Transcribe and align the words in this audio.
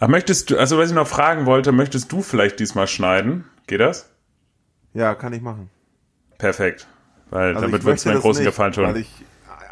Ach, 0.00 0.06
möchtest 0.06 0.50
du, 0.50 0.58
also 0.58 0.78
was 0.78 0.90
ich 0.90 0.94
noch 0.94 1.08
fragen 1.08 1.44
wollte, 1.44 1.72
möchtest 1.72 2.12
du 2.12 2.22
vielleicht 2.22 2.60
diesmal 2.60 2.86
schneiden? 2.86 3.44
Geht 3.66 3.80
das? 3.80 4.08
Ja, 4.94 5.16
kann 5.16 5.32
ich 5.32 5.42
machen. 5.42 5.70
Perfekt. 6.38 6.86
Weil 7.30 7.48
Also 7.48 7.62
damit 7.62 7.80
ich 7.80 7.86
wird 7.86 7.96
es 7.98 8.04
möchte 8.04 8.08
mir 8.08 8.12
einen 8.12 8.22
großen 8.22 8.42
nicht, 8.44 8.50
Gefallen 8.52 8.72
tun. 8.72 8.84
Weil 8.84 8.96
ich 8.98 9.10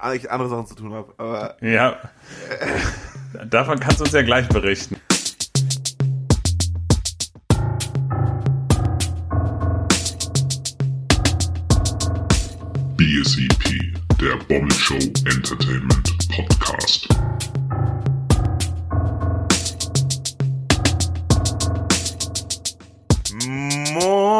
eigentlich 0.01 0.31
andere 0.31 0.49
Sachen 0.49 0.67
zu 0.67 0.75
tun 0.75 0.93
habe. 0.95 1.15
Aber 1.19 1.57
Ja. 1.61 1.99
Davon 3.49 3.79
kannst 3.79 4.01
du 4.01 4.04
uns 4.04 4.12
ja 4.12 4.23
gleich 4.23 4.49
berichten. 4.49 4.97
BSEP, 12.96 13.95
der 14.20 14.36
Bommel 14.48 14.72
Show 14.72 14.95
Entertainment 14.96 16.16
Podcast. 16.34 17.08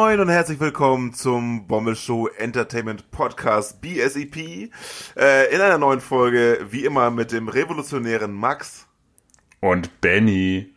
Moin 0.07 0.21
und 0.21 0.29
herzlich 0.29 0.61
willkommen 0.61 1.13
zum 1.13 1.67
Bommel 1.67 1.93
Show 1.97 2.27
Entertainment 2.37 3.11
Podcast 3.11 3.81
BSEP. 3.81 4.71
Äh, 5.17 5.53
in 5.53 5.59
einer 5.59 5.77
neuen 5.77 5.99
Folge, 5.99 6.65
wie 6.69 6.85
immer, 6.85 7.11
mit 7.11 7.33
dem 7.33 7.49
revolutionären 7.49 8.31
Max. 8.31 8.87
Und 9.59 9.99
Benny. 9.99 10.73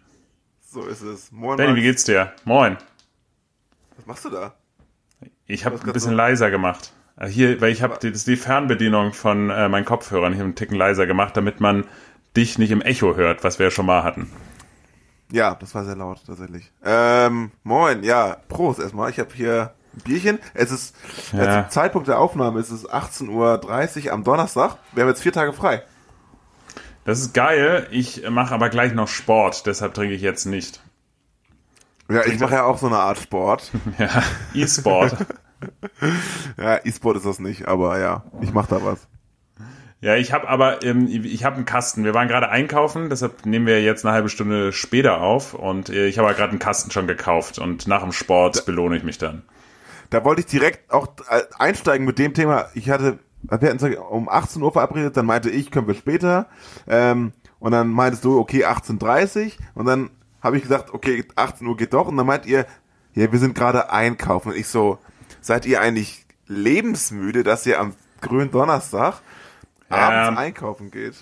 So 0.66 0.84
ist 0.84 1.02
es. 1.02 1.30
Moin, 1.30 1.58
Benny, 1.58 1.68
Max. 1.70 1.78
wie 1.78 1.84
geht's 1.84 2.02
dir? 2.02 2.32
Moin. 2.44 2.76
Was 3.98 4.06
machst 4.06 4.24
du 4.24 4.30
da? 4.30 4.56
Ich 5.46 5.64
habe 5.64 5.76
ein 5.76 5.92
bisschen 5.92 6.10
so- 6.10 6.16
leiser 6.16 6.50
gemacht. 6.50 6.92
Äh, 7.16 7.28
Hier, 7.28 7.60
weil 7.60 7.70
ich 7.70 7.82
habe 7.84 8.00
die, 8.02 8.10
die 8.10 8.36
Fernbedienung 8.36 9.12
von 9.12 9.48
äh, 9.50 9.68
meinen 9.68 9.84
Kopfhörern 9.84 10.32
hier 10.34 10.42
einen 10.42 10.56
Ticken 10.56 10.76
leiser 10.76 11.06
gemacht, 11.06 11.36
damit 11.36 11.60
man 11.60 11.84
dich 12.36 12.58
nicht 12.58 12.72
im 12.72 12.82
Echo 12.82 13.14
hört, 13.14 13.44
was 13.44 13.60
wir 13.60 13.66
ja 13.66 13.70
schon 13.70 13.86
mal 13.86 14.02
hatten. 14.02 14.28
Ja, 15.32 15.54
das 15.54 15.74
war 15.74 15.84
sehr 15.84 15.96
laut, 15.96 16.20
tatsächlich. 16.26 16.70
Ähm, 16.84 17.52
moin, 17.62 18.02
ja, 18.02 18.36
Prost 18.48 18.80
erstmal. 18.80 19.10
Ich 19.10 19.18
habe 19.20 19.30
hier 19.32 19.74
ein 19.94 20.00
Bierchen. 20.02 20.38
Es 20.54 20.70
ist, 20.70 20.94
Ja. 21.32 21.62
zum 21.64 21.70
Zeitpunkt 21.70 22.08
der 22.08 22.18
Aufnahme 22.18 22.58
ist 22.60 22.70
es 22.70 22.88
18.30 22.88 24.06
Uhr 24.06 24.12
am 24.12 24.24
Donnerstag. 24.24 24.76
Wir 24.92 25.02
haben 25.02 25.08
jetzt 25.10 25.22
vier 25.22 25.32
Tage 25.32 25.52
frei. 25.52 25.82
Das 27.04 27.20
ist 27.20 27.32
geil. 27.32 27.86
Ich 27.90 28.28
mache 28.28 28.54
aber 28.54 28.68
gleich 28.68 28.92
noch 28.92 29.08
Sport, 29.08 29.66
deshalb 29.66 29.94
trinke 29.94 30.14
ich 30.14 30.22
jetzt 30.22 30.44
nicht. 30.46 30.82
Ja, 32.08 32.24
ich 32.26 32.38
mache 32.40 32.54
ja 32.54 32.64
auch 32.64 32.78
so 32.78 32.86
eine 32.88 32.98
Art 32.98 33.18
Sport. 33.18 33.70
Ja, 33.98 34.22
E-Sport. 34.54 35.16
Ja, 36.56 36.78
E-Sport 36.84 37.18
ist 37.18 37.26
das 37.26 37.38
nicht, 37.38 37.68
aber 37.68 37.98
ja, 37.98 38.24
ich 38.40 38.52
mache 38.52 38.68
da 38.70 38.82
was. 38.84 39.06
Ja, 40.02 40.16
ich 40.16 40.32
habe 40.32 40.48
aber, 40.48 40.82
ähm, 40.82 41.08
ich 41.08 41.44
habe 41.44 41.56
einen 41.56 41.66
Kasten. 41.66 42.04
Wir 42.04 42.14
waren 42.14 42.26
gerade 42.26 42.48
einkaufen, 42.48 43.10
deshalb 43.10 43.44
nehmen 43.44 43.66
wir 43.66 43.82
jetzt 43.82 44.04
eine 44.04 44.14
halbe 44.14 44.30
Stunde 44.30 44.72
später 44.72 45.20
auf 45.20 45.52
und 45.52 45.90
äh, 45.90 46.06
ich 46.06 46.18
habe 46.18 46.32
gerade 46.34 46.50
einen 46.50 46.58
Kasten 46.58 46.90
schon 46.90 47.06
gekauft 47.06 47.58
und 47.58 47.86
nach 47.86 48.02
dem 48.02 48.12
Sport 48.12 48.64
belohne 48.64 48.96
ich 48.96 49.02
mich 49.02 49.18
dann. 49.18 49.42
Da 50.08 50.24
wollte 50.24 50.40
ich 50.40 50.46
direkt 50.46 50.90
auch 50.90 51.08
äh, 51.28 51.42
einsteigen 51.58 52.06
mit 52.06 52.18
dem 52.18 52.32
Thema. 52.32 52.68
Ich 52.74 52.88
hatte, 52.88 53.18
wir 53.42 53.58
hatten 53.58 53.84
uns 53.84 53.96
um 53.96 54.28
18 54.28 54.62
Uhr 54.62 54.72
verabredet, 54.72 55.16
dann 55.18 55.26
meinte 55.26 55.50
ich, 55.50 55.70
können 55.70 55.86
wir 55.86 55.94
später. 55.94 56.46
Ähm, 56.88 57.32
und 57.58 57.72
dann 57.72 57.88
meintest 57.88 58.24
du, 58.24 58.38
okay, 58.38 58.64
18.30 58.64 59.52
und 59.74 59.84
dann 59.84 60.10
habe 60.42 60.56
ich 60.56 60.62
gesagt, 60.62 60.94
okay, 60.94 61.24
18 61.36 61.66
Uhr 61.66 61.76
geht 61.76 61.92
doch. 61.92 62.08
Und 62.08 62.16
dann 62.16 62.26
meint 62.26 62.46
ihr, 62.46 62.66
ja, 63.14 63.30
wir 63.30 63.38
sind 63.38 63.54
gerade 63.54 63.92
einkaufen. 63.92 64.52
Und 64.52 64.56
ich 64.56 64.68
so, 64.68 64.98
seid 65.42 65.66
ihr 65.66 65.82
eigentlich 65.82 66.24
lebensmüde, 66.46 67.42
dass 67.42 67.66
ihr 67.66 67.78
am 67.78 67.94
grünen 68.22 68.50
Donnerstag 68.50 69.20
abends 69.90 70.28
Ähm. 70.30 70.38
einkaufen 70.38 70.90
geht? 70.90 71.14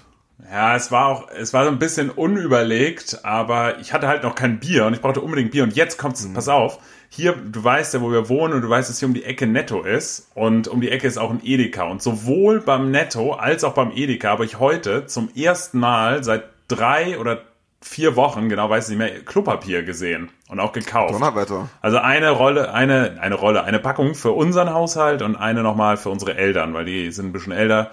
Ja, 0.53 0.77
es 0.77 0.93
war 0.93 1.07
auch, 1.07 1.29
es 1.31 1.53
war 1.53 1.65
so 1.65 1.71
ein 1.71 1.81
bisschen 1.81 2.11
unüberlegt, 2.11 3.25
aber 3.25 3.81
ich 3.81 3.93
hatte 3.93 4.07
halt 4.07 4.23
noch 4.23 4.37
kein 4.37 4.61
Bier 4.61 4.87
und 4.87 4.95
ich 4.95 5.01
brauchte 5.01 5.21
unbedingt 5.21 5.51
Bier 5.51 5.65
und 5.65 5.75
jetzt 5.75 5.99
kommt's, 5.99 6.29
pass 6.33 6.49
auf, 6.49 6.79
hier, 7.09 7.33
du 7.33 7.65
weißt 7.65 7.95
ja, 7.95 8.01
wo 8.01 8.13
wir 8.13 8.29
wohnen 8.29 8.55
und 8.55 8.63
du 8.63 8.69
weißt, 8.69 8.89
dass 8.89 9.01
hier 9.01 9.09
um 9.09 9.15
die 9.15 9.25
Ecke 9.25 9.49
Netto 9.49 9.83
ist 9.83 10.31
und 10.35 10.69
um 10.69 10.81
die 10.81 10.91
Ecke 10.91 11.09
ist 11.09 11.19
auch 11.19 11.31
ein 11.31 11.41
Edeka 11.43 11.85
und 11.85 12.03
sowohl 12.03 12.61
beim 12.61 12.93
Netto 12.93 13.33
als 13.33 13.65
auch 13.65 13.75
beim 13.75 13.91
Edeka 13.91 14.29
habe 14.29 14.45
ich 14.45 14.61
heute 14.61 15.07
zum 15.07 15.29
ersten 15.35 15.81
Mal 15.81 16.23
seit 16.23 16.45
drei 16.69 17.19
oder 17.19 17.43
vier 17.81 18.17
Wochen, 18.17 18.49
genau 18.49 18.71
weiß 18.71 18.89
ich 18.89 18.97
nicht 18.97 18.99
mehr, 18.99 19.21
Klopapier 19.25 19.83
gesehen 19.83 20.31
und 20.49 20.61
auch 20.61 20.73
gekauft. 20.73 21.15
Donnerwetter. 21.15 21.69
Also 21.81 21.99
eine 21.99 22.31
Rolle, 22.31 22.73
eine, 22.73 23.19
eine 23.21 23.35
Rolle, 23.35 23.65
eine 23.65 23.79
Packung 23.79 24.15
für 24.15 24.33
unseren 24.33 24.73
Haushalt 24.73 25.23
und 25.23 25.37
eine 25.37 25.63
nochmal 25.63 25.97
für 25.97 26.11
unsere 26.11 26.37
Eltern, 26.37 26.75
weil 26.75 26.85
die 26.85 27.11
sind 27.11 27.27
ein 27.27 27.33
bisschen 27.33 27.53
älter. 27.53 27.91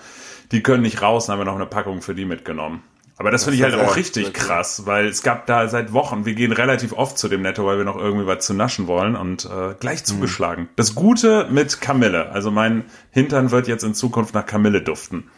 Die 0.51 0.61
können 0.63 0.83
nicht 0.83 1.01
raus, 1.01 1.25
dann 1.25 1.33
haben 1.33 1.41
wir 1.41 1.45
noch 1.45 1.55
eine 1.55 1.65
Packung 1.65 2.01
für 2.01 2.15
die 2.15 2.25
mitgenommen. 2.25 2.81
Aber 3.17 3.31
das, 3.31 3.45
finde 3.45 3.55
ich 3.57 3.63
halt 3.63 3.75
auch 3.75 3.95
richtig 3.95 4.25
cool. 4.27 4.33
krass, 4.33 4.85
weil 4.85 5.07
es 5.07 5.23
gab 5.23 5.45
da 5.45 5.69
seit 5.69 5.93
Wochen, 5.93 6.25
wir 6.25 6.33
gehen 6.33 6.51
relativ 6.51 6.91
oft 6.91 7.17
zu 7.17 7.29
dem 7.29 7.43
Netto, 7.43 7.65
weil 7.65 7.77
wir 7.77 7.85
noch 7.85 7.95
irgendwie 7.95 8.27
was 8.27 8.45
zu 8.45 8.53
naschen 8.53 8.87
wollen 8.87 9.15
und 9.15 9.45
äh, 9.45 9.73
gleich 9.79 10.01
Mhm. 10.01 10.05
zugeschlagen. 10.05 10.69
Das 10.75 10.95
Gute 10.95 11.47
mit 11.49 11.79
Kamille, 11.79 12.31
also 12.31 12.51
mein 12.51 12.83
Hintern 13.11 13.51
wird 13.51 13.69
jetzt 13.69 13.83
in 13.83 13.93
Zukunft 13.93 14.33
nach 14.33 14.45
Kamille 14.45 14.81
duften. 14.81 15.29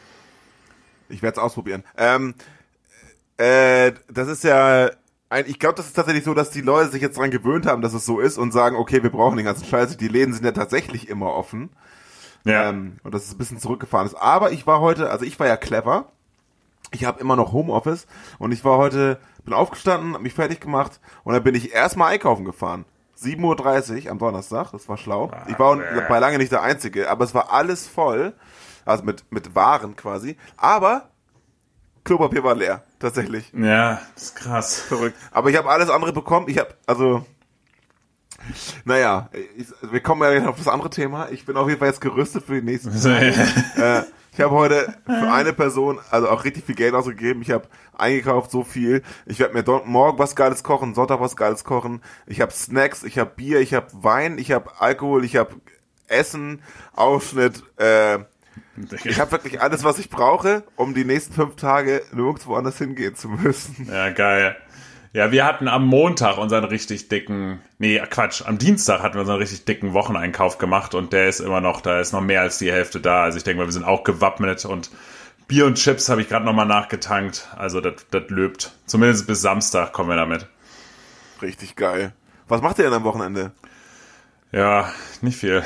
Ich 1.10 1.22
werde 1.22 1.38
es 1.38 1.44
ausprobieren. 1.44 1.84
Ähm, 1.98 2.34
äh, 3.38 3.92
das 4.12 4.28
ist 4.28 4.44
ja, 4.44 4.90
ein, 5.30 5.46
ich 5.48 5.60
glaube, 5.60 5.76
das 5.76 5.86
ist 5.86 5.94
tatsächlich 5.94 6.24
so, 6.24 6.34
dass 6.34 6.50
die 6.50 6.62
Leute 6.62 6.90
sich 6.90 7.02
jetzt 7.04 7.18
dran 7.18 7.30
gewöhnt 7.30 7.68
haben, 7.68 7.84
dass 7.84 7.94
es 7.94 8.06
so 8.06 8.20
ist 8.20 8.40
und 8.40 8.52
sagen, 8.54 8.76
okay, 8.76 9.04
wir 9.04 9.12
brauchen 9.12 9.38
den 9.38 9.46
ganzen 9.46 9.66
Scheiß. 9.66 9.98
Die 9.98 10.08
Läden 10.08 10.34
sind 10.34 10.46
ja 10.46 10.52
tatsächlich 10.52 11.08
immer 11.10 11.34
offen. 11.36 11.70
Ja. 12.48 12.70
Ähm, 12.70 12.98
und 13.04 13.14
dass 13.14 13.26
es 13.26 13.34
ein 13.34 13.38
bisschen 13.38 13.60
zurückgefahren 13.60 14.08
ist. 14.08 14.16
Aber 14.16 14.52
ich 14.52 14.66
war 14.68 14.80
heute, 14.80 15.10
also 15.10 15.26
ich 15.26 15.40
war 15.40 15.48
ja 15.48 15.58
clever. 15.58 16.06
Ich 16.92 17.04
habe 17.06 17.20
immer 17.20 17.36
noch 17.36 17.52
Homeoffice 17.52 18.08
und 18.40 18.54
ich 18.54 18.64
war 18.64 18.78
heute, 18.78 19.20
bin 19.44 19.54
aufgestanden, 19.54 20.14
hab 20.14 20.22
mich 20.22 20.34
fertig 20.34 20.62
gemacht 20.62 21.02
und 21.26 21.34
dann 21.34 21.44
bin 21.44 21.54
ich 21.54 21.74
erstmal 21.74 22.14
einkaufen 22.14 22.46
gefahren. 22.46 22.86
7.30 23.22 24.06
Uhr 24.06 24.12
am 24.12 24.20
Donnerstag, 24.20 24.72
das 24.72 24.88
war 24.88 24.98
schlau. 24.98 25.32
Ich 25.48 25.60
war 25.60 25.78
bei 26.08 26.20
lange 26.20 26.38
nicht 26.38 26.52
der 26.52 26.62
Einzige, 26.62 27.10
aber 27.10 27.26
es 27.26 27.34
war 27.34 27.52
alles 27.52 27.88
voll, 27.88 28.34
also 28.86 29.04
mit, 29.04 29.30
mit 29.32 29.56
Waren 29.56 29.96
quasi. 29.96 30.38
Aber 30.56 31.10
Klopapier 32.04 32.44
war 32.44 32.56
leer, 32.56 32.84
tatsächlich. 33.00 33.52
ja, 33.54 34.00
das 34.14 34.24
ist 34.24 34.36
krass. 34.36 34.80
Verrückt. 34.80 35.18
Aber 35.32 35.50
ich 35.50 35.58
habe 35.58 35.70
alles 35.70 35.90
andere 35.90 36.14
bekommen. 36.14 36.48
Ich 36.48 36.58
habe, 36.58 36.70
also, 36.86 37.26
naja, 38.86 39.30
ich, 39.58 39.68
wir 39.92 40.00
kommen 40.00 40.22
ja 40.22 40.32
gleich 40.32 40.48
auf 40.48 40.58
das 40.58 40.68
andere 40.68 40.90
Thema. 40.90 41.30
Ich 41.32 41.46
bin 41.46 41.58
auf 41.58 41.68
jeden 41.68 41.80
Fall 41.80 41.90
jetzt 41.90 42.02
gerüstet 42.02 42.46
für 42.46 42.56
die 42.56 42.66
nächsten 42.66 42.92
Tage. 43.02 43.34
äh, 43.78 44.04
ich 44.34 44.44
habe 44.44 44.54
heute 44.54 44.94
für 45.06 45.32
eine 45.32 45.52
Person 45.52 46.00
also 46.12 46.30
auch 46.30 46.44
richtig 46.44 46.66
viel 46.66 46.76
Geld 46.76 46.94
ausgegeben. 46.94 47.42
Ich 47.42 47.50
habe 47.50 47.68
eingekauft 47.98 48.52
so 48.52 48.64
viel. 48.64 49.02
Ich 49.26 49.40
werde 49.40 49.56
mir 49.56 49.64
dort 49.64 49.88
morgen 49.88 50.20
was 50.20 50.36
Geiles 50.36 50.62
kochen, 50.62 50.94
Sonntag 50.94 51.20
was 51.20 51.36
Geiles 51.36 51.64
kochen. 51.64 52.02
Ich 52.28 52.40
habe 52.40 52.52
Snacks, 52.52 53.04
ich 53.04 53.18
habe 53.18 53.32
Bier, 53.36 53.62
ich 53.62 53.74
habe 53.74 53.88
Wein, 53.94 54.38
ich 54.38 54.52
habe 54.52 54.80
Alkohol, 54.80 55.26
ich 55.26 55.38
habe 55.38 55.56
Essen, 56.08 56.62
Ausschnitt. 56.94 57.64
Äh, 57.78 58.20
ich 59.04 59.20
habe 59.20 59.32
wirklich 59.32 59.60
alles, 59.60 59.84
was 59.84 59.98
ich 59.98 60.10
brauche, 60.10 60.64
um 60.76 60.94
die 60.94 61.06
nächsten 61.06 61.34
fünf 61.34 61.56
Tage 61.56 62.04
nirgendwo 62.12 62.56
anders 62.56 62.78
hingehen 62.78 63.16
zu 63.16 63.30
müssen. 63.30 63.88
Ja, 63.92 64.12
geil. 64.12 64.56
Ja, 65.18 65.32
wir 65.32 65.46
hatten 65.46 65.68
am 65.68 65.88
Montag 65.88 66.38
unseren 66.38 66.64
richtig 66.64 67.08
dicken, 67.10 67.60
nee, 67.80 68.00
Quatsch, 68.08 68.44
am 68.46 68.60
Dienstag 68.60 69.02
hatten 69.02 69.16
wir 69.16 69.22
unseren 69.22 69.40
richtig 69.40 69.66
dicken 69.66 69.94
Wocheneinkauf 69.94 70.60
gemacht 70.60 70.94
und 70.94 71.12
der 71.12 71.28
ist 71.28 71.40
immer 71.40 71.60
noch, 71.60 71.82
da 71.82 72.00
ist 72.00 72.12
noch 72.12 72.22
mehr 72.22 72.42
als 72.42 72.60
die 72.60 72.72
Hälfte 72.72 73.00
da. 73.00 73.24
Also 73.24 73.40
ich 73.40 73.44
denke 73.44 73.58
mal, 73.58 73.66
wir 73.66 73.72
sind 73.72 73.84
auch 73.84 74.04
gewappnet 74.04 74.64
und 74.66 74.92
Bier 75.48 75.66
und 75.66 75.74
Chips 75.74 76.10
habe 76.10 76.22
ich 76.22 76.30
gerade 76.30 76.46
nochmal 76.46 76.68
nachgetankt. 76.68 77.48
Also 77.58 77.82
das 77.82 77.96
löbt. 78.28 78.74
Zumindest 78.86 79.26
bis 79.26 79.42
Samstag 79.42 79.92
kommen 79.92 80.10
wir 80.10 80.18
damit. 80.18 80.46
Richtig 81.42 81.76
geil. 81.76 82.14
Was 82.48 82.62
macht 82.62 82.78
ihr 82.78 82.84
denn 82.84 82.94
am 82.94 83.04
Wochenende? 83.04 83.54
Ja, 84.52 84.94
nicht 85.22 85.40
viel. 85.40 85.64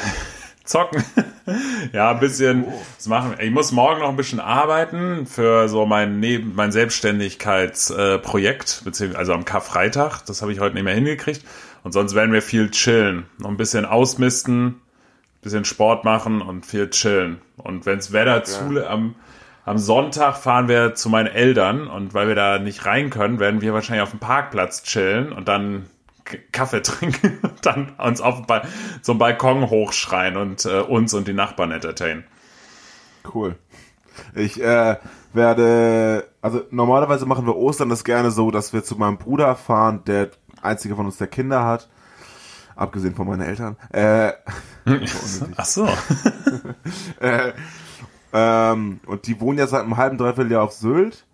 Zocken. 0.63 1.03
ja, 1.93 2.11
ein 2.11 2.19
bisschen 2.19 2.65
was 2.97 3.07
machen. 3.07 3.35
Ich 3.39 3.51
muss 3.51 3.71
morgen 3.71 4.01
noch 4.01 4.09
ein 4.09 4.15
bisschen 4.15 4.39
arbeiten 4.39 5.25
für 5.25 5.67
so 5.67 5.85
mein 5.85 6.19
Neben 6.19 6.55
mein 6.55 6.71
Selbstständigkeitsprojekt, 6.71 8.81
beziehungsweise 8.83 9.19
also 9.19 9.33
am 9.33 9.45
Karfreitag. 9.45 10.25
Das 10.25 10.41
habe 10.41 10.51
ich 10.51 10.59
heute 10.59 10.75
nicht 10.75 10.83
mehr 10.83 10.95
hingekriegt. 10.95 11.43
Und 11.83 11.93
sonst 11.93 12.13
werden 12.13 12.31
wir 12.31 12.41
viel 12.41 12.69
chillen. 12.69 13.25
Noch 13.39 13.49
ein 13.49 13.57
bisschen 13.57 13.85
ausmisten, 13.85 14.81
bisschen 15.41 15.65
Sport 15.65 16.05
machen 16.05 16.41
und 16.41 16.65
viel 16.65 16.89
chillen. 16.89 17.41
Und 17.57 17.85
wenns 17.85 18.11
Wetter 18.11 18.43
zu 18.43 18.87
am 18.87 19.15
am 19.63 19.77
Sonntag 19.77 20.37
fahren 20.37 20.67
wir 20.67 20.95
zu 20.95 21.09
meinen 21.09 21.27
Eltern 21.27 21.87
und 21.87 22.13
weil 22.13 22.27
wir 22.27 22.35
da 22.35 22.57
nicht 22.57 22.85
rein 22.85 23.09
können, 23.09 23.39
werden 23.39 23.61
wir 23.61 23.73
wahrscheinlich 23.73 24.01
auf 24.01 24.09
dem 24.09 24.19
Parkplatz 24.19 24.83
chillen 24.83 25.31
und 25.31 25.47
dann 25.47 25.85
Kaffee 26.51 26.81
trinken 26.83 27.39
und 27.41 27.65
dann 27.65 27.93
uns 27.97 28.21
auf 28.21 28.45
ba 28.47 28.63
zum 29.01 29.17
Balkon 29.17 29.69
hochschreien 29.69 30.37
und 30.37 30.65
äh, 30.65 30.79
uns 30.79 31.13
und 31.13 31.27
die 31.27 31.33
Nachbarn 31.33 31.71
entertainen. 31.71 32.23
Cool. 33.33 33.55
Ich 34.35 34.61
äh, 34.61 34.97
werde, 35.33 36.27
also 36.41 36.63
normalerweise 36.71 37.25
machen 37.25 37.45
wir 37.45 37.55
Ostern 37.55 37.89
das 37.89 38.03
gerne 38.03 38.31
so, 38.31 38.51
dass 38.51 38.73
wir 38.73 38.83
zu 38.83 38.95
meinem 38.95 39.17
Bruder 39.17 39.55
fahren, 39.55 40.03
der 40.05 40.31
einzige 40.61 40.95
von 40.95 41.05
uns, 41.05 41.17
der 41.17 41.27
Kinder 41.27 41.65
hat. 41.65 41.89
Abgesehen 42.75 43.15
von 43.15 43.27
meinen 43.27 43.41
Eltern. 43.41 43.77
Äh, 43.91 44.31
Ach 45.57 45.65
so. 45.65 45.87
äh, 47.19 47.53
ähm, 48.33 48.99
und 49.05 49.27
die 49.27 49.39
wohnen 49.39 49.59
ja 49.59 49.67
seit 49.67 49.83
einem 49.83 49.97
halben, 49.97 50.17
dreiviertel 50.17 50.51
Jahr 50.51 50.63
auf 50.63 50.73
Sylt. 50.73 51.25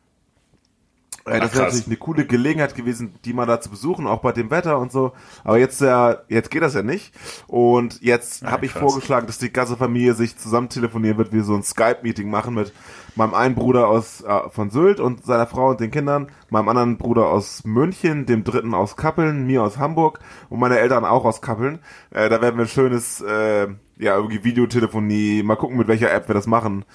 Äh, 1.27 1.41
das 1.41 1.53
wäre 1.53 1.63
natürlich 1.65 1.87
eine 1.87 1.97
coole 1.97 2.25
Gelegenheit 2.25 2.75
gewesen, 2.75 3.19
die 3.25 3.33
mal 3.33 3.45
da 3.45 3.59
zu 3.61 3.69
besuchen, 3.69 4.07
auch 4.07 4.21
bei 4.21 4.31
dem 4.31 4.49
Wetter 4.51 4.79
und 4.79 4.91
so. 4.91 5.13
Aber 5.43 5.57
jetzt 5.59 5.81
ja, 5.81 6.17
jetzt 6.29 6.51
geht 6.51 6.61
das 6.63 6.73
ja 6.73 6.83
nicht. 6.83 7.13
Und 7.47 8.01
jetzt 8.01 8.43
Ja, 8.43 8.51
habe 8.51 8.65
ich 8.65 8.73
vorgeschlagen, 8.73 9.27
dass 9.27 9.37
die 9.37 9.51
ganze 9.53 9.77
Familie 9.77 10.13
sich 10.13 10.37
zusammen 10.37 10.69
telefonieren 10.69 11.17
wird, 11.17 11.33
wir 11.33 11.43
so 11.43 11.55
ein 11.55 11.63
Skype-Meeting 11.63 12.29
machen 12.29 12.55
mit 12.55 12.73
meinem 13.15 13.33
einen 13.33 13.55
Bruder 13.55 13.87
aus 13.87 14.21
äh, 14.21 14.49
von 14.49 14.69
Sylt 14.69 14.99
und 14.99 15.25
seiner 15.25 15.47
Frau 15.47 15.69
und 15.71 15.79
den 15.79 15.91
Kindern, 15.91 16.31
meinem 16.49 16.69
anderen 16.69 16.97
Bruder 16.97 17.27
aus 17.27 17.63
München, 17.65 18.25
dem 18.25 18.43
dritten 18.43 18.73
aus 18.73 18.95
Kappeln, 18.95 19.45
mir 19.47 19.63
aus 19.63 19.77
Hamburg 19.77 20.19
und 20.49 20.59
meine 20.59 20.79
Eltern 20.79 21.05
auch 21.05 21.25
aus 21.25 21.41
Kappeln. 21.41 21.79
Äh, 22.11 22.29
da 22.29 22.41
werden 22.41 22.57
wir 22.57 22.65
ein 22.65 22.69
schönes, 22.69 23.21
äh, 23.21 23.67
ja, 23.97 24.15
irgendwie 24.15 24.43
Videotelefonie, 24.43 25.43
mal 25.43 25.55
gucken, 25.55 25.77
mit 25.77 25.87
welcher 25.87 26.11
App 26.11 26.27
wir 26.27 26.35
das 26.35 26.47
machen, 26.47 26.85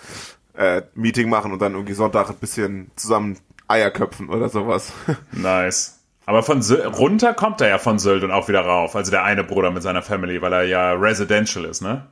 äh, 0.54 0.82
Meeting 0.94 1.30
machen 1.30 1.52
und 1.52 1.62
dann 1.62 1.72
irgendwie 1.74 1.94
Sonntag 1.94 2.30
ein 2.30 2.36
bisschen 2.36 2.90
zusammen 2.96 3.38
Eier 3.72 3.90
köpfen 3.90 4.28
oder 4.30 4.48
sowas. 4.48 4.92
Nice. 5.32 5.98
Aber 6.24 6.42
von 6.44 6.62
Sylt, 6.62 6.98
runter 6.98 7.34
kommt 7.34 7.60
er 7.60 7.68
ja 7.68 7.78
von 7.78 7.98
Sylt 7.98 8.22
und 8.22 8.30
auch 8.30 8.48
wieder 8.48 8.60
rauf. 8.60 8.94
Also 8.94 9.10
der 9.10 9.24
eine 9.24 9.42
Bruder 9.44 9.70
mit 9.72 9.82
seiner 9.82 10.02
Family, 10.02 10.40
weil 10.40 10.52
er 10.52 10.62
ja 10.64 10.92
residential 10.92 11.64
ist, 11.64 11.80
ne? 11.82 12.06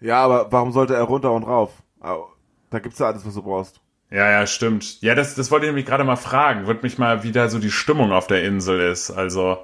Ja, 0.00 0.22
aber 0.24 0.50
warum 0.50 0.72
sollte 0.72 0.94
er 0.94 1.02
runter 1.02 1.32
und 1.32 1.44
rauf? 1.44 1.70
Au, 2.00 2.28
Da 2.70 2.78
gibt's 2.78 2.98
ja 2.98 3.06
alles, 3.06 3.26
was 3.26 3.34
du 3.34 3.42
brauchst. 3.42 3.80
Ja, 4.10 4.30
ja, 4.30 4.46
stimmt. 4.46 5.00
Ja, 5.00 5.14
das, 5.14 5.34
das 5.34 5.50
wollte 5.50 5.66
ich 5.66 5.70
nämlich 5.70 5.86
gerade 5.86 6.04
mal 6.04 6.16
fragen. 6.16 6.66
Würde 6.66 6.82
mich 6.82 6.98
mal, 6.98 7.22
wie 7.24 7.32
da 7.32 7.48
so 7.48 7.58
die 7.58 7.70
Stimmung 7.70 8.12
auf 8.12 8.26
der 8.26 8.44
Insel 8.44 8.80
ist. 8.80 9.10
Also, 9.10 9.58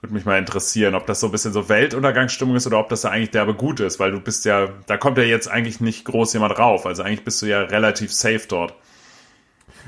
würde 0.00 0.14
mich 0.14 0.24
mal 0.24 0.38
interessieren, 0.38 0.94
ob 0.94 1.06
das 1.06 1.20
so 1.20 1.26
ein 1.28 1.32
bisschen 1.32 1.52
so 1.52 1.68
Weltuntergangsstimmung 1.68 2.56
ist 2.56 2.66
oder 2.66 2.78
ob 2.80 2.88
das 2.88 3.02
da 3.02 3.10
eigentlich 3.10 3.30
derbe 3.30 3.54
gut 3.54 3.80
ist, 3.80 4.00
weil 4.00 4.10
du 4.10 4.20
bist 4.20 4.44
ja, 4.44 4.68
da 4.86 4.96
kommt 4.96 5.16
ja 5.18 5.24
jetzt 5.24 5.48
eigentlich 5.48 5.80
nicht 5.80 6.04
groß 6.04 6.32
jemand 6.34 6.58
rauf. 6.58 6.86
Also 6.86 7.02
eigentlich 7.02 7.24
bist 7.24 7.40
du 7.42 7.46
ja 7.46 7.60
relativ 7.62 8.12
safe 8.12 8.42
dort. 8.48 8.74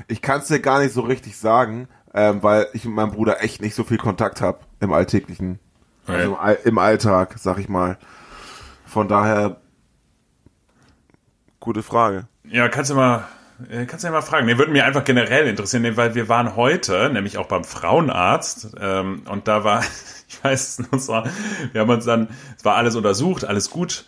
Ich 0.07 0.21
kann 0.21 0.41
es 0.41 0.47
dir 0.47 0.59
gar 0.59 0.79
nicht 0.79 0.93
so 0.93 1.01
richtig 1.01 1.37
sagen, 1.37 1.87
ähm, 2.13 2.41
weil 2.43 2.67
ich 2.73 2.85
mit 2.85 2.93
meinem 2.93 3.11
Bruder 3.11 3.43
echt 3.43 3.61
nicht 3.61 3.75
so 3.75 3.83
viel 3.83 3.97
Kontakt 3.97 4.41
habe 4.41 4.59
im 4.79 4.93
Alltäglichen. 4.93 5.59
Also 6.07 6.33
im, 6.33 6.35
All 6.35 6.57
im 6.63 6.77
Alltag, 6.77 7.35
sag 7.37 7.59
ich 7.59 7.69
mal. 7.69 7.97
Von 8.85 9.07
daher, 9.07 9.57
gute 11.59 11.83
Frage. 11.83 12.27
Ja, 12.45 12.69
kannst 12.69 12.89
du 12.89 12.95
mal, 12.95 13.25
äh, 13.69 13.85
kannst 13.85 14.03
du 14.03 14.07
ja 14.07 14.13
mal 14.13 14.21
fragen. 14.21 14.45
Nee, 14.45 14.57
würde 14.57 14.71
mir 14.71 14.85
einfach 14.85 15.03
generell 15.03 15.47
interessieren, 15.47 15.83
nee, 15.83 15.97
weil 15.97 16.15
wir 16.15 16.29
waren 16.29 16.55
heute, 16.55 17.09
nämlich 17.11 17.37
auch 17.37 17.47
beim 17.47 17.65
Frauenarzt, 17.65 18.75
ähm, 18.79 19.23
und 19.29 19.47
da 19.47 19.63
war, 19.63 19.83
ich 20.27 20.43
weiß 20.43 20.79
wir 21.71 21.81
haben 21.81 21.89
uns 21.89 22.05
dann, 22.05 22.29
es 22.57 22.63
war 22.63 22.75
alles 22.75 22.95
untersucht, 22.95 23.43
alles 23.43 23.69
gut. 23.69 24.05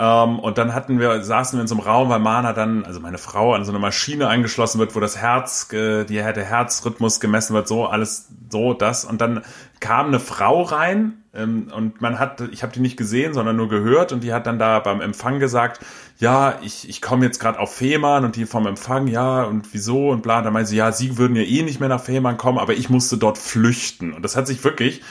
Ähm, 0.00 0.38
und 0.38 0.56
dann 0.56 0.72
hatten 0.72 0.98
wir, 0.98 1.22
saßen 1.22 1.58
wir 1.58 1.60
in 1.60 1.68
so 1.68 1.74
einem 1.74 1.84
Raum, 1.84 2.08
weil 2.08 2.20
Mana 2.20 2.54
dann, 2.54 2.84
also 2.86 3.00
meine 3.00 3.18
Frau, 3.18 3.52
an 3.52 3.66
so 3.66 3.70
eine 3.70 3.78
Maschine 3.78 4.28
angeschlossen 4.28 4.78
wird, 4.78 4.96
wo 4.96 5.00
das 5.00 5.18
Herz, 5.18 5.68
ge- 5.68 6.06
die, 6.06 6.14
der 6.14 6.44
Herzrhythmus 6.44 7.20
gemessen 7.20 7.52
wird, 7.52 7.68
so, 7.68 7.86
alles 7.86 8.28
so, 8.50 8.72
das. 8.72 9.04
Und 9.04 9.20
dann 9.20 9.42
kam 9.78 10.06
eine 10.06 10.18
Frau 10.18 10.62
rein, 10.62 11.22
ähm, 11.34 11.68
und 11.76 12.00
man 12.00 12.18
hat, 12.18 12.40
ich 12.50 12.62
habe 12.62 12.72
die 12.72 12.80
nicht 12.80 12.96
gesehen, 12.96 13.34
sondern 13.34 13.56
nur 13.56 13.68
gehört 13.68 14.12
und 14.12 14.24
die 14.24 14.32
hat 14.32 14.46
dann 14.46 14.58
da 14.58 14.78
beim 14.80 15.02
Empfang 15.02 15.38
gesagt, 15.38 15.80
ja, 16.18 16.58
ich, 16.62 16.88
ich 16.88 17.02
komme 17.02 17.26
jetzt 17.26 17.38
gerade 17.38 17.58
auf 17.58 17.74
Fehmarn 17.74 18.24
und 18.24 18.36
die 18.36 18.46
vom 18.46 18.66
Empfang, 18.66 19.06
ja, 19.06 19.42
und 19.42 19.72
wieso 19.72 20.08
und 20.08 20.22
bla. 20.22 20.38
Und 20.38 20.44
dann 20.44 20.52
meinte 20.54 20.70
sie, 20.70 20.76
ja, 20.76 20.92
sie 20.92 21.18
würden 21.18 21.36
ja 21.36 21.42
eh 21.42 21.62
nicht 21.62 21.78
mehr 21.78 21.90
nach 21.90 22.02
Fehmarn 22.02 22.38
kommen, 22.38 22.58
aber 22.58 22.72
ich 22.72 22.88
musste 22.88 23.18
dort 23.18 23.36
flüchten. 23.38 24.12
Und 24.14 24.24
das 24.24 24.34
hat 24.34 24.46
sich 24.46 24.64
wirklich, 24.64 25.02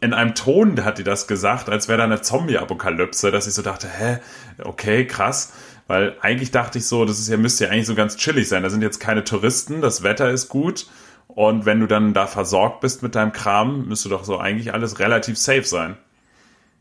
in 0.00 0.12
einem 0.12 0.34
Ton 0.34 0.84
hat 0.84 0.98
die 0.98 1.04
das 1.04 1.26
gesagt, 1.26 1.68
als 1.68 1.88
wäre 1.88 1.98
da 1.98 2.04
eine 2.04 2.20
Zombie-Apokalypse, 2.20 3.30
dass 3.30 3.46
ich 3.46 3.54
so 3.54 3.62
dachte, 3.62 3.88
hä, 3.88 4.18
okay, 4.62 5.06
krass. 5.06 5.52
Weil 5.86 6.16
eigentlich 6.20 6.50
dachte 6.50 6.78
ich 6.78 6.86
so, 6.86 7.04
das 7.04 7.18
ist 7.18 7.28
ja, 7.28 7.36
müsste 7.36 7.64
ja 7.64 7.70
eigentlich 7.70 7.86
so 7.86 7.94
ganz 7.94 8.16
chillig 8.16 8.48
sein. 8.48 8.62
Da 8.62 8.70
sind 8.70 8.82
jetzt 8.82 8.98
keine 8.98 9.24
Touristen, 9.24 9.80
das 9.80 10.02
Wetter 10.02 10.30
ist 10.30 10.48
gut. 10.48 10.88
Und 11.28 11.66
wenn 11.66 11.80
du 11.80 11.86
dann 11.86 12.14
da 12.14 12.26
versorgt 12.26 12.80
bist 12.80 13.02
mit 13.02 13.14
deinem 13.14 13.32
Kram, 13.32 13.86
müsste 13.86 14.08
doch 14.08 14.24
so 14.24 14.38
eigentlich 14.38 14.74
alles 14.74 14.98
relativ 14.98 15.38
safe 15.38 15.64
sein. 15.64 15.96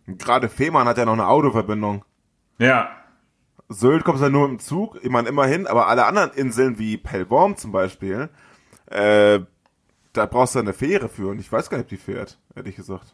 Gerade 0.07 0.49
Fehmarn 0.49 0.87
hat 0.87 0.97
ja 0.97 1.05
noch 1.05 1.13
eine 1.13 1.27
Autoverbindung. 1.27 2.03
Ja, 2.57 2.89
Sylt 3.69 4.05
kommst 4.05 4.23
ja 4.23 4.29
nur 4.29 4.47
im 4.47 4.59
Zug, 4.59 4.97
ich 5.01 5.09
meine 5.09 5.27
immerhin, 5.27 5.67
aber 5.67 5.87
alle 5.87 6.05
anderen 6.05 6.31
Inseln 6.31 6.79
wie 6.79 6.97
Pellworm 6.97 7.57
zum 7.57 7.71
Beispiel, 7.71 8.29
äh, 8.89 9.39
da 10.17 10.25
brauchst 10.25 10.55
du 10.55 10.59
eine 10.59 10.73
Fähre 10.73 11.09
für 11.09 11.29
und 11.29 11.39
ich 11.39 11.51
weiß 11.51 11.69
gar 11.69 11.77
nicht, 11.77 11.85
ob 11.85 11.89
die 11.89 11.97
fährt, 11.97 12.37
ehrlich 12.55 12.75
gesagt. 12.75 13.13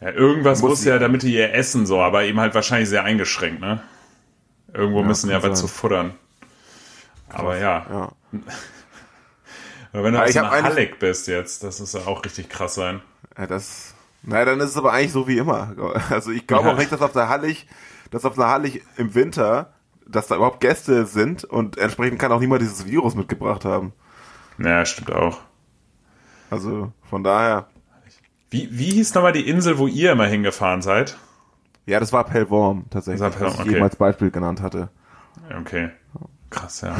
Ja, 0.00 0.10
irgendwas 0.10 0.60
Muss 0.60 0.70
muss, 0.70 0.84
ja, 0.84 0.98
damit 0.98 1.22
die 1.22 1.34
ihr 1.34 1.54
essen 1.54 1.86
so, 1.86 2.00
aber 2.00 2.24
eben 2.24 2.40
halt 2.40 2.54
wahrscheinlich 2.54 2.88
sehr 2.88 3.04
eingeschränkt, 3.04 3.60
ne? 3.60 3.82
Irgendwo 4.72 5.02
müssen 5.02 5.30
ja 5.30 5.42
was 5.42 5.60
zu 5.60 5.68
futtern. 5.68 6.14
Aber 7.28 7.56
ja. 7.58 7.86
Ja. 7.90 8.12
Aber 9.92 10.02
wenn 10.02 10.14
du 10.14 10.18
hab 10.18 10.52
einer 10.52 10.64
Halleck 10.64 10.98
bist 10.98 11.28
jetzt, 11.28 11.62
das 11.62 11.78
ist 11.78 11.94
ja 11.94 12.00
auch 12.06 12.24
richtig 12.24 12.48
krass 12.48 12.74
sein. 12.74 13.00
Ja, 13.38 13.46
das. 13.46 13.94
Naja, 14.24 14.44
dann 14.46 14.58
ist 14.58 14.70
es 14.70 14.76
aber 14.76 14.92
eigentlich 14.92 15.12
so 15.12 15.28
wie 15.28 15.38
immer. 15.38 15.72
Also 16.10 16.32
ich 16.32 16.48
glaube 16.48 16.66
Ja. 16.66 16.72
auch 16.74 16.78
nicht, 16.78 16.90
dass 16.90 17.00
auf 17.00 17.12
der 17.12 17.28
Hallig, 17.28 17.68
dass 18.10 18.24
auf 18.24 18.34
der 18.34 18.48
Hallig 18.48 18.82
im 18.96 19.14
Winter, 19.14 19.72
dass 20.06 20.26
da 20.26 20.34
überhaupt 20.36 20.60
Gäste 20.60 21.06
sind 21.06 21.44
und 21.44 21.78
entsprechend 21.78 22.18
kann 22.18 22.32
auch 22.32 22.40
niemand 22.40 22.60
dieses 22.62 22.86
Virus 22.86 23.14
mitgebracht 23.14 23.64
haben. 23.64 23.92
Ja, 24.58 24.84
stimmt 24.84 25.12
auch. 25.12 25.38
Also 26.54 26.92
von 27.02 27.22
daher. 27.24 27.68
Wie, 28.50 28.68
wie 28.70 28.90
hieß 28.90 29.14
nochmal 29.14 29.32
die 29.32 29.48
Insel, 29.48 29.78
wo 29.78 29.86
ihr 29.86 30.12
immer 30.12 30.26
hingefahren 30.26 30.82
seid? 30.82 31.16
Ja, 31.86 32.00
das 32.00 32.12
war 32.12 32.24
Pellworm 32.24 32.84
tatsächlich, 32.90 33.20
Das 33.20 33.32
war 33.32 33.38
Pellworm, 33.38 33.52
was 33.52 33.60
ich 33.60 33.66
okay. 33.66 33.76
eben 33.76 33.84
als 33.84 33.96
Beispiel 33.96 34.30
genannt 34.30 34.62
hatte. 34.62 34.88
Okay. 35.60 35.90
Krass, 36.50 36.80
ja. 36.82 36.96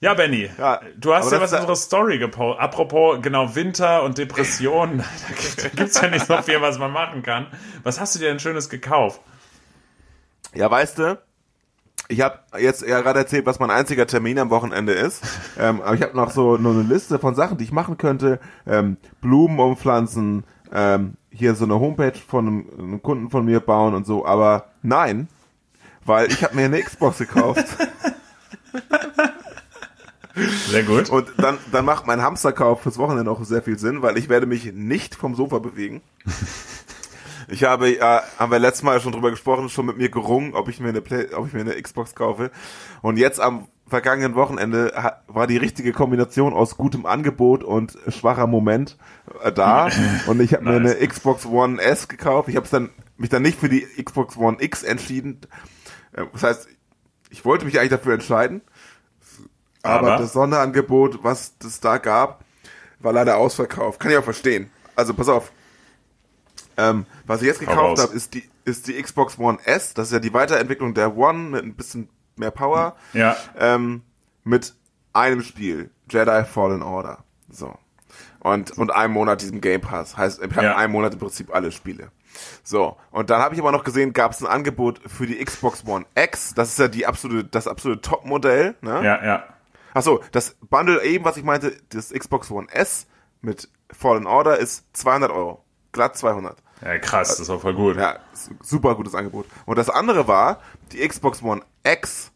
Ja, 0.00 0.12
Benny, 0.12 0.50
Ja, 0.58 0.80
du 0.98 1.14
hast 1.14 1.32
ja 1.32 1.40
was 1.40 1.52
in 1.52 1.58
unserer 1.58 1.76
Story 1.76 2.18
gepostet. 2.18 2.62
Apropos, 2.62 3.22
genau, 3.22 3.54
Winter 3.54 4.02
und 4.02 4.18
Depressionen. 4.18 4.98
da 5.62 5.68
gibt's 5.70 6.00
ja 6.00 6.10
nicht 6.10 6.26
so 6.26 6.40
viel, 6.42 6.60
was 6.60 6.78
man 6.78 6.92
machen 6.92 7.22
kann. 7.22 7.46
Was 7.82 7.98
hast 7.98 8.14
du 8.14 8.18
dir 8.18 8.28
denn 8.28 8.38
Schönes 8.38 8.68
gekauft? 8.68 9.20
Ja, 10.54 10.70
weißt 10.70 10.98
du, 10.98 11.18
ich 12.08 12.20
habe 12.20 12.38
jetzt 12.58 12.82
ja 12.82 13.00
gerade 13.00 13.20
erzählt, 13.20 13.46
was 13.46 13.58
mein 13.58 13.70
einziger 13.70 14.06
Termin 14.06 14.38
am 14.38 14.50
Wochenende 14.50 14.92
ist. 14.92 15.22
ähm, 15.58 15.80
aber 15.80 15.94
ich 15.94 16.02
habe 16.02 16.16
noch 16.16 16.30
so 16.30 16.56
nur 16.56 16.72
eine 16.72 16.82
Liste 16.82 17.18
von 17.18 17.34
Sachen, 17.34 17.58
die 17.58 17.64
ich 17.64 17.72
machen 17.72 17.98
könnte. 17.98 18.40
Ähm, 18.66 18.96
Blumen 19.20 19.58
umpflanzen, 19.58 20.44
ähm, 20.72 21.14
hier 21.30 21.54
so 21.54 21.64
eine 21.64 21.80
Homepage 21.80 22.18
von 22.26 22.46
einem, 22.46 22.66
einem 22.78 23.02
Kunden 23.02 23.30
von 23.30 23.44
mir 23.44 23.60
bauen 23.60 23.94
und 23.94 24.06
so. 24.06 24.26
Aber 24.26 24.66
nein, 24.82 25.28
weil 26.04 26.30
ich 26.30 26.44
habe 26.44 26.54
mir 26.54 26.66
eine 26.66 26.82
Xbox 26.82 27.18
gekauft 27.18 27.64
Sehr 30.68 30.82
gut. 30.82 31.10
und 31.10 31.28
dann, 31.38 31.58
dann 31.70 31.84
macht 31.84 32.06
mein 32.06 32.20
Hamsterkauf 32.20 32.82
fürs 32.82 32.98
Wochenende 32.98 33.30
auch 33.30 33.44
sehr 33.44 33.62
viel 33.62 33.78
Sinn, 33.78 34.02
weil 34.02 34.18
ich 34.18 34.28
werde 34.28 34.46
mich 34.46 34.72
nicht 34.72 35.14
vom 35.14 35.36
Sofa 35.36 35.60
bewegen. 35.60 36.02
Ich 37.48 37.64
habe, 37.64 37.90
äh, 37.96 38.20
haben 38.38 38.50
wir 38.52 38.58
letztes 38.58 38.82
Mal 38.82 39.00
schon 39.00 39.12
drüber 39.12 39.30
gesprochen, 39.30 39.68
schon 39.68 39.86
mit 39.86 39.96
mir 39.96 40.08
gerungen, 40.08 40.54
ob 40.54 40.68
ich 40.68 40.80
mir 40.80 40.88
eine 40.88 41.00
Play, 41.00 41.32
ob 41.34 41.46
ich 41.46 41.52
mir 41.52 41.60
eine 41.60 41.80
Xbox 41.80 42.14
kaufe. 42.14 42.50
Und 43.02 43.16
jetzt 43.16 43.40
am 43.40 43.68
vergangenen 43.86 44.34
Wochenende 44.34 44.92
war 45.26 45.46
die 45.46 45.58
richtige 45.58 45.92
Kombination 45.92 46.54
aus 46.54 46.76
gutem 46.76 47.04
Angebot 47.06 47.62
und 47.62 47.98
schwacher 48.08 48.46
Moment 48.46 48.96
äh, 49.42 49.52
da. 49.52 49.88
Und 50.26 50.40
ich 50.40 50.54
habe 50.54 50.64
mir 50.64 50.80
Nice. 50.80 50.96
eine 50.96 51.06
Xbox 51.06 51.44
One 51.46 51.80
S 51.82 52.08
gekauft. 52.08 52.48
Ich 52.48 52.56
habe 52.56 52.66
dann 52.70 52.90
mich 53.18 53.28
dann 53.30 53.42
nicht 53.42 53.60
für 53.60 53.68
die 53.68 53.86
Xbox 54.02 54.36
One 54.36 54.56
X 54.60 54.82
entschieden. 54.82 55.40
Äh, 56.12 56.24
Das 56.32 56.42
heißt, 56.42 56.68
ich 57.30 57.44
wollte 57.44 57.64
mich 57.66 57.78
eigentlich 57.78 57.90
dafür 57.90 58.14
entscheiden. 58.14 58.62
Aber, 59.82 60.12
Aber? 60.12 60.22
das 60.22 60.32
Sonderangebot, 60.32 61.22
was 61.22 61.54
es 61.64 61.80
da 61.80 61.98
gab, 61.98 62.42
war 63.00 63.12
leider 63.12 63.36
ausverkauft. 63.36 64.00
Kann 64.00 64.10
ich 64.10 64.16
auch 64.16 64.24
verstehen. 64.24 64.70
Also 64.96 65.12
pass 65.12 65.28
auf. 65.28 65.52
Ähm, 66.76 67.06
was 67.26 67.40
ich 67.42 67.46
jetzt 67.46 67.60
gekauft 67.60 68.00
habe, 68.00 68.14
ist 68.14 68.34
die, 68.34 68.48
ist 68.64 68.86
die 68.88 69.00
Xbox 69.00 69.38
One 69.38 69.58
S. 69.64 69.94
Das 69.94 70.08
ist 70.08 70.12
ja 70.12 70.18
die 70.20 70.32
Weiterentwicklung 70.34 70.94
der 70.94 71.16
One 71.16 71.38
mit 71.50 71.64
ein 71.64 71.74
bisschen 71.74 72.08
mehr 72.36 72.50
Power. 72.50 72.96
Ja. 73.12 73.36
Ähm, 73.58 74.02
mit 74.42 74.74
einem 75.12 75.42
Spiel. 75.42 75.90
Jedi 76.10 76.44
Fallen 76.44 76.82
Order. 76.82 77.24
So. 77.50 77.74
Und, 78.40 78.72
und 78.72 78.90
einem 78.92 79.14
Monat 79.14 79.40
diesem 79.40 79.60
Game 79.60 79.80
Pass. 79.80 80.16
Heißt, 80.16 80.42
ich 80.42 80.54
habe 80.56 80.66
Ja. 80.66 80.76
einen 80.76 80.92
Monat 80.92 81.14
im 81.14 81.18
Prinzip 81.18 81.54
alle 81.54 81.72
Spiele. 81.72 82.10
So. 82.62 82.96
Und 83.10 83.30
dann 83.30 83.40
habe 83.40 83.54
ich 83.54 83.60
aber 83.60 83.72
noch 83.72 83.84
gesehen, 83.84 84.12
gab 84.12 84.32
es 84.32 84.42
ein 84.42 84.46
Angebot 84.46 85.00
für 85.06 85.26
die 85.26 85.42
Xbox 85.42 85.84
One 85.86 86.04
X. 86.14 86.52
Das 86.54 86.68
ist 86.68 86.78
ja 86.78 86.88
die 86.88 87.06
absolute, 87.06 87.44
das 87.48 87.66
absolute 87.66 88.02
Top-Modell. 88.02 88.74
Ne? 88.82 89.02
Ja, 89.04 89.24
ja. 89.24 89.44
Achso, 89.94 90.22
das 90.32 90.56
Bundle 90.68 91.02
eben, 91.04 91.24
was 91.24 91.36
ich 91.36 91.44
meinte, 91.44 91.74
das 91.90 92.10
Xbox 92.10 92.50
One 92.50 92.66
S 92.70 93.06
mit 93.40 93.68
Fallen 93.90 94.26
Order 94.26 94.58
ist 94.58 94.84
200 94.94 95.30
Euro. 95.30 95.63
Glatt 95.94 96.16
200. 96.18 96.58
Ja, 96.82 96.98
krass, 96.98 97.28
das 97.28 97.40
ist 97.40 97.48
auch 97.50 97.62
voll 97.62 97.72
gut. 97.74 97.96
Ja, 97.96 98.18
super 98.62 98.94
gutes 98.94 99.14
Angebot. 99.14 99.46
Und 99.64 99.78
das 99.78 99.88
andere 99.88 100.28
war 100.28 100.60
die 100.92 101.06
Xbox 101.06 101.42
One 101.42 101.62
X, 101.82 102.30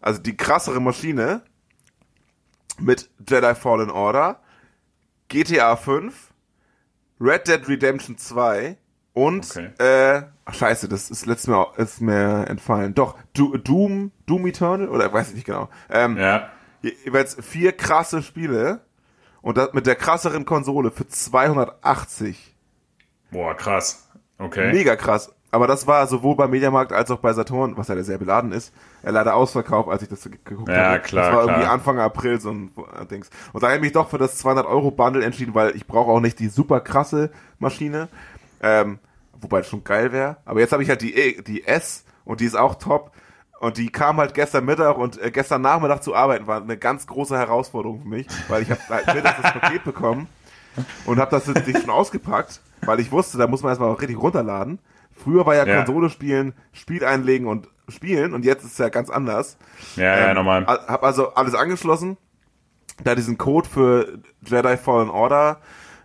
also 0.00 0.20
die 0.20 0.36
krassere 0.36 0.80
Maschine 0.80 1.42
mit 2.80 3.08
Jedi 3.28 3.54
Fallen 3.54 3.90
Order, 3.90 4.40
GTA 5.28 5.76
5, 5.76 6.32
Red 7.20 7.46
Dead 7.46 7.68
Redemption 7.68 8.18
2 8.18 8.76
und 9.12 9.48
Okay. 9.48 9.70
äh, 9.78 10.22
ach 10.44 10.54
scheiße, 10.54 10.88
das 10.88 11.10
ist 11.10 11.26
letztes 11.26 11.46
Mal 11.48 11.66
ist 11.76 12.00
mir 12.00 12.46
entfallen. 12.48 12.94
Doch, 12.94 13.16
Do, 13.34 13.56
Doom, 13.56 14.10
Doom 14.26 14.46
Eternal 14.48 14.88
oder 14.88 15.12
weiß 15.12 15.28
ich 15.28 15.34
nicht 15.36 15.46
genau. 15.46 15.68
Ähm, 15.88 16.16
Ja. 16.18 16.50
jeweils 16.82 17.36
vier 17.40 17.72
krasse 17.72 18.22
Spiele 18.22 18.80
und 19.40 19.56
das 19.56 19.72
mit 19.72 19.86
der 19.86 19.94
krasseren 19.94 20.44
Konsole 20.44 20.90
für 20.90 21.06
280. 21.06 22.53
Boah, 23.30 23.54
krass. 23.54 24.08
Okay. 24.38 24.72
Mega 24.72 24.96
krass. 24.96 25.32
Aber 25.50 25.68
das 25.68 25.86
war 25.86 26.06
sowohl 26.08 26.34
beim 26.34 26.50
Mediamarkt 26.50 26.92
als 26.92 27.12
auch 27.12 27.20
bei 27.20 27.32
Saturn, 27.32 27.76
was 27.76 27.86
ja 27.86 28.02
sehr 28.02 28.18
beladen 28.18 28.50
ist, 28.50 28.72
leider 29.02 29.36
ausverkauft, 29.36 29.88
als 29.88 30.02
ich 30.02 30.08
das 30.08 30.24
geguckt 30.24 30.68
Ja, 30.68 30.86
habe. 30.86 31.00
klar, 31.00 31.24
Das 31.26 31.34
war 31.36 31.42
klar. 31.44 31.54
irgendwie 31.56 31.68
Anfang 31.70 31.98
April 32.00 32.40
so 32.40 32.50
ein 32.50 32.72
Dings. 33.08 33.30
Und 33.52 33.62
da 33.62 33.68
habe 33.68 33.76
ich 33.76 33.82
mich 33.82 33.92
doch 33.92 34.10
für 34.10 34.18
das 34.18 34.36
200 34.38 34.66
Euro 34.66 34.90
Bundle 34.90 35.24
entschieden, 35.24 35.54
weil 35.54 35.76
ich 35.76 35.86
brauche 35.86 36.10
auch 36.10 36.18
nicht 36.18 36.40
die 36.40 36.48
super 36.48 36.80
krasse 36.80 37.30
Maschine, 37.60 38.08
ähm, 38.62 38.98
wobei 39.40 39.58
das 39.58 39.68
schon 39.68 39.84
geil 39.84 40.10
wäre. 40.10 40.38
Aber 40.44 40.58
jetzt 40.58 40.72
habe 40.72 40.82
ich 40.82 40.88
halt 40.88 41.02
die, 41.02 41.14
E- 41.14 41.42
die 41.42 41.64
S 41.64 42.04
und 42.24 42.40
die 42.40 42.46
ist 42.46 42.56
auch 42.56 42.74
top. 42.74 43.12
Und 43.60 43.78
die 43.78 43.90
kam 43.90 44.16
halt 44.16 44.34
gestern 44.34 44.64
Mittag 44.64 44.98
und 44.98 45.22
äh, 45.22 45.30
gestern 45.30 45.62
Nachmittag 45.62 46.02
zu 46.02 46.16
arbeiten 46.16 46.48
war 46.48 46.60
eine 46.60 46.76
ganz 46.76 47.06
große 47.06 47.38
Herausforderung 47.38 48.02
für 48.02 48.08
mich, 48.08 48.26
weil 48.48 48.62
ich 48.62 48.70
habe 48.72 48.80
halt 48.88 49.06
mittags 49.14 49.40
das 49.40 49.52
Paket 49.52 49.84
bekommen 49.84 50.26
und 51.06 51.20
habe 51.20 51.30
das 51.30 51.46
jetzt 51.46 51.80
schon 51.80 51.90
ausgepackt, 51.90 52.60
weil 52.86 53.00
ich 53.00 53.12
wusste, 53.12 53.38
da 53.38 53.46
muss 53.46 53.62
man 53.62 53.70
erstmal 53.70 53.92
richtig 53.92 54.18
runterladen. 54.18 54.78
Früher 55.12 55.46
war 55.46 55.54
ja, 55.54 55.64
Ja. 55.66 55.76
Konsole 55.84 56.10
spielen, 56.10 56.54
Spiel 56.72 57.04
einlegen 57.04 57.46
und 57.46 57.68
spielen 57.88 58.34
und 58.34 58.44
jetzt 58.44 58.64
ist 58.64 58.72
es 58.72 58.78
ja 58.78 58.88
ganz 58.88 59.10
anders. 59.10 59.56
Ja, 59.96 60.04
ja, 60.18 60.28
Ähm, 60.28 60.34
normal. 60.36 60.64
a- 60.66 60.86
Hab 60.88 61.04
also 61.04 61.34
alles 61.34 61.54
angeschlossen, 61.54 62.16
da 63.04 63.14
diesen 63.14 63.38
Code 63.38 63.68
für 63.68 64.18
Jedi 64.44 64.76
Fallen 64.76 65.10
Order 65.10 65.60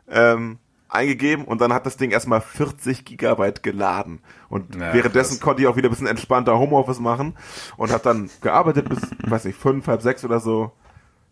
ähm, 0.09 0.59
eingegeben 0.89 1.45
und 1.45 1.61
dann 1.61 1.71
hat 1.73 1.85
das 1.85 1.97
Ding 1.97 2.09
erstmal 2.11 2.41
40 2.41 3.05
Gigabyte 3.05 3.61
geladen. 3.63 4.21
Und 4.49 4.75
Ja, 4.75 4.93
währenddessen 4.93 5.33
krass. 5.35 5.41
konnte 5.41 5.61
ich 5.61 5.67
auch 5.67 5.75
wieder 5.75 5.87
ein 5.87 5.91
bisschen 5.91 6.07
entspannter 6.07 6.57
Homeoffice 6.57 6.99
machen 6.99 7.35
und 7.77 7.91
habe 7.91 8.03
dann 8.03 8.29
gearbeitet 8.41 8.89
bis, 8.89 8.99
weiß 9.27 9.45
nicht, 9.45 9.57
fünf, 9.59 9.87
halb 9.87 10.01
sechs 10.01 10.25
oder 10.25 10.39
so. 10.39 10.71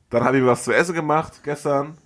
Dann 0.10 0.24
habe 0.24 0.38
ich 0.38 0.44
mir 0.44 0.50
was 0.50 0.64
zu 0.64 0.72
essen 0.74 0.94
gemacht 0.96 1.42
gestern. 1.44 1.98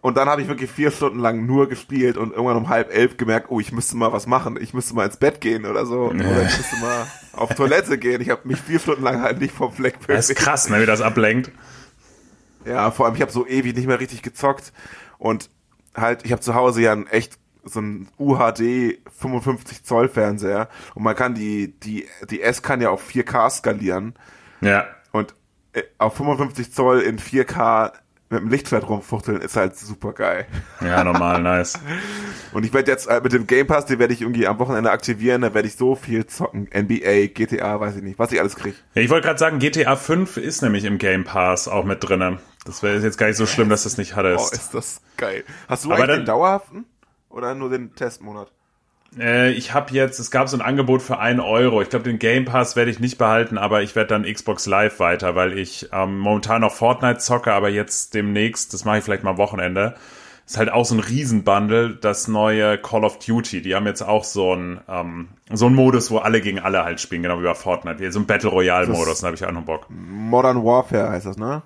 Und, 0.00 0.16
dann 0.16 0.28
habe 0.28 0.42
ich 0.42 0.48
wirklich 0.48 0.70
vier 0.70 0.90
Stunden 0.90 1.18
lang 1.18 1.46
nur 1.46 1.68
gespielt 1.68 2.16
und 2.16 2.32
irgendwann 2.32 2.56
um 2.56 2.68
halb 2.68 2.92
elf 2.94 3.16
gemerkt, 3.16 3.46
oh, 3.50 3.60
ich 3.60 3.72
müsste 3.72 3.96
mal 3.96 4.12
was 4.12 4.26
machen. 4.26 4.58
Ich 4.60 4.74
müsste 4.74 4.94
mal 4.94 5.06
ins 5.06 5.16
Bett 5.16 5.40
gehen 5.40 5.66
oder 5.66 5.86
so. 5.86 6.06
Oder 6.06 6.42
ich 6.42 6.56
müsste 6.56 6.76
mal 6.80 7.06
auf 7.32 7.54
Toilette 7.54 7.98
gehen. 7.98 8.20
Ich 8.20 8.30
habe 8.30 8.46
mich 8.48 8.60
vier 8.60 8.78
Stunden 8.78 9.02
lang 9.02 9.22
halt 9.22 9.40
nicht 9.40 9.54
vom 9.54 9.72
Fleck 9.72 9.94
Das 10.06 10.30
ist 10.30 10.36
krass, 10.36 10.68
ne, 10.68 10.80
wie 10.80 10.86
das 10.86 11.00
ablenkt. 11.00 11.50
ja, 12.64 12.90
vor 12.90 13.06
allem, 13.06 13.14
ich 13.14 13.22
habe 13.22 13.32
so 13.32 13.46
ewig 13.46 13.74
nicht 13.76 13.86
mehr 13.86 14.00
richtig 14.00 14.22
gezockt 14.22 14.72
und 15.18 15.50
halt, 15.96 16.24
ich 16.24 16.32
habe 16.32 16.42
zu 16.42 16.54
Hause 16.54 16.82
ja 16.82 16.92
ein 16.92 17.06
echt 17.06 17.38
so 17.64 17.80
ein 17.80 18.08
UHD 18.18 18.98
55 19.18 19.84
Zoll 19.84 20.08
Fernseher 20.08 20.68
und 20.94 21.02
man 21.02 21.14
kann 21.14 21.34
die, 21.34 21.78
die, 21.80 22.06
die 22.30 22.40
S 22.42 22.62
kann 22.62 22.80
ja 22.80 22.88
auf 22.90 23.06
4K 23.10 23.50
skalieren 23.50 24.14
Ja. 24.62 24.86
und 25.12 25.34
äh, 25.74 25.82
auf 25.98 26.16
55 26.16 26.72
Zoll 26.72 27.00
in 27.00 27.18
4K 27.18 27.92
mit 28.30 28.40
dem 28.42 28.48
Lichtschwert 28.48 28.88
rumfuchteln 28.88 29.40
ist 29.40 29.56
halt 29.56 29.76
super 29.76 30.12
geil. 30.12 30.46
Ja, 30.80 31.02
normal, 31.02 31.42
nice. 31.42 31.74
Und 32.52 32.64
ich 32.64 32.72
werde 32.72 32.90
jetzt 32.90 33.08
halt 33.08 33.24
mit 33.24 33.32
dem 33.32 33.46
Game 33.48 33.66
Pass, 33.66 33.86
den 33.86 33.98
werde 33.98 34.14
ich 34.14 34.22
irgendwie 34.22 34.46
am 34.46 34.58
Wochenende 34.60 34.90
aktivieren, 34.92 35.42
da 35.42 35.52
werde 35.52 35.66
ich 35.66 35.74
so 35.76 35.96
viel 35.96 36.24
zocken. 36.26 36.68
NBA, 36.72 37.26
GTA, 37.34 37.80
weiß 37.80 37.96
ich 37.96 38.02
nicht, 38.02 38.18
was 38.20 38.30
ich 38.30 38.38
alles 38.40 38.54
krieg. 38.56 38.74
Ja, 38.94 39.02
ich 39.02 39.10
wollte 39.10 39.26
gerade 39.26 39.38
sagen, 39.38 39.58
GTA 39.58 39.96
5 39.96 40.36
ist 40.36 40.62
nämlich 40.62 40.84
im 40.84 40.98
Game 40.98 41.24
Pass 41.24 41.66
auch 41.66 41.84
mit 41.84 42.08
drinne. 42.08 42.38
Das 42.64 42.82
wäre 42.84 42.98
jetzt 43.00 43.18
gar 43.18 43.26
nicht 43.26 43.36
so 43.36 43.46
schlimm, 43.46 43.68
dass 43.68 43.82
das 43.82 43.98
nicht 43.98 44.12
Oh, 44.12 44.16
hattest. 44.16 44.52
ist 44.52 44.74
das 44.74 45.00
geil. 45.16 45.44
Hast 45.68 45.84
du 45.84 45.88
Aber 45.88 45.96
eigentlich 45.96 46.06
dann- 46.08 46.20
den 46.20 46.26
dauerhaften 46.26 46.84
oder 47.30 47.54
nur 47.56 47.68
den 47.70 47.94
Testmonat? 47.96 48.52
Äh, 49.18 49.50
ich 49.52 49.74
habe 49.74 49.92
jetzt, 49.92 50.18
es 50.20 50.30
gab 50.30 50.48
so 50.48 50.56
ein 50.56 50.60
Angebot 50.62 51.02
für 51.02 51.18
1 51.18 51.40
Euro. 51.40 51.82
Ich 51.82 51.90
glaube, 51.90 52.04
den 52.04 52.18
Game 52.18 52.44
Pass 52.44 52.76
werde 52.76 52.90
ich 52.90 53.00
nicht 53.00 53.18
behalten, 53.18 53.58
aber 53.58 53.82
ich 53.82 53.96
werde 53.96 54.08
dann 54.08 54.22
Xbox 54.32 54.66
Live 54.66 55.00
weiter, 55.00 55.34
weil 55.34 55.58
ich 55.58 55.88
ähm, 55.92 56.18
momentan 56.18 56.60
noch 56.60 56.72
Fortnite 56.72 57.18
zocke, 57.18 57.52
aber 57.52 57.68
jetzt 57.68 58.14
demnächst, 58.14 58.72
das 58.72 58.84
mache 58.84 58.98
ich 58.98 59.04
vielleicht 59.04 59.24
mal 59.24 59.30
am 59.30 59.38
Wochenende, 59.38 59.94
ist 60.46 60.58
halt 60.58 60.70
auch 60.70 60.84
so 60.84 60.94
ein 60.94 61.00
Riesenbundle, 61.00 61.96
das 62.00 62.28
neue 62.28 62.78
Call 62.78 63.04
of 63.04 63.18
Duty. 63.18 63.62
Die 63.62 63.74
haben 63.74 63.86
jetzt 63.86 64.02
auch 64.02 64.24
so 64.24 64.54
ein 64.54 64.80
ähm, 64.88 65.28
so 65.52 65.68
Modus, 65.68 66.10
wo 66.10 66.18
alle 66.18 66.40
gegen 66.40 66.58
alle 66.60 66.84
halt 66.84 67.00
spielen, 67.00 67.22
genau 67.22 67.40
wie 67.40 67.44
bei 67.44 67.54
Fortnite. 67.54 68.10
So 68.12 68.20
ein 68.20 68.26
Battle 68.26 68.50
Royale 68.50 68.86
Modus, 68.86 69.20
da 69.20 69.26
habe 69.26 69.36
ich 69.36 69.44
auch 69.44 69.52
noch 69.52 69.62
Bock. 69.64 69.86
Modern 69.90 70.64
Warfare 70.64 71.10
heißt 71.10 71.26
das, 71.26 71.36
ne? 71.36 71.62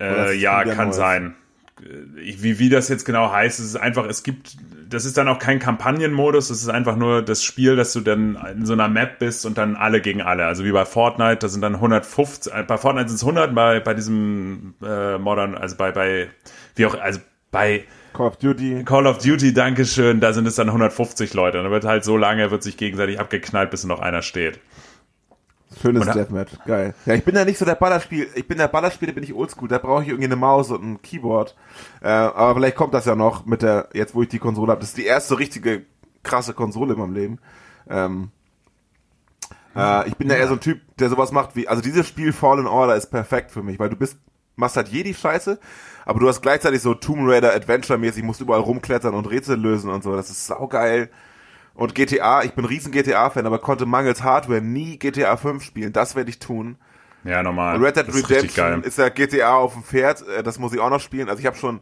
Äh, 0.00 0.34
ja, 0.34 0.64
kann 0.64 0.92
sein. 0.92 1.34
Äh, 1.80 2.20
Ich- 2.20 2.42
Wie, 2.42 2.58
wie 2.58 2.68
das 2.68 2.88
jetzt 2.88 3.04
genau 3.04 3.30
heißt, 3.30 3.58
es 3.60 3.66
ist 3.66 3.76
einfach, 3.76 4.06
es 4.06 4.22
gibt, 4.22 4.56
das 4.92 5.04
ist 5.04 5.16
dann 5.16 5.28
auch 5.28 5.38
kein 5.38 5.58
Kampagnenmodus, 5.58 6.50
es 6.50 6.62
ist 6.62 6.68
einfach 6.68 6.96
nur 6.96 7.22
das 7.22 7.42
Spiel, 7.42 7.76
dass 7.76 7.92
du 7.92 8.00
dann 8.00 8.36
in 8.54 8.66
so 8.66 8.74
einer 8.74 8.88
Map 8.88 9.18
bist 9.18 9.46
und 9.46 9.56
dann 9.56 9.74
alle 9.74 10.00
gegen 10.00 10.20
alle. 10.20 10.46
Also 10.46 10.64
wie 10.64 10.72
bei 10.72 10.84
Fortnite, 10.84 11.38
da 11.38 11.48
sind 11.48 11.62
dann 11.62 11.76
150, 11.76 12.52
äh, 12.52 12.62
bei 12.62 12.76
Fortnite 12.76 13.08
sind 13.08 13.16
es 13.16 13.22
100, 13.22 13.54
bei, 13.54 13.80
bei 13.80 13.94
diesem 13.94 14.74
äh, 14.84 15.18
Modern, 15.18 15.54
also 15.54 15.76
bei, 15.76 15.92
bei, 15.92 16.28
wie 16.76 16.86
auch, 16.86 16.98
also 17.00 17.20
bei 17.50 17.84
Call 18.12 18.26
of 18.26 18.36
Duty. 18.36 18.84
Call 18.84 19.06
of 19.06 19.18
Duty, 19.18 19.54
Dankeschön, 19.54 20.20
da 20.20 20.32
sind 20.34 20.46
es 20.46 20.56
dann 20.56 20.68
150 20.68 21.32
Leute. 21.32 21.58
Und 21.58 21.64
da 21.64 21.70
wird 21.70 21.84
halt 21.84 22.04
so 22.04 22.16
lange, 22.16 22.50
wird 22.50 22.62
sich 22.62 22.76
gegenseitig 22.76 23.18
abgeknallt, 23.18 23.70
bis 23.70 23.84
noch 23.84 24.00
einer 24.00 24.20
steht. 24.20 24.60
Schönes 25.82 26.02
Oder- 26.02 26.12
Deathmatch, 26.12 26.52
geil. 26.64 26.94
Ja, 27.06 27.14
ich 27.14 27.24
bin 27.24 27.34
ja 27.34 27.44
nicht 27.44 27.58
so 27.58 27.64
der 27.64 27.74
Ballerspiel, 27.74 28.28
ich 28.34 28.46
bin 28.46 28.58
der 28.58 28.68
Ballerspieler, 28.68 29.12
bin 29.12 29.24
ich 29.24 29.34
oldschool, 29.34 29.68
da 29.68 29.78
brauche 29.78 30.02
ich 30.02 30.08
irgendwie 30.08 30.26
eine 30.26 30.36
Maus 30.36 30.70
und 30.70 30.82
ein 30.82 31.02
Keyboard. 31.02 31.56
Äh, 32.00 32.08
aber 32.08 32.54
vielleicht 32.54 32.76
kommt 32.76 32.94
das 32.94 33.04
ja 33.04 33.16
noch 33.16 33.44
mit 33.46 33.62
der, 33.62 33.88
jetzt 33.92 34.14
wo 34.14 34.22
ich 34.22 34.28
die 34.28 34.38
Konsole 34.38 34.70
habe. 34.70 34.80
Das 34.80 34.90
ist 34.90 34.98
die 34.98 35.06
erste 35.06 35.38
richtige 35.38 35.82
krasse 36.22 36.54
Konsole 36.54 36.94
in 36.94 37.00
meinem 37.00 37.14
Leben. 37.14 37.38
Ähm, 37.90 38.30
äh, 39.76 40.08
ich 40.08 40.16
bin 40.16 40.28
ja 40.28 40.36
eher 40.36 40.48
so 40.48 40.54
ein 40.54 40.60
Typ, 40.60 40.80
der 40.98 41.10
sowas 41.10 41.32
macht 41.32 41.56
wie, 41.56 41.68
also 41.68 41.82
dieses 41.82 42.06
Spiel 42.06 42.32
Fallen 42.32 42.66
Order 42.66 42.94
ist 42.94 43.10
perfekt 43.10 43.50
für 43.50 43.62
mich, 43.62 43.78
weil 43.78 43.88
du 43.88 43.96
bist, 43.96 44.16
machst 44.56 44.76
halt 44.76 44.88
jedi 44.88 45.14
Scheiße, 45.14 45.58
aber 46.04 46.20
du 46.20 46.28
hast 46.28 46.42
gleichzeitig 46.42 46.80
so 46.80 46.94
Tomb 46.94 47.28
Raider 47.28 47.54
Adventure 47.54 47.98
mäßig, 47.98 48.22
musst 48.22 48.40
überall 48.40 48.60
rumklettern 48.60 49.14
und 49.14 49.28
Rätsel 49.28 49.58
lösen 49.58 49.90
und 49.90 50.02
so, 50.04 50.14
das 50.14 50.30
ist 50.30 50.46
saugeil. 50.46 51.10
Und 51.74 51.94
GTA, 51.94 52.42
ich 52.42 52.52
bin 52.52 52.64
riesen 52.64 52.92
GTA-Fan, 52.92 53.46
aber 53.46 53.58
konnte 53.58 53.86
mangels 53.86 54.22
Hardware 54.22 54.60
nie 54.60 54.98
GTA 54.98 55.36
5 55.36 55.62
spielen. 55.64 55.92
Das 55.92 56.14
werde 56.14 56.30
ich 56.30 56.38
tun. 56.38 56.76
Ja, 57.24 57.42
normal. 57.42 57.76
Und 57.76 57.84
Red 57.84 57.96
Dead 57.96 58.08
ist 58.08 58.28
Redemption 58.30 58.66
geil. 58.66 58.80
ist 58.84 58.98
ja 58.98 59.08
GTA 59.08 59.54
auf 59.54 59.72
dem 59.74 59.84
Pferd, 59.84 60.26
äh, 60.28 60.42
das 60.42 60.58
muss 60.58 60.72
ich 60.72 60.80
auch 60.80 60.90
noch 60.90 61.00
spielen. 61.00 61.28
Also 61.28 61.40
ich 61.40 61.46
habe 61.46 61.56
schon 61.56 61.80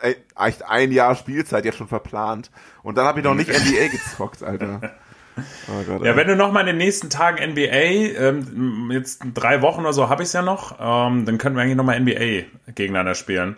äh, 0.00 0.14
echt 0.36 0.64
ein 0.64 0.92
Jahr 0.92 1.14
Spielzeit 1.14 1.64
jetzt 1.64 1.76
schon 1.78 1.88
verplant. 1.88 2.50
Und 2.82 2.96
dann 2.96 3.06
habe 3.06 3.20
ich 3.20 3.24
noch 3.24 3.34
nicht 3.34 3.48
NBA 3.50 3.88
gezockt, 3.88 4.42
Alter. 4.42 4.80
Oh 5.34 5.82
Gott, 5.86 6.04
Ja, 6.04 6.14
wenn 6.14 6.26
du 6.26 6.36
noch 6.36 6.52
mal 6.52 6.60
in 6.60 6.66
den 6.66 6.76
nächsten 6.76 7.08
Tagen 7.08 7.38
NBA, 7.52 8.18
ähm, 8.20 8.90
jetzt 8.92 9.22
drei 9.32 9.62
Wochen 9.62 9.80
oder 9.80 9.94
so 9.94 10.10
habe 10.10 10.22
ich 10.22 10.26
es 10.26 10.34
ja 10.34 10.42
noch, 10.42 10.72
ähm, 10.78 11.24
dann 11.24 11.38
können 11.38 11.56
wir 11.56 11.62
eigentlich 11.62 11.76
noch 11.76 11.84
mal 11.84 11.98
NBA 11.98 12.42
gegeneinander 12.74 13.14
spielen. 13.14 13.56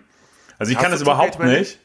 Also 0.56 0.70
ich 0.70 0.76
Hast 0.76 0.84
kann 0.84 0.92
das 0.92 1.00
überhaupt 1.02 1.34
2K20? 1.40 1.58
nicht. 1.58 1.80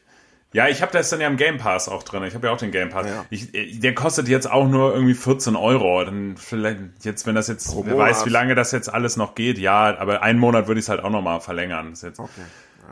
Ja, 0.52 0.66
ich 0.66 0.82
habe 0.82 0.90
das 0.90 1.10
dann 1.10 1.20
ja 1.20 1.28
im 1.28 1.36
Game 1.36 1.58
Pass 1.58 1.88
auch 1.88 2.02
drin. 2.02 2.24
Ich 2.24 2.34
habe 2.34 2.48
ja 2.48 2.52
auch 2.52 2.56
den 2.58 2.72
Game 2.72 2.88
Pass. 2.88 3.06
Ja. 3.06 3.24
Ich, 3.30 3.54
äh, 3.54 3.78
der 3.78 3.94
kostet 3.94 4.26
jetzt 4.26 4.50
auch 4.50 4.66
nur 4.66 4.92
irgendwie 4.92 5.14
14 5.14 5.54
Euro. 5.54 6.04
Dann 6.04 6.36
vielleicht 6.36 6.78
jetzt, 7.02 7.24
wenn 7.26 7.36
das 7.36 7.46
jetzt, 7.46 7.72
wer 7.84 7.96
weiß, 7.96 8.26
wie 8.26 8.30
lange 8.30 8.56
das 8.56 8.72
jetzt 8.72 8.92
alles 8.92 9.16
noch 9.16 9.36
geht. 9.36 9.58
Ja, 9.58 9.96
aber 9.98 10.22
einen 10.22 10.40
Monat 10.40 10.66
würde 10.66 10.80
ich 10.80 10.86
es 10.86 10.88
halt 10.88 11.04
auch 11.04 11.10
noch 11.10 11.22
mal 11.22 11.38
verlängern. 11.38 11.94
Okay. 12.02 12.26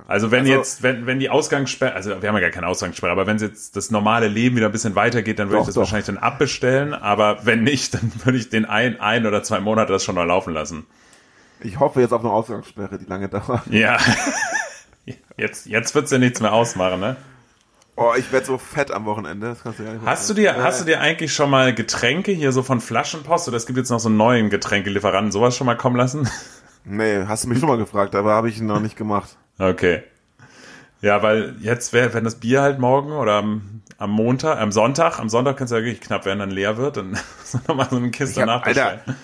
also 0.07 0.31
wenn 0.31 0.41
Also- 0.43 0.53
jetzt, 0.53 0.83
wenn, 0.85 1.07
wenn 1.07 1.19
die 1.19 1.31
Ausgangssperre, 1.31 1.95
also 1.95 2.23
wir 2.23 2.29
haben 2.29 2.37
ja 2.37 2.43
gar 2.43 2.51
keine 2.51 2.69
Ausgangssperre, 2.69 3.11
aber 3.11 3.27
wenn 3.27 3.39
jetzt 3.39 3.75
das 3.75 3.91
normale 3.91 4.29
Leben 4.29 4.55
wieder 4.55 4.67
ein 4.67 4.73
bisschen 4.73 4.95
weitergeht, 4.95 5.41
dann 5.41 5.49
würde 5.49 5.57
Doch, 5.57 5.63
ich 5.63 5.67
das 5.67 5.75
doch. 5.75 5.81
wahrscheinlich 5.81 6.07
dann 6.07 6.19
abbestellen. 6.19 6.95
Aber 6.95 7.45
wenn 7.45 7.65
nicht, 7.65 7.93
dann 7.95 8.13
würde 8.25 8.39
ich 8.39 8.51
den 8.51 8.67
ein, 8.67 9.01
ein 9.01 9.27
oder 9.27 9.43
zwei 9.43 9.59
Monate 9.59 9.93
das 9.93 10.05
schon 10.05 10.15
noch 10.15 10.25
laufen 10.27 10.55
lassen. 10.55 10.87
Ich 11.61 11.81
hoffe 11.81 12.01
jetzt 12.01 12.13
auf 12.13 12.21
eine 12.21 12.31
Ausgangssperre, 12.33 12.99
die 12.99 13.07
lange 13.07 13.29
dauert. 13.29 13.67
Ja. 13.69 13.99
Jetzt, 15.37 15.67
jetzt 15.67 15.95
wird's 15.95 16.11
ja 16.11 16.19
nichts 16.19 16.41
mehr 16.41 16.53
ausmachen, 16.53 17.01
ne? 17.01 17.17
Oh, 18.01 18.13
ich 18.17 18.31
werde 18.31 18.47
so 18.47 18.59
fett 18.59 18.93
am 18.93 19.07
Wochenende. 19.07 19.49
Das 19.49 19.63
kannst 19.65 19.81
du 19.81 19.85
gar 19.85 19.93
nicht 19.93 20.07
Hast 20.07 20.31
du 20.31 20.35
dir, 20.35 20.45
vorstellen. 20.51 20.67
hast 20.67 20.81
du 20.81 20.85
dir 20.85 21.01
eigentlich 21.01 21.35
schon 21.35 21.51
mal 21.51 21.75
Getränke 21.75 22.31
hier 22.31 22.53
so 22.53 22.63
von 22.63 22.81
Flaschenpost 22.81 23.49
oder 23.49 23.57
es 23.57 23.67
gibt 23.67 23.77
jetzt 23.77 23.91
noch 23.91 23.99
so 23.99 24.09
einen 24.09 24.17
neuen 24.17 24.51
Getränkelieferanten, 24.51 25.33
sowas 25.33 25.57
schon 25.57 25.67
mal 25.67 25.77
kommen 25.77 25.97
lassen? 25.97 26.29
Nee, 26.91 27.25
hast 27.27 27.45
du 27.45 27.49
mich 27.49 27.59
schon 27.59 27.69
mal 27.69 27.77
gefragt, 27.77 28.15
aber 28.15 28.33
habe 28.33 28.49
ich 28.49 28.63
noch 28.63 28.81
nicht 28.81 28.97
gemacht. 28.97 29.37
Okay. 29.59 30.05
Ja, 31.03 31.23
weil 31.23 31.57
jetzt 31.61 31.93
wäre, 31.93 32.15
wenn 32.15 32.25
das 32.25 32.37
Bier 32.37 32.63
halt 32.63 32.79
morgen 32.79 33.13
oder 33.13 33.35
am, 33.35 33.83
am 33.99 34.11
Montag, 34.11 34.59
am 34.59 34.73
Sonntag, 34.73 35.19
am 35.19 35.29
Sonntag 35.29 35.59
könnte 35.59 35.75
es 35.75 35.79
ja 35.79 35.85
wirklich 35.85 36.01
knapp 36.01 36.25
werden, 36.25 36.39
dann 36.39 36.51
leer 36.51 36.79
wird, 36.79 36.97
dann 36.97 37.19
nochmal 37.69 37.89
so 37.91 37.97
eine 37.97 38.11
Kiste 38.11 38.47
nachbestellen. 38.47 39.01
Alter, 39.05 39.17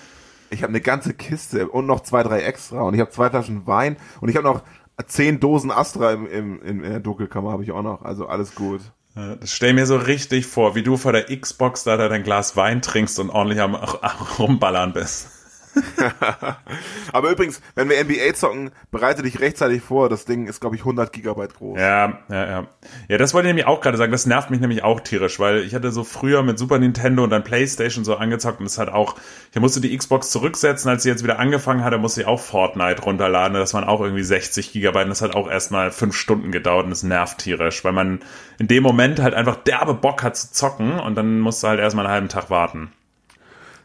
ich 0.51 0.61
habe 0.61 0.69
eine 0.71 0.81
ganze 0.81 1.15
Kiste 1.15 1.67
und 1.67 1.87
noch 1.87 2.01
zwei, 2.01 2.21
drei 2.21 2.41
extra 2.41 2.81
und 2.81 2.93
ich 2.93 2.99
habe 2.99 3.09
zwei 3.09 3.31
Flaschen 3.31 3.65
Wein 3.65 3.97
und 4.21 4.29
ich 4.29 4.35
habe 4.35 4.45
noch 4.45 4.61
zehn 5.07 5.39
Dosen 5.39 5.71
Astra 5.71 6.11
im, 6.11 6.27
im, 6.27 6.61
in, 6.61 6.81
der 6.81 6.99
Dunkelkammer 6.99 7.51
habe 7.51 7.63
ich 7.63 7.71
auch 7.71 7.81
noch. 7.81 8.03
Also 8.03 8.27
alles 8.27 8.55
gut. 8.55 8.81
Ja, 9.15 9.35
Das 9.35 9.51
stell 9.51 9.73
mir 9.73 9.85
so 9.85 9.97
richtig 9.97 10.45
vor, 10.45 10.75
wie 10.75 10.83
du 10.83 10.97
vor 10.97 11.11
der 11.11 11.25
Xbox 11.25 11.83
da 11.83 11.97
dein 11.97 12.23
Glas 12.23 12.55
Wein 12.55 12.81
trinkst 12.81 13.19
und 13.19 13.29
ordentlich 13.29 13.61
am, 13.61 13.75
am 13.75 14.27
rumballern 14.39 14.93
bist. 14.93 15.29
Aber 17.11 17.31
übrigens, 17.31 17.61
wenn 17.75 17.89
wir 17.89 18.03
NBA 18.03 18.33
zocken, 18.33 18.71
bereite 18.91 19.23
dich 19.23 19.39
rechtzeitig 19.39 19.81
vor. 19.81 20.09
Das 20.09 20.25
Ding 20.25 20.47
ist, 20.47 20.61
glaube 20.61 20.75
ich, 20.75 20.81
100 20.81 21.11
Gigabyte 21.11 21.53
groß. 21.55 21.79
Ja, 21.79 22.19
ja, 22.29 22.47
ja. 22.47 22.67
Ja, 23.07 23.17
das 23.17 23.33
wollte 23.33 23.47
ich 23.47 23.49
nämlich 23.49 23.67
auch 23.67 23.81
gerade 23.81 23.97
sagen. 23.97 24.11
Das 24.11 24.25
nervt 24.25 24.49
mich 24.49 24.59
nämlich 24.59 24.83
auch 24.83 24.99
tierisch, 24.99 25.39
weil 25.39 25.63
ich 25.63 25.75
hatte 25.75 25.91
so 25.91 26.03
früher 26.03 26.43
mit 26.43 26.57
Super 26.57 26.79
Nintendo 26.79 27.23
und 27.23 27.29
dann 27.29 27.43
Playstation 27.43 28.05
so 28.05 28.15
angezockt 28.15 28.59
und 28.59 28.65
es 28.65 28.77
hat 28.77 28.89
auch, 28.89 29.15
ich 29.53 29.59
musste 29.59 29.81
die 29.81 29.95
Xbox 29.95 30.31
zurücksetzen, 30.31 30.89
als 30.89 31.03
sie 31.03 31.09
jetzt 31.09 31.23
wieder 31.23 31.39
angefangen 31.39 31.83
hatte, 31.83 31.97
musste 31.97 32.21
ich 32.21 32.27
auch 32.27 32.39
Fortnite 32.39 33.01
runterladen. 33.01 33.55
Das 33.55 33.73
waren 33.73 33.83
auch 33.83 34.01
irgendwie 34.01 34.23
60 34.23 34.71
Gigabyte 34.71 35.03
und 35.03 35.09
das 35.09 35.21
hat 35.21 35.35
auch 35.35 35.49
erstmal 35.49 35.91
fünf 35.91 36.15
Stunden 36.15 36.51
gedauert 36.51 36.85
und 36.85 36.91
es 36.91 37.03
nervt 37.03 37.39
tierisch, 37.39 37.83
weil 37.83 37.93
man 37.93 38.19
in 38.59 38.67
dem 38.67 38.83
Moment 38.83 39.19
halt 39.19 39.33
einfach 39.33 39.57
derbe 39.57 39.93
Bock 39.93 40.23
hat 40.23 40.37
zu 40.37 40.51
zocken 40.51 40.99
und 40.99 41.15
dann 41.15 41.39
musst 41.39 41.63
du 41.63 41.67
halt 41.67 41.79
erstmal 41.79 42.05
einen 42.05 42.13
halben 42.13 42.29
Tag 42.29 42.49
warten. 42.49 42.91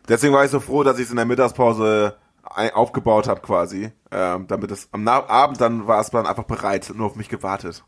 Deswegen 0.08 0.34
war 0.34 0.44
ich 0.44 0.50
so 0.50 0.60
froh, 0.60 0.82
dass 0.82 0.98
ich 0.98 1.04
es 1.04 1.10
in 1.10 1.16
der 1.16 1.26
Mittagspause 1.26 2.16
aufgebaut 2.42 3.28
habe 3.28 3.40
quasi, 3.40 3.92
ähm, 4.10 4.46
damit 4.48 4.70
es 4.70 4.88
am 4.92 5.06
Abend 5.06 5.60
dann 5.60 5.86
war 5.86 6.00
es 6.00 6.10
dann 6.10 6.26
einfach 6.26 6.44
bereit, 6.44 6.90
nur 6.94 7.06
auf 7.06 7.16
mich 7.16 7.28
gewartet. 7.28 7.84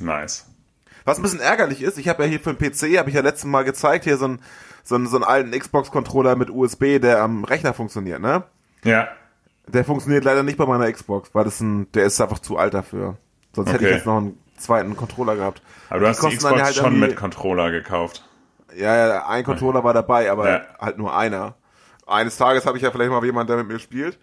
Nice. 0.00 0.46
Was 1.04 1.18
ein 1.18 1.22
bisschen 1.22 1.40
ärgerlich 1.40 1.82
ist, 1.82 1.98
ich 1.98 2.08
habe 2.08 2.24
ja 2.24 2.28
hier 2.28 2.40
für 2.40 2.52
den 2.52 2.58
PC, 2.58 2.98
habe 2.98 3.08
ich 3.08 3.14
ja 3.14 3.22
letztes 3.22 3.44
Mal 3.44 3.62
gezeigt, 3.62 4.04
hier 4.04 4.18
so, 4.18 4.26
ein, 4.26 4.40
so, 4.82 5.02
so 5.06 5.16
einen 5.16 5.24
alten 5.24 5.52
Xbox-Controller 5.52 6.36
mit 6.36 6.50
USB, 6.50 6.98
der 6.98 7.22
am 7.22 7.44
Rechner 7.44 7.74
funktioniert, 7.74 8.20
ne? 8.20 8.42
Ja. 8.82 9.08
Der 9.68 9.84
funktioniert 9.84 10.24
leider 10.24 10.42
nicht 10.42 10.58
bei 10.58 10.66
meiner 10.66 10.90
Xbox, 10.92 11.30
weil 11.32 11.44
das 11.44 11.60
ein, 11.60 11.90
der 11.92 12.04
ist 12.04 12.20
einfach 12.20 12.40
zu 12.40 12.56
alt 12.56 12.74
dafür. 12.74 13.16
Sonst 13.54 13.68
okay. 13.68 13.78
hätte 13.78 13.88
ich 13.88 13.96
jetzt 13.96 14.06
noch 14.06 14.18
einen 14.18 14.38
zweiten 14.56 14.96
Controller 14.96 15.36
gehabt. 15.36 15.62
Aber 15.88 16.00
du 16.00 16.08
hast 16.08 16.22
die 16.22 16.36
Xbox 16.36 16.60
halt 16.60 16.74
schon 16.74 16.98
mit 16.98 17.16
Controller 17.16 17.70
gekauft. 17.70 18.28
Ja, 18.74 19.08
ja, 19.08 19.26
ein 19.26 19.44
Controller 19.44 19.84
war 19.84 19.94
dabei, 19.94 20.30
aber 20.30 20.50
ja. 20.50 20.62
halt 20.80 20.98
nur 20.98 21.16
einer. 21.16 21.54
Eines 22.06 22.36
Tages 22.36 22.66
habe 22.66 22.76
ich 22.76 22.82
ja 22.82 22.90
vielleicht 22.90 23.10
mal 23.10 23.24
jemanden, 23.24 23.48
der 23.48 23.56
mit 23.58 23.68
mir 23.68 23.78
spielt. 23.78 24.18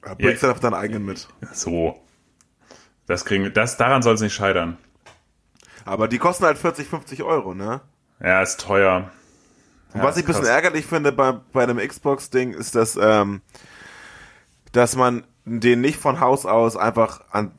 Bringst 0.00 0.42
ja. 0.42 0.52
du 0.52 0.60
deinen 0.60 0.74
eigenen 0.74 1.04
mit. 1.04 1.28
So. 1.52 2.00
Das 3.06 3.24
kriegen, 3.24 3.52
das, 3.52 3.76
daran 3.76 4.02
soll 4.02 4.14
es 4.14 4.20
nicht 4.20 4.34
scheitern. 4.34 4.76
Aber 5.84 6.08
die 6.08 6.18
kosten 6.18 6.44
halt 6.44 6.58
40, 6.58 6.88
50 6.88 7.22
Euro, 7.22 7.54
ne? 7.54 7.80
Ja, 8.20 8.42
ist 8.42 8.60
teuer. 8.60 9.10
Ja, 9.94 10.02
was 10.02 10.16
ich 10.16 10.24
ein 10.24 10.26
bisschen 10.26 10.44
ärgerlich 10.44 10.86
finde 10.86 11.12
bei, 11.12 11.32
bei 11.32 11.62
einem 11.62 11.78
Xbox-Ding, 11.78 12.52
ist, 12.52 12.74
dass, 12.74 12.98
ähm, 13.00 13.40
dass 14.72 14.96
man 14.96 15.24
den 15.46 15.80
nicht 15.80 15.98
von 15.98 16.20
Haus 16.20 16.44
aus 16.44 16.76
einfach 16.76 17.22
an, 17.30 17.52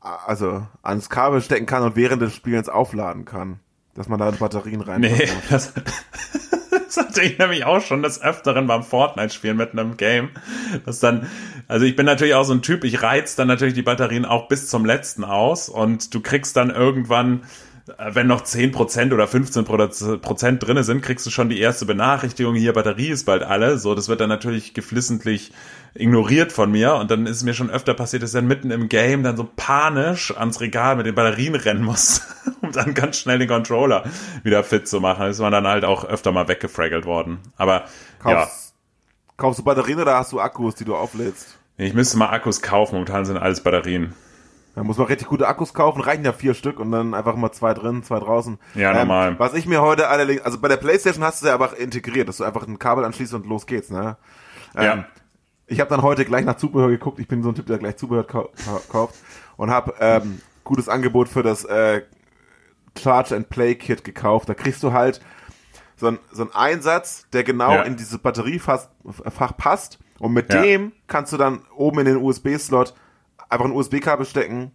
also 0.00 0.66
ans 0.82 1.10
Kabel 1.10 1.40
stecken 1.40 1.66
kann 1.66 1.82
und 1.82 1.96
während 1.96 2.22
des 2.22 2.34
Spielens 2.34 2.68
aufladen 2.68 3.24
kann. 3.24 3.58
Dass 3.94 4.08
man 4.08 4.18
da 4.18 4.30
Batterien 4.30 4.80
rein 4.80 5.02
Nee, 5.02 5.28
das, 5.50 5.72
das 6.70 6.96
hatte 6.96 7.22
ich 7.22 7.38
nämlich 7.38 7.64
auch 7.64 7.80
schon 7.80 8.02
des 8.02 8.22
Öfteren 8.22 8.66
beim 8.66 8.82
Fortnite-Spielen 8.82 9.56
mit 9.56 9.72
einem 9.72 9.96
Game. 9.96 10.30
Das 10.86 11.00
dann, 11.00 11.28
also 11.68 11.84
ich 11.84 11.94
bin 11.94 12.06
natürlich 12.06 12.34
auch 12.34 12.44
so 12.44 12.54
ein 12.54 12.62
Typ, 12.62 12.84
ich 12.84 13.02
reiz 13.02 13.36
dann 13.36 13.48
natürlich 13.48 13.74
die 13.74 13.82
Batterien 13.82 14.24
auch 14.24 14.48
bis 14.48 14.68
zum 14.68 14.84
letzten 14.84 15.24
aus 15.24 15.68
und 15.68 16.14
du 16.14 16.20
kriegst 16.20 16.56
dann 16.56 16.70
irgendwann 16.70 17.42
wenn 17.98 18.28
noch 18.28 18.42
10% 18.42 19.12
oder 19.12 19.24
15% 19.24 20.58
drinne 20.58 20.84
sind, 20.84 21.02
kriegst 21.02 21.26
du 21.26 21.30
schon 21.30 21.48
die 21.48 21.60
erste 21.60 21.84
Benachrichtigung, 21.84 22.54
hier 22.54 22.72
Batterie 22.72 23.08
ist 23.08 23.24
bald 23.24 23.42
alle. 23.42 23.78
So, 23.78 23.94
das 23.94 24.08
wird 24.08 24.20
dann 24.20 24.28
natürlich 24.28 24.72
geflissentlich 24.72 25.52
ignoriert 25.94 26.52
von 26.52 26.70
mir 26.70 26.94
und 26.94 27.10
dann 27.10 27.26
ist 27.26 27.38
es 27.38 27.42
mir 27.42 27.54
schon 27.54 27.70
öfter 27.70 27.94
passiert, 27.94 28.22
dass 28.22 28.30
ich 28.30 28.38
dann 28.38 28.46
mitten 28.46 28.70
im 28.70 28.88
Game 28.88 29.22
dann 29.22 29.36
so 29.36 29.48
panisch 29.56 30.34
ans 30.36 30.60
Regal 30.60 30.96
mit 30.96 31.06
den 31.06 31.14
Batterien 31.14 31.54
rennen 31.54 31.82
muss, 31.82 32.22
um 32.62 32.72
dann 32.72 32.94
ganz 32.94 33.18
schnell 33.18 33.38
den 33.38 33.48
Controller 33.48 34.04
wieder 34.44 34.62
fit 34.62 34.86
zu 34.86 35.00
machen. 35.00 35.26
ist 35.26 35.40
man 35.40 35.52
dann 35.52 35.66
halt 35.66 35.84
auch 35.84 36.04
öfter 36.04 36.32
mal 36.32 36.48
weggefraggelt 36.48 37.04
worden. 37.04 37.38
Aber 37.56 37.84
kaufst, 38.20 38.72
ja. 38.72 38.72
Kaufst 39.36 39.58
du 39.58 39.64
Batterien 39.64 40.00
oder 40.00 40.16
hast 40.16 40.32
du 40.32 40.40
Akkus, 40.40 40.76
die 40.76 40.84
du 40.84 40.94
auflädst? 40.94 41.58
Ich 41.76 41.94
müsste 41.94 42.16
mal 42.16 42.28
Akkus 42.28 42.62
kaufen, 42.62 42.94
momentan 42.94 43.24
sind 43.24 43.38
alles 43.38 43.60
Batterien. 43.60 44.14
Da 44.74 44.82
muss 44.82 44.96
man 44.96 45.06
richtig 45.06 45.28
gute 45.28 45.46
Akkus 45.48 45.74
kaufen, 45.74 46.00
reichen 46.00 46.24
ja 46.24 46.32
vier 46.32 46.54
Stück 46.54 46.80
und 46.80 46.92
dann 46.92 47.12
einfach 47.12 47.36
mal 47.36 47.52
zwei 47.52 47.74
drin, 47.74 48.02
zwei 48.02 48.18
draußen. 48.18 48.58
Ja, 48.74 48.92
ähm, 48.92 48.98
normal. 48.98 49.38
Was 49.38 49.52
ich 49.54 49.66
mir 49.66 49.82
heute 49.82 50.08
allerdings, 50.08 50.42
also 50.42 50.58
bei 50.58 50.68
der 50.68 50.78
Playstation 50.78 51.22
hast 51.24 51.42
du 51.42 51.46
ja 51.46 51.54
einfach 51.54 51.74
integriert, 51.74 52.28
dass 52.28 52.38
du 52.38 52.44
einfach 52.44 52.66
ein 52.66 52.78
Kabel 52.78 53.04
anschließt 53.04 53.34
und 53.34 53.46
los 53.46 53.66
geht's, 53.66 53.90
ne? 53.90 54.16
Ähm, 54.74 54.84
ja. 54.84 55.04
Ich 55.66 55.80
habe 55.80 55.90
dann 55.90 56.02
heute 56.02 56.24
gleich 56.24 56.44
nach 56.44 56.56
Zubehör 56.56 56.88
geguckt. 56.88 57.18
Ich 57.18 57.28
bin 57.28 57.42
so 57.42 57.50
ein 57.50 57.54
Typ, 57.54 57.66
der 57.66 57.78
gleich 57.78 57.96
Zubehör 57.96 58.26
kauft 58.26 59.18
und 59.56 59.70
habe 59.70 59.94
ähm, 60.00 60.40
gutes 60.64 60.88
Angebot 60.88 61.28
für 61.28 61.42
das 61.42 61.64
äh, 61.64 62.02
Charge 62.98 63.36
and 63.36 63.48
Play 63.48 63.74
Kit 63.74 64.04
gekauft. 64.04 64.48
Da 64.48 64.54
kriegst 64.54 64.82
du 64.82 64.92
halt 64.92 65.20
so, 65.96 66.08
ein, 66.08 66.18
so 66.30 66.42
einen 66.42 66.52
Einsatz, 66.52 67.26
der 67.32 67.44
genau 67.44 67.72
ja. 67.72 67.82
in 67.82 67.96
dieses 67.96 68.18
Batteriefach 68.18 68.88
passt. 69.56 69.98
Und 70.18 70.32
mit 70.32 70.52
ja. 70.52 70.62
dem 70.62 70.92
kannst 71.06 71.32
du 71.32 71.36
dann 71.36 71.62
oben 71.74 72.00
in 72.00 72.06
den 72.06 72.16
USB-Slot 72.16 72.94
einfach 73.52 73.66
ein 73.66 73.72
USB-Kabel 73.72 74.26
stecken 74.26 74.72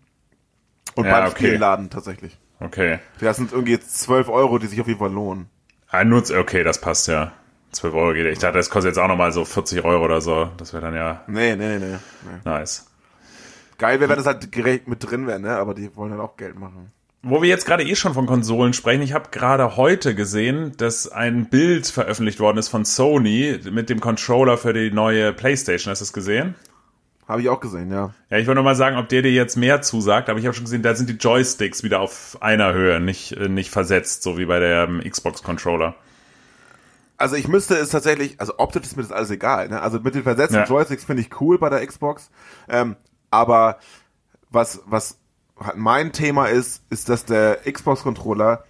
und 0.95 1.05
ja, 1.05 1.11
beim 1.11 1.29
okay. 1.29 1.45
Spielen 1.45 1.59
laden 1.59 1.89
tatsächlich. 1.89 2.37
Okay. 2.59 2.99
Das 3.19 3.37
sind 3.37 3.51
irgendwie 3.51 3.79
12 3.79 4.29
Euro, 4.29 4.57
die 4.57 4.67
sich 4.67 4.79
auf 4.81 4.87
jeden 4.87 4.99
Fall 4.99 5.11
lohnen. 5.11 5.49
Ah, 5.89 6.03
nur, 6.03 6.23
okay, 6.37 6.63
das 6.63 6.81
passt 6.81 7.07
ja. 7.07 7.31
12 7.71 7.93
Euro 7.93 8.13
geht. 8.13 8.25
Ich 8.25 8.39
dachte, 8.39 8.57
das 8.57 8.69
kostet 8.69 8.91
jetzt 8.91 8.97
auch 8.97 9.07
nochmal 9.07 9.31
so 9.31 9.45
40 9.45 9.83
Euro 9.83 10.05
oder 10.05 10.21
so. 10.21 10.49
Das 10.57 10.73
wäre 10.73 10.83
dann 10.83 10.95
ja. 10.95 11.23
Nee, 11.27 11.55
nee, 11.55 11.77
nee, 11.77 11.85
nee. 11.85 12.39
Nice. 12.43 12.87
Geil 13.77 13.99
wäre, 13.99 14.09
wenn 14.09 14.17
das 14.17 14.25
halt 14.25 14.55
direkt 14.55 14.87
mit 14.87 15.07
drin 15.07 15.27
wäre, 15.27 15.39
ne? 15.39 15.55
Aber 15.57 15.73
die 15.73 15.95
wollen 15.95 16.11
halt 16.11 16.21
auch 16.21 16.37
Geld 16.37 16.57
machen. 16.57 16.91
Wo 17.21 17.41
wir 17.41 17.49
jetzt 17.49 17.65
gerade 17.65 17.83
eh 17.83 17.95
schon 17.95 18.13
von 18.13 18.25
Konsolen 18.25 18.73
sprechen, 18.73 19.01
ich 19.01 19.13
habe 19.13 19.29
gerade 19.31 19.75
heute 19.75 20.15
gesehen, 20.15 20.73
dass 20.77 21.11
ein 21.11 21.49
Bild 21.49 21.87
veröffentlicht 21.87 22.39
worden 22.39 22.57
ist 22.57 22.69
von 22.69 22.85
Sony 22.85 23.59
mit 23.69 23.89
dem 23.89 23.99
Controller 23.99 24.57
für 24.57 24.73
die 24.73 24.91
neue 24.91 25.33
PlayStation. 25.33 25.91
Hast 25.91 25.99
du 25.99 26.05
es 26.05 26.13
gesehen? 26.13 26.55
Habe 27.27 27.41
ich 27.41 27.49
auch 27.49 27.59
gesehen, 27.59 27.91
ja. 27.91 28.13
Ja, 28.29 28.37
ich 28.37 28.47
wollte 28.47 28.55
nur 28.55 28.63
mal 28.63 28.75
sagen, 28.75 28.97
ob 28.97 29.09
der 29.09 29.21
dir 29.21 29.31
jetzt 29.31 29.57
mehr 29.57 29.81
zusagt, 29.81 30.29
aber 30.29 30.39
ich 30.39 30.45
habe 30.45 30.55
schon 30.55 30.63
gesehen, 30.63 30.81
da 30.81 30.95
sind 30.95 31.09
die 31.09 31.15
Joysticks 31.15 31.83
wieder 31.83 31.99
auf 31.99 32.37
einer 32.41 32.73
Höhe, 32.73 33.01
nicht, 33.01 33.33
äh, 33.33 33.49
nicht 33.49 33.69
versetzt, 33.69 34.23
so 34.23 34.37
wie 34.37 34.45
bei 34.45 34.59
der 34.59 34.85
ähm, 34.85 35.01
Xbox-Controller. 35.03 35.95
Also 37.17 37.35
ich 37.35 37.47
müsste 37.47 37.75
es 37.75 37.89
tatsächlich, 37.89 38.39
also 38.39 38.53
optisch 38.59 38.83
ist 38.83 38.95
mir 38.95 39.03
das 39.03 39.11
alles 39.11 39.31
egal, 39.31 39.67
ne? 39.69 39.81
Also 39.81 39.99
mit 39.99 40.15
den 40.15 40.23
versetzten 40.23 40.57
ja. 40.57 40.65
Joysticks 40.65 41.03
finde 41.03 41.23
ich 41.23 41.41
cool 41.41 41.57
bei 41.57 41.69
der 41.69 41.85
Xbox. 41.85 42.29
Ähm, 42.69 42.95
aber 43.29 43.79
was, 44.49 44.81
was 44.85 45.17
mein 45.75 46.13
Thema 46.13 46.45
ist, 46.45 46.83
ist, 46.89 47.09
dass 47.09 47.25
der 47.25 47.59
Xbox-Controller 47.69 48.63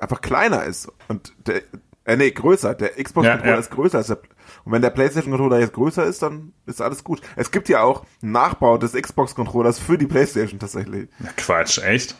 einfach 0.00 0.20
kleiner 0.20 0.64
ist. 0.64 0.92
Und 1.06 1.32
der, 1.46 1.62
äh, 2.08 2.16
nee, 2.16 2.30
größer. 2.30 2.74
Der 2.74 2.90
Xbox-Controller 3.02 3.44
ja, 3.44 3.54
ja. 3.54 3.58
ist 3.58 3.70
größer 3.70 3.98
als 3.98 4.08
der 4.08 4.18
und 4.64 4.72
wenn 4.72 4.82
der 4.82 4.90
PlayStation-Controller 4.90 5.60
jetzt 5.60 5.72
größer 5.72 6.04
ist, 6.04 6.22
dann 6.22 6.52
ist 6.66 6.82
alles 6.82 7.04
gut. 7.04 7.20
Es 7.36 7.50
gibt 7.50 7.68
ja 7.68 7.82
auch 7.82 8.04
einen 8.22 8.32
Nachbau 8.32 8.76
des 8.76 8.92
Xbox-Controllers 8.92 9.78
für 9.78 9.96
die 9.96 10.06
PlayStation 10.06 10.58
tatsächlich. 10.58 11.08
Quatsch, 11.36 11.78
echt? 11.78 12.16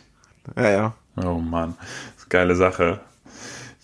Ja, 0.55 0.69
ja. 0.69 0.93
Oh 1.23 1.39
Mann, 1.39 1.75
geile 2.29 2.55
Sache. 2.55 3.01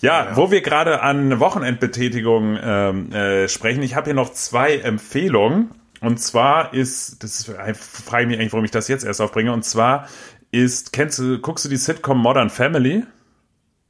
Ja, 0.02 0.26
ja, 0.26 0.36
wo 0.36 0.52
wir 0.52 0.62
gerade 0.62 1.02
an 1.02 1.40
Wochenendbetätigung 1.40 2.58
ähm, 2.62 3.12
äh, 3.12 3.48
sprechen, 3.48 3.84
ich 3.84 3.96
habe 3.96 4.06
hier 4.06 4.14
noch 4.14 4.32
zwei 4.32 4.78
Empfehlungen. 4.78 5.72
Und 6.02 6.20
zwar 6.20 6.74
ist, 6.74 7.24
das 7.24 7.40
ist, 7.40 7.52
frage 7.82 8.24
ich 8.24 8.28
mich 8.30 8.40
eigentlich, 8.40 8.54
warum 8.54 8.66
ich 8.66 8.72
das 8.72 8.88
jetzt 8.88 9.06
erst 9.06 9.22
aufbringe. 9.22 9.54
Und 9.54 9.64
zwar 9.64 10.08
ist, 10.52 10.94
kennst 10.94 11.20
du, 11.20 11.40
guckst 11.40 11.66
du 11.66 11.70
die 11.70 11.78
Sitcom 11.78 12.20
Modern 12.20 12.50
Family? 12.50 13.04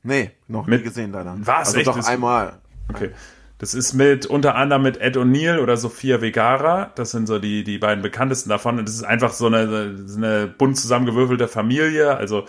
Nee, 0.06 0.32
noch 0.48 0.68
Mit, 0.68 0.82
nie 0.82 0.88
gesehen 0.88 1.12
leider. 1.12 1.36
Was? 1.40 1.68
Also 1.70 1.80
echt? 1.80 1.88
doch 1.88 2.08
einmal. 2.08 2.60
Okay. 2.90 3.10
Das 3.58 3.74
ist 3.74 3.94
mit 3.94 4.26
unter 4.26 4.56
anderem 4.56 4.84
mit 4.84 4.98
Ed 4.98 5.18
O'Neill 5.18 5.60
oder 5.60 5.78
Sophia 5.78 6.22
Vegara. 6.22 6.92
Das 6.96 7.12
sind 7.12 7.26
so 7.26 7.40
die, 7.40 7.64
die 7.64 7.78
beiden 7.78 8.04
bekanntesten 8.04 8.50
davon. 8.50 8.78
Und 8.80 8.88
das 8.88 8.96
ist 8.96 9.04
einfach 9.04 9.34
so 9.34 9.48
eine, 9.48 9.98
so 10.08 10.18
eine 10.18 10.48
bunt 10.48 10.78
zusammengewürfelte 10.78 11.48
Familie. 11.48 12.18
Also 12.18 12.46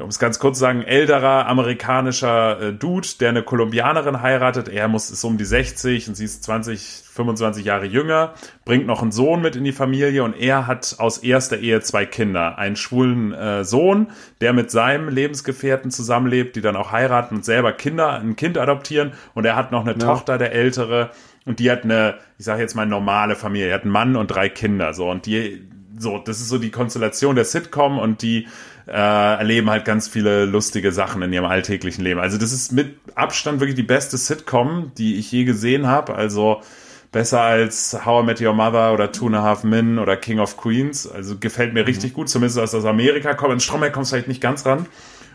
um 0.00 0.08
es 0.08 0.18
ganz 0.18 0.38
kurz 0.38 0.58
zu 0.58 0.60
sagen, 0.60 0.82
älterer 0.82 1.46
amerikanischer 1.46 2.60
äh, 2.60 2.72
Dude, 2.72 3.08
der 3.20 3.30
eine 3.30 3.42
Kolumbianerin 3.42 4.22
heiratet. 4.22 4.68
Er 4.68 4.88
muss 4.88 5.10
ist 5.10 5.24
um 5.24 5.38
die 5.38 5.44
60 5.44 6.08
und 6.08 6.14
sie 6.14 6.24
ist 6.24 6.44
20, 6.44 7.02
25 7.12 7.64
Jahre 7.64 7.86
jünger, 7.86 8.34
bringt 8.64 8.86
noch 8.86 9.02
einen 9.02 9.12
Sohn 9.12 9.42
mit 9.42 9.56
in 9.56 9.64
die 9.64 9.72
Familie 9.72 10.24
und 10.24 10.36
er 10.36 10.66
hat 10.66 10.96
aus 10.98 11.18
erster 11.18 11.58
Ehe 11.58 11.80
zwei 11.80 12.06
Kinder. 12.06 12.58
Einen 12.58 12.76
schwulen 12.76 13.32
äh, 13.32 13.64
Sohn, 13.64 14.08
der 14.40 14.52
mit 14.52 14.70
seinem 14.70 15.08
Lebensgefährten 15.08 15.90
zusammenlebt, 15.90 16.56
die 16.56 16.60
dann 16.60 16.76
auch 16.76 16.92
heiraten 16.92 17.36
und 17.36 17.44
selber 17.44 17.72
Kinder, 17.72 18.14
ein 18.14 18.36
Kind 18.36 18.58
adoptieren 18.58 19.12
und 19.34 19.44
er 19.44 19.56
hat 19.56 19.72
noch 19.72 19.82
eine 19.82 19.92
ja. 19.92 19.98
Tochter, 19.98 20.38
der 20.38 20.52
ältere, 20.52 21.10
und 21.46 21.58
die 21.58 21.70
hat 21.70 21.84
eine, 21.84 22.16
ich 22.38 22.44
sage 22.44 22.60
jetzt 22.60 22.74
mal 22.74 22.86
normale 22.86 23.34
Familie, 23.34 23.68
er 23.68 23.74
hat 23.76 23.82
einen 23.82 23.92
Mann 23.92 24.16
und 24.16 24.28
drei 24.28 24.48
Kinder, 24.48 24.94
so 24.94 25.10
und 25.10 25.26
die 25.26 25.66
so, 25.98 26.18
das 26.18 26.40
ist 26.40 26.48
so 26.48 26.58
die 26.58 26.70
Konstellation 26.70 27.34
der 27.34 27.44
Sitcom 27.44 27.98
und 27.98 28.22
die 28.22 28.48
äh, 28.90 29.38
erleben 29.38 29.70
halt 29.70 29.84
ganz 29.84 30.08
viele 30.08 30.44
lustige 30.44 30.90
Sachen 30.90 31.22
in 31.22 31.32
ihrem 31.32 31.44
alltäglichen 31.44 32.02
Leben. 32.02 32.18
Also 32.20 32.38
das 32.38 32.52
ist 32.52 32.72
mit 32.72 32.96
Abstand 33.14 33.60
wirklich 33.60 33.76
die 33.76 33.84
beste 33.84 34.16
Sitcom, 34.16 34.92
die 34.98 35.16
ich 35.16 35.30
je 35.30 35.44
gesehen 35.44 35.86
habe. 35.86 36.14
Also 36.14 36.60
besser 37.12 37.40
als 37.40 38.04
How 38.04 38.22
I 38.22 38.26
Met 38.26 38.40
Your 38.40 38.52
Mother 38.52 38.92
oder 38.92 39.12
Two 39.12 39.26
and 39.26 39.36
a 39.36 39.42
Half 39.42 39.64
Men 39.64 39.98
oder 39.98 40.16
King 40.16 40.40
of 40.40 40.56
Queens. 40.56 41.08
Also 41.08 41.38
gefällt 41.38 41.72
mir 41.72 41.82
mhm. 41.82 41.86
richtig 41.86 42.14
gut, 42.14 42.28
zumindest 42.28 42.58
als 42.58 42.74
aus 42.74 42.84
Amerika 42.84 43.34
kommt. 43.34 43.52
In 43.52 43.60
Stromberg 43.60 43.92
kommst 43.92 44.10
du 44.10 44.16
vielleicht 44.16 44.28
nicht 44.28 44.40
ganz 44.40 44.66
ran. 44.66 44.86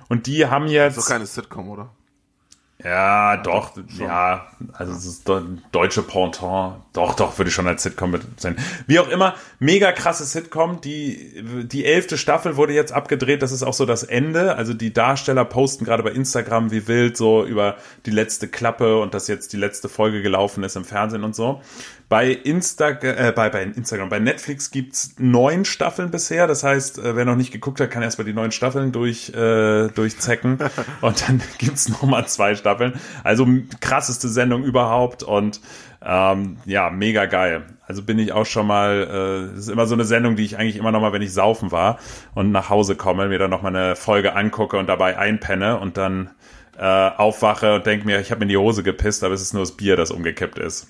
Und 0.10 0.28
die 0.28 0.46
haben 0.46 0.68
jetzt. 0.68 0.98
Das 0.98 1.04
ist 1.04 1.10
doch 1.10 1.14
keine 1.14 1.26
Sitcom, 1.26 1.70
oder? 1.70 1.90
Ja, 2.84 3.38
doch, 3.38 3.72
ja, 3.98 4.48
also 4.74 4.92
es 4.92 5.06
ist 5.06 5.32
deutsche 5.72 6.04
Pendant, 6.04 6.76
doch, 6.92 7.16
doch, 7.16 7.38
würde 7.38 7.48
ich 7.48 7.56
schon 7.56 7.68
als 7.68 7.84
Sitcom 7.84 8.20
sein. 8.36 8.58
Wie 8.86 9.00
auch 9.00 9.08
immer, 9.08 9.36
mega 9.60 9.94
krasse 9.94 10.26
Sitcom, 10.26 10.82
die, 10.82 11.42
die 11.64 11.86
elfte 11.86 12.18
Staffel 12.18 12.58
wurde 12.58 12.74
jetzt 12.74 12.92
abgedreht, 12.92 13.42
das 13.42 13.54
ist 13.54 13.64
auch 13.64 13.74
so 13.74 13.86
das 13.86 14.04
Ende, 14.04 14.56
also 14.56 14.74
die 14.74 14.92
Darsteller 14.92 15.46
posten 15.46 15.86
gerade 15.86 16.04
bei 16.04 16.12
Instagram 16.12 16.70
wie 16.72 16.86
wild 16.90 17.16
so 17.16 17.46
über 17.46 17.78
die 18.06 18.12
letzte 18.12 18.50
Klappe 18.50 19.00
und 19.00 19.14
dass 19.14 19.30
jetzt 19.30 19.54
die 19.54 19.58
letzte 19.58 19.88
Folge 19.88 20.22
gelaufen 20.22 20.64
ist 20.66 20.76
im 20.76 20.84
Fernsehen 20.84 21.24
und 21.24 21.34
so. 21.34 21.62
Bei 22.08 22.30
Insta, 22.30 22.90
äh, 22.90 23.34
bei, 23.36 23.50
bei 23.50 23.64
Instagram, 23.64 24.10
bei 24.10 24.20
Netflix 24.20 24.70
gibt's 24.70 25.16
neun 25.18 25.66
Staffeln 25.66 26.12
bisher. 26.12 26.46
Das 26.46 26.64
heißt, 26.64 27.00
äh, 27.00 27.16
wer 27.16 27.26
noch 27.26 27.36
nicht 27.36 27.52
geguckt 27.52 27.80
hat, 27.80 27.90
kann 27.90 28.04
erstmal 28.04 28.26
die 28.26 28.34
neun 28.34 28.52
Staffeln 28.52 28.92
durch, 28.92 29.30
äh, 29.30 29.88
durchzecken. 29.88 30.60
und 31.02 31.28
dann 31.28 31.42
gibt's 31.58 31.90
noch 31.90 32.04
mal 32.04 32.28
zwei 32.28 32.56
Staffeln. 32.56 32.94
Also 33.24 33.48
krasseste 33.80 34.30
Sendung 34.30 34.64
überhaupt 34.64 35.24
und 35.24 35.62
ähm, 36.04 36.58
ja, 36.66 36.92
mega 36.92 37.26
geil. 37.26 37.64
Also 37.88 38.04
bin 38.04 38.20
ich 38.20 38.32
auch 38.32 38.46
schon 38.46 38.68
mal, 38.68 39.50
äh, 39.56 39.58
ist 39.58 39.70
immer 39.70 39.88
so 39.88 39.96
eine 39.96 40.06
Sendung, 40.06 40.36
die 40.36 40.46
ich 40.46 40.58
eigentlich 40.58 40.76
immer 40.76 40.92
noch 40.92 41.02
mal, 41.02 41.14
wenn 41.14 41.24
ich 41.24 41.34
saufen 41.34 41.72
war 41.72 41.98
und 42.36 42.52
nach 42.52 42.70
Hause 42.70 42.96
komme, 42.96 43.28
mir 43.28 43.40
dann 43.40 43.50
noch 43.50 43.64
mal 43.64 43.76
eine 43.76 43.96
Folge 43.96 44.36
angucke 44.36 44.78
und 44.78 44.88
dabei 44.88 45.18
einpenne 45.18 45.80
und 45.80 45.98
dann 45.98 46.30
äh, 46.78 46.84
aufwache 46.84 47.76
und 47.76 47.86
denke 47.88 48.06
mir, 48.06 48.20
ich 48.20 48.32
habe 48.32 48.44
in 48.44 48.50
die 48.50 48.58
Hose 48.58 48.84
gepisst, 48.84 49.24
aber 49.24 49.34
es 49.34 49.42
ist 49.42 49.54
nur 49.54 49.64
das 49.64 49.72
Bier, 49.72 49.96
das 49.96 50.12
umgekippt 50.12 50.60
ist. 50.60 50.88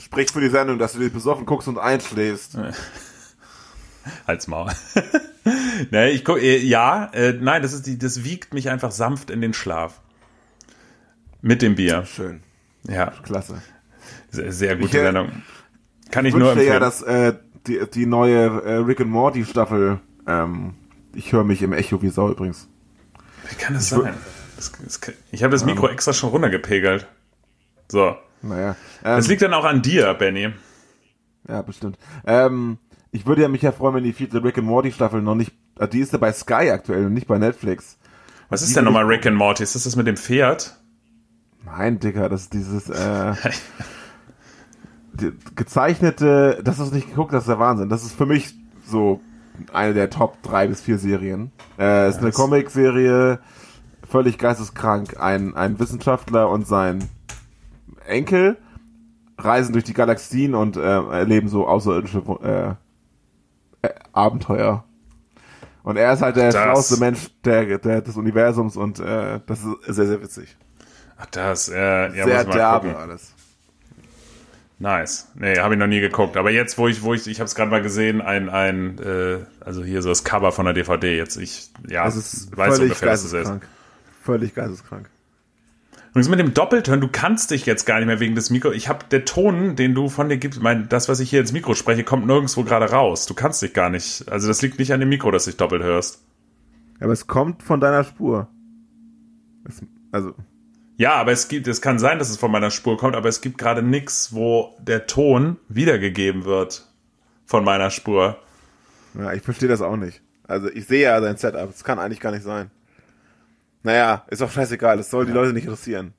Sprich 0.00 0.30
für 0.32 0.40
die 0.40 0.48
Sendung, 0.48 0.78
dass 0.78 0.94
du 0.94 0.98
dich 0.98 1.12
besoffen 1.12 1.46
guckst 1.46 1.68
und 1.68 1.78
einschläfst. 1.78 2.56
Halt's 4.26 4.46
Maul. 4.46 4.70
ne, 5.90 6.10
ich 6.10 6.24
guck, 6.24 6.38
äh, 6.38 6.56
ja, 6.58 7.10
äh, 7.12 7.34
nein, 7.34 7.62
das 7.62 7.72
ist 7.72 7.86
die, 7.86 7.98
das 7.98 8.24
wiegt 8.24 8.54
mich 8.54 8.70
einfach 8.70 8.92
sanft 8.92 9.30
in 9.30 9.40
den 9.40 9.52
Schlaf. 9.52 10.00
Mit 11.42 11.62
dem 11.62 11.74
Bier. 11.74 12.04
Schön. 12.06 12.42
Ja, 12.88 13.12
Klasse. 13.22 13.62
sehr, 14.30 14.52
sehr 14.52 14.76
gute 14.76 14.96
Ich, 14.96 15.02
Sendung. 15.02 15.42
Kann 16.10 16.24
ich 16.24 16.34
Ich 16.34 16.38
nur 16.38 16.52
empfehlen. 16.52 16.72
ja, 16.72 16.78
dass 16.80 17.02
äh, 17.02 17.34
die, 17.66 17.80
die 17.92 18.06
neue 18.06 18.62
äh, 18.62 18.74
Rick 18.76 19.00
and 19.00 19.10
Morty 19.10 19.44
Staffel, 19.44 20.00
ähm, 20.26 20.74
ich 21.14 21.32
höre 21.32 21.44
mich 21.44 21.62
im 21.62 21.72
Echo 21.72 22.00
wie 22.02 22.08
Sau 22.08 22.30
übrigens. 22.30 22.68
Wie 23.48 23.54
kann 23.56 23.74
das 23.74 23.90
sein? 23.90 24.14
Das, 24.56 24.72
das, 24.72 25.00
ich 25.30 25.42
habe 25.42 25.52
das 25.52 25.64
Mikro 25.64 25.88
extra 25.88 26.12
schon 26.12 26.30
runtergepegelt. 26.30 27.06
So. 27.88 28.16
Naja. 28.42 28.70
Ähm, 29.04 29.16
Das 29.16 29.28
liegt 29.28 29.42
dann 29.42 29.54
auch 29.54 29.64
an 29.64 29.82
dir, 29.82 30.12
Benny. 30.14 30.52
Ja, 31.48 31.62
bestimmt. 31.62 31.98
Ähm, 32.26 32.78
ich 33.12 33.26
würde 33.26 33.42
ja 33.42 33.48
mich 33.48 33.62
ja 33.62 33.72
freuen, 33.72 33.96
wenn 33.96 34.04
die 34.04 34.12
vierte 34.12 34.42
Rick 34.42 34.58
and 34.58 34.66
Morty 34.66 34.92
Staffel 34.92 35.22
noch 35.22 35.34
nicht, 35.34 35.52
äh, 35.78 35.88
die 35.88 36.00
ist 36.00 36.12
ja 36.12 36.18
bei 36.18 36.32
Sky 36.32 36.70
aktuell 36.70 37.06
und 37.06 37.14
nicht 37.14 37.26
bei 37.26 37.38
Netflix. 37.38 37.98
Was 38.48 38.62
ist 38.62 38.76
denn 38.76 38.84
nochmal 38.84 39.04
Rick 39.04 39.26
and 39.26 39.36
Morty? 39.36 39.62
Ist 39.62 39.74
das 39.74 39.84
das 39.84 39.96
mit 39.96 40.06
dem 40.06 40.16
Pferd? 40.16 40.76
Nein, 41.64 42.00
Dicker, 42.00 42.28
das 42.28 42.42
ist 42.42 42.52
dieses 42.52 42.88
äh, 42.88 43.34
die, 45.12 45.32
gezeichnete, 45.54 46.60
das 46.64 46.78
hast 46.78 46.90
du 46.90 46.94
nicht 46.96 47.10
geguckt, 47.10 47.32
das 47.32 47.44
ist 47.44 47.48
der 47.48 47.58
Wahnsinn. 47.58 47.88
Das 47.88 48.02
ist 48.02 48.12
für 48.12 48.26
mich 48.26 48.54
so 48.86 49.20
eine 49.72 49.94
der 49.94 50.10
Top 50.10 50.42
drei 50.42 50.66
bis 50.66 50.80
vier 50.80 50.98
Serien. 50.98 51.52
Äh, 51.78 52.08
ist 52.08 52.18
eine 52.18 52.32
Comicserie, 52.32 53.38
völlig 54.08 54.38
geisteskrank. 54.38 55.20
Ein, 55.20 55.54
ein 55.54 55.78
Wissenschaftler 55.78 56.48
und 56.48 56.66
sein 56.66 57.08
Enkel 58.10 58.58
reisen 59.38 59.72
durch 59.72 59.84
die 59.84 59.94
Galaxien 59.94 60.54
und 60.54 60.76
äh, 60.76 60.80
erleben 60.80 61.48
so 61.48 61.66
außerirdische 61.66 62.22
äh, 63.82 63.86
äh, 63.86 63.94
Abenteuer. 64.12 64.84
Und 65.82 65.96
er 65.96 66.12
ist 66.12 66.20
halt 66.22 66.36
der 66.36 66.52
schlauste 66.52 66.98
Mensch 66.98 67.30
der, 67.44 67.78
der, 67.78 68.02
des 68.02 68.16
Universums 68.16 68.76
und 68.76 69.00
äh, 69.00 69.40
das 69.46 69.60
ist 69.60 69.94
sehr, 69.96 70.06
sehr 70.06 70.22
witzig. 70.22 70.56
Ach, 71.16 71.26
das, 71.26 71.68
äh, 71.68 72.14
ja, 72.16 72.24
sehr 72.24 72.44
derbe 72.44 72.96
alles. 72.96 73.34
Nice. 74.78 75.28
Nee, 75.34 75.58
habe 75.58 75.74
ich 75.74 75.80
noch 75.80 75.86
nie 75.86 76.00
geguckt. 76.00 76.38
Aber 76.38 76.50
jetzt, 76.50 76.78
wo 76.78 76.88
ich, 76.88 77.02
wo 77.02 77.12
ich, 77.12 77.26
ich 77.26 77.38
habe 77.38 77.46
es 77.46 77.54
gerade 77.54 77.70
mal 77.70 77.82
gesehen, 77.82 78.22
ein, 78.22 78.48
ein, 78.48 78.98
äh, 78.98 79.38
also 79.60 79.84
hier 79.84 80.00
so 80.00 80.08
das 80.08 80.24
Cover 80.24 80.52
von 80.52 80.64
der 80.64 80.72
DVD. 80.72 81.16
Jetzt, 81.18 81.36
ich, 81.36 81.70
ja, 81.86 82.06
Es 82.06 82.16
ist 82.16 82.56
weiß 82.56 82.76
völlig 82.76 82.92
ungefähr, 82.92 83.12
ist. 83.12 83.30
geisteskrank. 83.30 83.68
Völlig 84.22 84.54
geisteskrank. 84.54 85.10
Übrigens 86.10 86.28
mit 86.28 86.40
dem 86.40 86.54
Doppelton, 86.54 87.00
du 87.00 87.06
kannst 87.06 87.52
dich 87.52 87.66
jetzt 87.66 87.84
gar 87.84 87.98
nicht 87.98 88.06
mehr 88.06 88.18
wegen 88.18 88.34
des 88.34 88.50
Mikro. 88.50 88.72
Ich 88.72 88.88
habe 88.88 89.06
der 89.12 89.24
Ton, 89.24 89.76
den 89.76 89.94
du 89.94 90.08
von 90.08 90.28
dir 90.28 90.38
gibst, 90.38 90.60
mein, 90.60 90.88
das, 90.88 91.08
was 91.08 91.20
ich 91.20 91.30
hier 91.30 91.40
ins 91.40 91.52
Mikro 91.52 91.74
spreche, 91.74 92.02
kommt 92.02 92.26
nirgendwo 92.26 92.64
gerade 92.64 92.90
raus. 92.90 93.26
Du 93.26 93.34
kannst 93.34 93.62
dich 93.62 93.72
gar 93.74 93.90
nicht. 93.90 94.28
Also 94.28 94.48
das 94.48 94.60
liegt 94.60 94.80
nicht 94.80 94.92
an 94.92 94.98
dem 94.98 95.08
Mikro, 95.08 95.30
dass 95.30 95.44
du 95.44 95.50
dich 95.50 95.56
doppelt 95.56 95.84
hörst. 95.84 96.24
Aber 96.98 97.12
es 97.12 97.28
kommt 97.28 97.62
von 97.62 97.80
deiner 97.80 98.02
Spur. 98.02 98.48
Es, 99.64 99.82
also, 100.10 100.34
Ja, 100.96 101.14
aber 101.14 101.30
es 101.30 101.46
gibt, 101.46 101.68
es 101.68 101.80
kann 101.80 102.00
sein, 102.00 102.18
dass 102.18 102.28
es 102.28 102.38
von 102.38 102.50
meiner 102.50 102.72
Spur 102.72 102.96
kommt, 102.96 103.14
aber 103.14 103.28
es 103.28 103.40
gibt 103.40 103.56
gerade 103.56 103.82
nichts, 103.82 104.34
wo 104.34 104.74
der 104.80 105.06
Ton 105.06 105.58
wiedergegeben 105.68 106.44
wird 106.44 106.88
von 107.46 107.64
meiner 107.64 107.90
Spur. 107.90 108.36
ja, 109.14 109.32
ich 109.32 109.42
verstehe 109.42 109.68
das 109.68 109.80
auch 109.80 109.96
nicht. 109.96 110.20
Also, 110.48 110.68
ich 110.68 110.86
sehe 110.86 111.02
ja 111.02 111.20
sein 111.20 111.36
Setup. 111.36 111.70
Das 111.70 111.84
kann 111.84 112.00
eigentlich 112.00 112.18
gar 112.18 112.32
nicht 112.32 112.42
sein. 112.42 112.72
Naja, 113.82 114.24
ist 114.28 114.42
auch 114.42 114.50
scheißegal. 114.50 114.96
Das 114.96 115.10
soll 115.10 115.26
die 115.26 115.32
Leute 115.32 115.52
nicht 115.52 115.64
interessieren. 115.64 116.14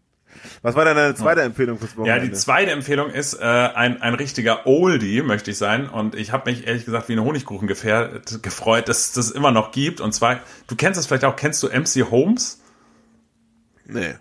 Was 0.62 0.76
war 0.76 0.86
denn 0.86 0.95
deine 0.95 1.13
zweite 1.13 1.41
Empfehlung 1.41 1.78
fürs 1.78 1.91
Ja, 1.91 1.97
Wochenende? 1.97 2.28
die 2.30 2.34
zweite 2.34 2.71
Empfehlung 2.71 3.10
ist 3.12 3.34
äh, 3.34 3.43
ein, 3.45 4.02
ein 4.02 4.13
richtiger 4.13 4.65
Oldie, 4.65 5.21
möchte 5.21 5.52
ich 5.52 5.58
sein. 5.58 5.89
Und 5.89 6.15
ich 6.15 6.32
habe 6.32 6.50
mich 6.50 6.65
ehrlich 6.65 6.86
gesagt 6.86 7.10
wie 7.10 7.13
eine 7.13 7.24
Honigkuchen 7.24 7.67
gefährt, 7.67 8.41
gefreut, 8.41 8.88
dass 8.88 9.08
es 9.08 9.12
das 9.13 9.30
immer 9.32 9.52
noch 9.52 9.71
gibt. 9.71 10.00
Und 10.02 10.13
zwar, 10.13 10.39
du 10.67 10.76
kennst 10.76 10.97
das 10.97 11.06
vielleicht 11.06 11.26
auch, 11.26 11.36
kennst 11.36 11.62
du 11.63 11.67
MC 11.67 12.10
Holmes? 12.10 12.62
Nee. 13.86 14.15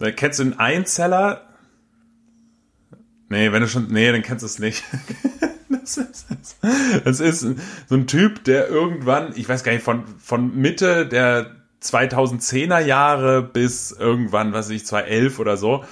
Äh, 0.00 0.12
Kennst 0.12 0.40
du 0.40 0.44
den 0.44 0.58
Einzeller? 0.58 1.42
Nee, 3.28 3.52
wenn 3.52 3.62
du 3.62 3.68
schon, 3.68 3.86
nee, 3.86 4.10
dann 4.10 4.22
kennst 4.22 4.42
du 4.42 4.46
es 4.46 4.58
nicht. 4.58 4.82
Das 5.84 5.96
ist, 5.96 6.26
das 7.04 7.18
ist 7.18 7.40
so 7.40 7.94
ein 7.96 8.06
Typ, 8.06 8.44
der 8.44 8.68
irgendwann, 8.68 9.32
ich 9.34 9.48
weiß 9.48 9.64
gar 9.64 9.72
nicht, 9.72 9.82
von, 9.82 10.04
von 10.18 10.54
Mitte 10.56 11.06
der 11.08 11.56
2010er 11.82 12.80
Jahre 12.80 13.42
bis 13.42 13.92
irgendwann, 13.92 14.52
was 14.52 14.66
weiß 14.66 14.70
ich, 14.76 14.86
2011 14.86 15.38
oder 15.38 15.56
so. 15.56 15.84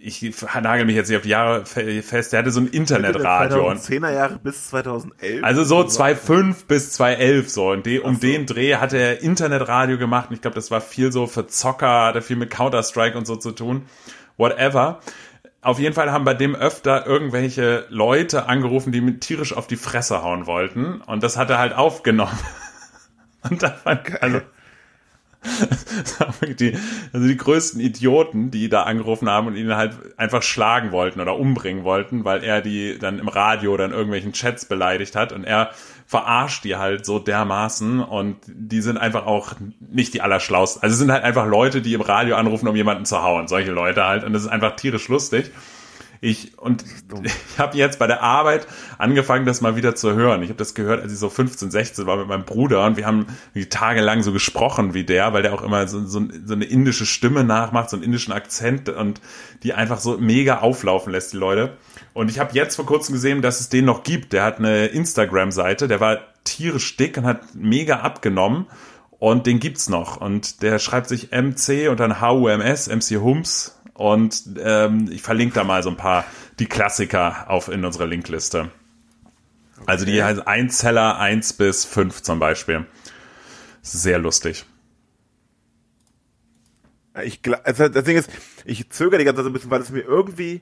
Ich 0.00 0.22
nagel 0.62 0.84
mich 0.86 0.94
jetzt 0.94 1.08
nicht 1.08 1.16
auf 1.16 1.24
die 1.24 1.30
Jahre 1.30 1.66
fe- 1.66 2.02
fest. 2.02 2.32
Der 2.32 2.38
hatte 2.38 2.52
so 2.52 2.60
ein 2.60 2.68
Internetradio. 2.68 3.68
und 3.68 3.78
2010er 3.80 4.12
Jahre 4.12 4.38
bis 4.38 4.68
2011. 4.68 5.42
also 5.42 5.64
so 5.64 5.82
2005 5.82 6.66
bis 6.66 6.92
2011 6.92 7.50
so. 7.50 7.70
Und 7.70 7.84
de, 7.84 7.98
um 7.98 8.20
den 8.20 8.46
Dreh 8.46 8.76
hatte 8.76 8.96
er 8.96 9.22
Internetradio 9.22 9.98
gemacht. 9.98 10.28
Und 10.30 10.36
ich 10.36 10.40
glaube, 10.40 10.54
das 10.54 10.70
war 10.70 10.80
viel 10.80 11.10
so 11.10 11.26
für 11.26 11.48
Zocker, 11.48 12.04
hatte 12.06 12.22
viel 12.22 12.36
mit 12.36 12.50
Counter-Strike 12.50 13.18
und 13.18 13.26
so 13.26 13.34
zu 13.34 13.50
tun. 13.50 13.86
Whatever. 14.36 15.00
Auf 15.62 15.80
jeden 15.80 15.96
Fall 15.96 16.12
haben 16.12 16.24
bei 16.24 16.34
dem 16.34 16.54
öfter 16.54 17.04
irgendwelche 17.04 17.86
Leute 17.88 18.46
angerufen, 18.46 18.92
die 18.92 19.00
mit 19.00 19.20
tierisch 19.22 19.52
auf 19.52 19.66
die 19.66 19.74
Fresse 19.76 20.22
hauen 20.22 20.46
wollten. 20.46 21.00
Und 21.06 21.24
das 21.24 21.36
hat 21.36 21.50
er 21.50 21.58
halt 21.58 21.74
aufgenommen. 21.74 22.38
Und 23.50 23.64
da 23.64 23.70
fand, 23.70 24.22
also, 24.22 24.40
die, 26.58 26.76
also 27.12 27.26
die 27.26 27.36
größten 27.36 27.80
Idioten, 27.80 28.50
die 28.50 28.68
da 28.68 28.82
angerufen 28.82 29.28
haben 29.28 29.46
und 29.46 29.56
ihn 29.56 29.74
halt 29.74 29.96
einfach 30.16 30.42
schlagen 30.42 30.92
wollten 30.92 31.20
oder 31.20 31.38
umbringen 31.38 31.84
wollten, 31.84 32.24
weil 32.24 32.42
er 32.42 32.60
die 32.60 32.98
dann 32.98 33.18
im 33.18 33.28
Radio 33.28 33.72
oder 33.72 33.84
in 33.84 33.92
irgendwelchen 33.92 34.32
Chats 34.32 34.66
beleidigt 34.66 35.14
hat 35.16 35.32
und 35.32 35.44
er 35.44 35.70
verarscht 36.06 36.64
die 36.64 36.76
halt 36.76 37.04
so 37.04 37.18
dermaßen 37.18 38.00
und 38.00 38.38
die 38.46 38.80
sind 38.80 38.96
einfach 38.96 39.26
auch 39.26 39.54
nicht 39.78 40.14
die 40.14 40.22
allerschlausten. 40.22 40.82
Also 40.82 40.94
es 40.94 40.98
sind 40.98 41.12
halt 41.12 41.22
einfach 41.22 41.46
Leute, 41.46 41.82
die 41.82 41.94
im 41.94 42.00
Radio 42.00 42.36
anrufen, 42.36 42.66
um 42.66 42.74
jemanden 42.74 43.04
zu 43.04 43.22
hauen. 43.22 43.46
Solche 43.46 43.72
Leute 43.72 44.06
halt 44.06 44.24
und 44.24 44.32
das 44.32 44.42
ist 44.42 44.48
einfach 44.48 44.76
tierisch 44.76 45.08
lustig. 45.08 45.50
Ich 46.20 46.58
und 46.58 46.84
ich 47.24 47.58
habe 47.58 47.76
jetzt 47.76 47.98
bei 47.98 48.06
der 48.06 48.22
Arbeit 48.22 48.66
angefangen, 48.98 49.46
das 49.46 49.60
mal 49.60 49.76
wieder 49.76 49.94
zu 49.94 50.14
hören. 50.14 50.42
Ich 50.42 50.48
habe 50.48 50.58
das 50.58 50.74
gehört, 50.74 51.02
als 51.02 51.12
ich 51.12 51.18
so 51.18 51.28
15, 51.28 51.70
16 51.70 52.06
war 52.06 52.16
mit 52.16 52.28
meinem 52.28 52.44
Bruder 52.44 52.84
und 52.84 52.96
wir 52.96 53.06
haben 53.06 53.26
tagelang 53.70 54.22
so 54.22 54.32
gesprochen 54.32 54.94
wie 54.94 55.04
der, 55.04 55.32
weil 55.32 55.42
der 55.42 55.54
auch 55.54 55.62
immer 55.62 55.86
so, 55.88 56.04
so, 56.06 56.22
so 56.44 56.54
eine 56.54 56.64
indische 56.64 57.06
Stimme 57.06 57.44
nachmacht, 57.44 57.90
so 57.90 57.96
einen 57.96 58.04
indischen 58.04 58.32
Akzent 58.32 58.88
und 58.88 59.20
die 59.62 59.74
einfach 59.74 59.98
so 59.98 60.18
mega 60.18 60.58
auflaufen 60.58 61.12
lässt, 61.12 61.32
die 61.32 61.38
Leute. 61.38 61.76
Und 62.14 62.30
ich 62.30 62.38
habe 62.38 62.50
jetzt 62.52 62.76
vor 62.76 62.86
kurzem 62.86 63.14
gesehen, 63.14 63.42
dass 63.42 63.60
es 63.60 63.68
den 63.68 63.84
noch 63.84 64.02
gibt. 64.02 64.32
Der 64.32 64.44
hat 64.44 64.58
eine 64.58 64.86
Instagram-Seite, 64.86 65.88
der 65.88 66.00
war 66.00 66.18
tierisch 66.44 66.96
dick 66.96 67.16
und 67.16 67.24
hat 67.24 67.54
mega 67.54 68.00
abgenommen. 68.00 68.66
Und 69.18 69.46
den 69.46 69.58
gibt's 69.58 69.88
noch. 69.88 70.20
Und 70.20 70.62
der 70.62 70.78
schreibt 70.78 71.08
sich 71.08 71.30
MC 71.32 71.88
und 71.90 71.98
dann 71.98 72.20
HUMS, 72.20 72.88
MC 72.88 73.20
Hums. 73.20 73.77
Und 73.98 74.44
ähm, 74.62 75.10
ich 75.10 75.22
verlinke 75.22 75.56
da 75.56 75.64
mal 75.64 75.82
so 75.82 75.90
ein 75.90 75.96
paar 75.96 76.24
die 76.60 76.66
Klassiker 76.66 77.50
auf 77.50 77.66
in 77.66 77.84
unserer 77.84 78.06
Linkliste. 78.06 78.70
Also 79.86 80.04
die 80.04 80.22
heißen 80.22 80.46
Einzeller 80.46 81.18
1 81.18 81.54
bis 81.54 81.84
5 81.84 82.22
zum 82.22 82.38
Beispiel. 82.38 82.86
Sehr 83.82 84.20
lustig. 84.20 84.66
ich, 87.24 87.40
also 87.64 87.88
das 87.88 88.04
Ding 88.04 88.16
ist, 88.16 88.30
ich 88.64 88.88
zögere 88.90 89.18
die 89.18 89.24
ganze 89.24 89.38
Zeit 89.38 89.46
so 89.46 89.50
ein 89.50 89.52
bisschen, 89.52 89.70
weil 89.72 89.80
es 89.80 89.90
mir 89.90 90.02
irgendwie, 90.02 90.60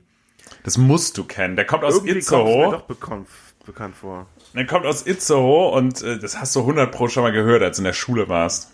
Das 0.63 0.79
musst 0.79 1.19
du 1.19 1.23
kennen. 1.23 1.55
Der 1.55 1.65
kommt 1.65 1.83
aus 1.83 1.97
es 1.97 2.01
mir 2.01 2.15
Itzehoe. 2.15 2.71
doch 2.71 2.87
bekannt, 2.87 3.27
bekannt 3.67 3.95
vor. 3.95 4.25
Der 4.55 4.65
kommt 4.65 4.87
aus 4.87 5.05
Itzehoe 5.05 5.73
und 5.73 6.01
äh, 6.01 6.17
das 6.17 6.39
hast 6.39 6.55
du 6.55 6.61
100 6.61 6.91
pro 6.91 7.07
schon 7.07 7.21
mal 7.21 7.31
gehört, 7.31 7.61
als 7.61 7.77
du 7.77 7.81
in 7.81 7.85
der 7.85 7.93
Schule 7.93 8.29
warst. 8.29 8.71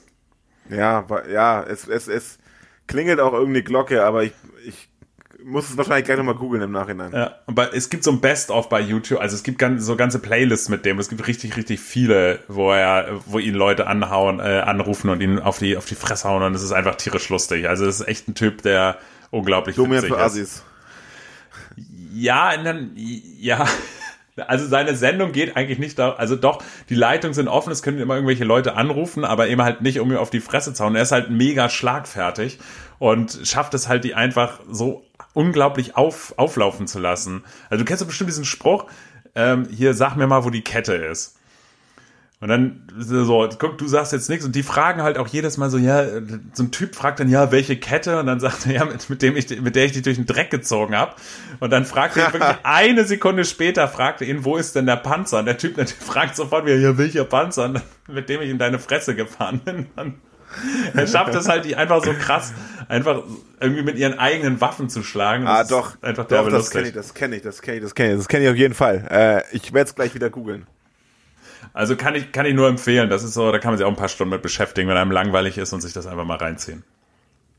Ja, 0.70 1.06
ja, 1.30 1.62
es, 1.64 1.86
es, 1.86 2.08
es, 2.08 2.40
klingelt 2.88 3.20
auch 3.20 3.34
irgendeine 3.34 3.64
Glocke, 3.64 4.04
aber 4.04 4.24
ich 4.24 4.34
muss 5.46 5.70
es 5.70 5.78
wahrscheinlich 5.78 6.06
gleich 6.06 6.18
nochmal 6.18 6.36
googeln 6.36 6.62
im 6.62 6.72
Nachhinein. 6.72 7.12
Ja, 7.12 7.36
aber 7.48 7.74
es 7.74 7.90
gibt 7.90 8.04
so 8.04 8.12
ein 8.12 8.22
Best-of 8.22 8.70
bei 8.70 8.80
YouTube, 8.80 9.20
also 9.20 9.36
es 9.36 9.44
gibt 9.44 9.60
ganz, 9.60 9.86
so 9.86 9.96
ganze 9.96 10.20
Playlists 10.20 10.70
mit 10.70 10.86
dem. 10.86 11.00
Es 11.00 11.10
gibt 11.10 11.28
richtig, 11.28 11.58
richtig 11.58 11.80
viele, 11.80 12.40
wo 12.48 12.72
er, 12.72 13.22
wo 13.26 13.40
ihn 13.40 13.56
Leute 13.56 13.88
anhauen, 13.88 14.40
äh, 14.40 14.62
anrufen 14.66 15.10
und 15.10 15.22
ihn 15.22 15.40
auf 15.40 15.60
die, 15.60 15.78
auf 15.78 15.86
die 15.86 15.96
Fresse 15.96 16.28
hauen 16.30 16.44
und 16.44 16.56
es 16.56 16.64
ist 16.64 16.72
einfach 16.72 16.96
tierisch 16.96 17.30
lustig. 17.30 17.68
Also 17.68 17.86
es 17.86 18.00
ist 18.00 18.08
echt 18.08 18.28
ein 18.28 18.36
Typ, 18.36 18.62
der 18.62 18.98
unglaublich 19.32 19.76
Dominant 19.76 20.04
witzig 20.04 20.18
für 20.18 20.22
ist. 20.22 20.26
Assis. 20.26 20.64
Ja, 22.14 22.56
und 22.56 22.64
dann, 22.64 22.92
ja. 22.96 23.68
Also 24.36 24.66
seine 24.68 24.96
Sendung 24.96 25.32
geht 25.32 25.56
eigentlich 25.56 25.78
nicht 25.78 26.00
da, 26.00 26.14
also 26.14 26.36
doch, 26.36 26.64
die 26.90 26.96
Leitungen 26.96 27.36
sind 27.36 27.48
offen, 27.48 27.72
es 27.72 27.84
können 27.84 28.00
immer 28.00 28.16
irgendwelche 28.16 28.46
Leute 28.46 28.76
anrufen, 28.76 29.26
aber 29.26 29.48
eben 29.48 29.62
halt 29.62 29.82
nicht, 29.82 30.00
um 30.00 30.12
ihm 30.12 30.18
auf 30.18 30.32
die 30.32 30.40
Fresse 30.40 30.74
zu 30.74 30.84
hauen. 30.84 30.96
Er 30.96 31.04
ist 31.04 31.12
halt 31.12 31.30
mega 31.30 31.70
schlagfertig 31.70 32.60
und 32.98 33.40
schafft 33.44 33.74
es 33.76 33.88
halt, 33.88 34.04
die 34.04 34.16
einfach 34.16 34.60
so 34.70 35.04
unglaublich 35.34 35.96
auf, 35.96 36.34
auflaufen 36.38 36.88
zu 36.88 37.00
lassen. 37.00 37.44
Also 37.70 37.84
du 37.84 37.88
kennst 37.88 38.02
doch 38.02 38.08
bestimmt 38.08 38.30
diesen 38.30 38.46
Spruch, 38.46 38.86
ähm, 39.36 39.68
hier 39.70 39.94
sag 39.94 40.16
mir 40.16 40.28
mal, 40.28 40.44
wo 40.44 40.50
die 40.50 40.64
Kette 40.64 40.94
ist. 40.94 41.38
Und 42.44 42.50
dann 42.50 42.82
so, 42.98 43.48
guck, 43.58 43.78
du 43.78 43.88
sagst 43.88 44.12
jetzt 44.12 44.30
nichts 44.30 44.46
und 44.46 44.54
die 44.54 44.64
fragen 44.64 45.02
halt 45.02 45.18
auch 45.18 45.30
jedes 45.30 45.56
Mal 45.56 45.70
so, 45.70 45.78
ja, 45.78 46.04
so 46.52 46.64
ein 46.64 46.72
Typ 46.72 46.94
fragt 46.94 47.22
dann, 47.22 47.30
ja, 47.30 47.54
welche 47.54 47.78
Kette? 47.78 48.20
Und 48.20 48.26
dann 48.26 48.42
sagt 48.42 48.66
er, 48.66 48.74
ja, 48.74 48.84
mit, 48.84 49.10
mit 49.10 49.22
dem 49.22 49.38
ich, 49.38 49.62
mit 49.62 49.78
der 49.78 49.86
ich 49.86 49.94
dich 49.94 50.02
durch 50.02 50.18
den 50.18 50.26
Dreck 50.26 50.52
gezogen 50.52 50.94
habe. 50.94 51.16
Und 51.62 51.70
dann 51.70 51.86
fragt 51.86 52.18
er 52.18 52.28
ihn 52.28 52.34
wirklich 52.34 52.58
eine 52.64 53.06
Sekunde 53.06 53.46
später, 53.46 53.88
fragt 53.88 54.20
er 54.20 54.28
ihn, 54.28 54.44
wo 54.44 54.58
ist 54.58 54.76
denn 54.76 54.86
der 54.86 54.98
Panzer? 54.98 55.40
Und 55.40 55.46
der 55.46 55.58
Typ 55.58 55.78
natürlich 55.78 56.04
fragt 56.06 56.36
sofort 56.36 56.66
wieder, 56.66 56.76
ja, 56.76 56.98
welcher 56.98 57.24
Panzer? 57.24 57.64
Und 57.64 57.76
dann, 57.76 57.84
mit 58.14 58.28
dem 58.28 58.42
ich 58.42 58.50
in 58.50 58.58
deine 58.58 58.78
Fresse 58.78 59.16
gefahren 59.16 59.62
bin. 59.64 59.86
Dann, 59.96 60.16
er 60.94 61.08
schafft 61.08 61.34
es 61.36 61.48
halt, 61.48 61.64
die 61.64 61.78
einfach 61.78 62.04
so 62.04 62.12
krass, 62.12 62.52
einfach 62.90 63.24
irgendwie 63.62 63.84
mit 63.84 63.98
ihren 63.98 64.20
eigenen 64.20 64.60
Waffen 64.60 64.90
zu 64.90 65.02
schlagen. 65.02 65.48
Ah, 65.48 65.60
Das 65.60 65.70
ist 65.70 65.72
doch. 65.72 65.96
Einfach 66.02 66.26
doch, 66.26 66.50
das 66.50 66.72
kenne 66.72 66.90
ich, 66.90 66.94
das 66.94 67.14
kenne 67.14 67.38
ich, 67.38 67.42
das 67.42 67.62
kenne 67.62 67.78
ich, 67.78 67.84
das 67.84 67.96
kenne 67.96 68.12
ich, 68.12 68.18
das 68.18 68.28
kenne 68.28 68.44
ich 68.44 68.52
auf 68.52 68.58
jeden 68.58 68.74
Fall. 68.74 69.08
Äh, 69.10 69.56
ich 69.56 69.72
werde 69.72 69.88
es 69.88 69.96
gleich 69.96 70.14
wieder 70.14 70.30
googeln. 70.30 70.68
Also 71.74 71.96
kann 71.96 72.16
ich, 72.16 72.32
kann 72.32 72.46
ich 72.46 72.54
nur 72.54 72.68
empfehlen. 72.68 73.10
Das 73.10 73.24
ist 73.24 73.34
so, 73.34 73.52
da 73.52 73.60
kann 73.60 73.72
man 73.72 73.78
sich 73.78 73.86
auch 73.86 73.90
ein 73.92 73.96
paar 73.98 74.10
Stunden 74.10 74.32
mit 74.32 74.42
beschäftigen, 74.42 74.88
wenn 74.90 74.98
einem 74.98 75.12
langweilig 75.12 75.58
ist 75.58 75.74
und 75.74 75.82
sich 75.82 75.94
das 75.94 76.06
einfach 76.08 76.26
mal 76.26 76.38
reinziehen. 76.38 76.84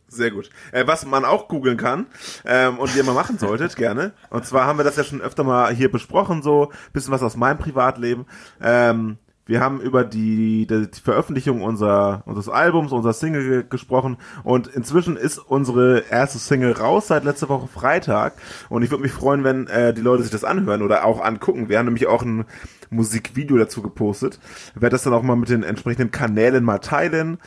Sehr 0.08 0.30
gut. 0.30 0.50
Äh, 0.70 0.86
was 0.86 1.04
man 1.04 1.24
auch 1.24 1.48
googeln 1.48 1.76
kann 1.76 2.06
ähm, 2.44 2.78
und 2.78 2.94
ihr 2.94 3.02
mal 3.02 3.14
machen 3.14 3.38
solltet, 3.38 3.74
gerne. 3.76 4.12
Und 4.30 4.46
zwar 4.46 4.66
haben 4.66 4.78
wir 4.78 4.84
das 4.84 4.96
ja 4.96 5.02
schon 5.02 5.20
öfter 5.20 5.42
mal 5.42 5.74
hier 5.74 5.90
besprochen, 5.90 6.42
so 6.42 6.70
bisschen 6.92 7.12
was 7.12 7.22
aus 7.22 7.36
meinem 7.36 7.58
Privatleben. 7.58 8.26
Ähm, 8.62 9.18
wir 9.46 9.60
haben 9.60 9.80
über 9.80 10.04
die, 10.04 10.66
die, 10.66 10.88
Veröffentlichung 11.02 11.60
unser, 11.62 12.22
unseres 12.24 12.48
Albums, 12.48 12.92
unserer 12.92 13.12
Single 13.12 13.42
ge- 13.48 13.64
gesprochen 13.68 14.16
und 14.42 14.68
inzwischen 14.68 15.16
ist 15.16 15.38
unsere 15.38 16.04
erste 16.08 16.38
Single 16.38 16.72
raus 16.72 17.08
seit 17.08 17.24
letzter 17.24 17.50
Woche 17.50 17.68
Freitag 17.68 18.34
und 18.70 18.82
ich 18.82 18.90
würde 18.90 19.02
mich 19.02 19.12
freuen, 19.12 19.44
wenn 19.44 19.66
äh, 19.66 19.92
die 19.92 20.00
Leute 20.00 20.22
sich 20.22 20.32
das 20.32 20.44
anhören 20.44 20.80
oder 20.80 21.04
auch 21.04 21.20
angucken. 21.22 21.68
Wir 21.68 21.78
haben 21.78 21.84
nämlich 21.86 22.06
auch 22.06 22.22
ein 22.22 22.46
Musikvideo 22.94 23.56
dazu 23.56 23.82
gepostet. 23.82 24.38
Ich 24.74 24.82
werde 24.82 24.94
das 24.94 25.02
dann 25.02 25.12
auch 25.12 25.22
mal 25.22 25.36
mit 25.36 25.48
den 25.48 25.62
entsprechenden 25.62 26.10
Kanälen 26.10 26.64
mal 26.64 26.78
teilen. 26.78 27.38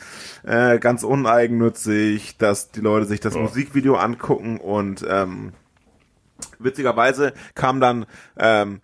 Äh, 0.44 0.78
ganz 0.78 1.02
uneigennützig, 1.02 2.36
dass 2.38 2.70
die 2.70 2.80
Leute 2.80 3.06
sich 3.06 3.20
das 3.20 3.34
Ja. 3.34 3.40
Musikvideo 3.40 3.96
angucken 3.96 4.58
und 4.58 5.04
ähm, 5.08 5.52
witzigerweise 6.58 7.32
kam 7.54 7.80
dann 7.80 8.06
ähm, 8.38 8.80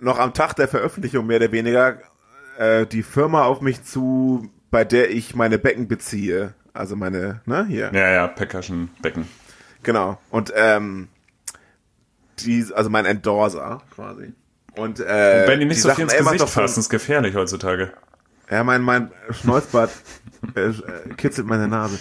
noch 0.00 0.18
am 0.18 0.34
Tag 0.34 0.54
der 0.54 0.68
Veröffentlichung 0.68 1.26
mehr 1.26 1.38
oder 1.38 1.52
weniger 1.52 1.98
äh, 2.58 2.86
die 2.86 3.02
Firma 3.02 3.44
auf 3.44 3.60
mich 3.60 3.82
zu, 3.84 4.48
bei 4.70 4.84
der 4.84 5.10
ich 5.10 5.34
meine 5.34 5.58
Becken 5.58 5.88
beziehe. 5.88 6.54
Also 6.74 6.94
meine, 6.94 7.40
ne, 7.46 7.66
hier. 7.66 7.90
Ja, 7.92 8.10
ja, 8.10 8.26
Percussion 8.28 8.90
Becken. 9.02 9.26
Genau. 9.82 10.18
Und 10.30 10.52
ähm, 10.54 11.08
die, 12.40 12.66
also 12.74 12.90
mein 12.90 13.04
Endorser 13.04 13.82
quasi. 13.94 14.32
Und, 14.78 15.00
äh, 15.00 15.44
Wenn 15.48 15.58
die 15.58 15.66
nicht 15.66 15.82
so 15.82 15.90
viel 15.90 16.04
ins 16.04 16.16
Gesicht 16.16 16.40
doch 16.40 16.48
fassen, 16.48 16.80
ist 16.80 16.88
gefährlich 16.88 17.34
heutzutage. 17.34 17.90
Ja, 18.48 18.62
mein, 18.62 18.80
mein 18.82 19.10
Schnäuzbart 19.30 19.90
äh, 20.54 20.72
kitzelt 21.16 21.48
meine 21.48 21.66
Nase. 21.66 21.98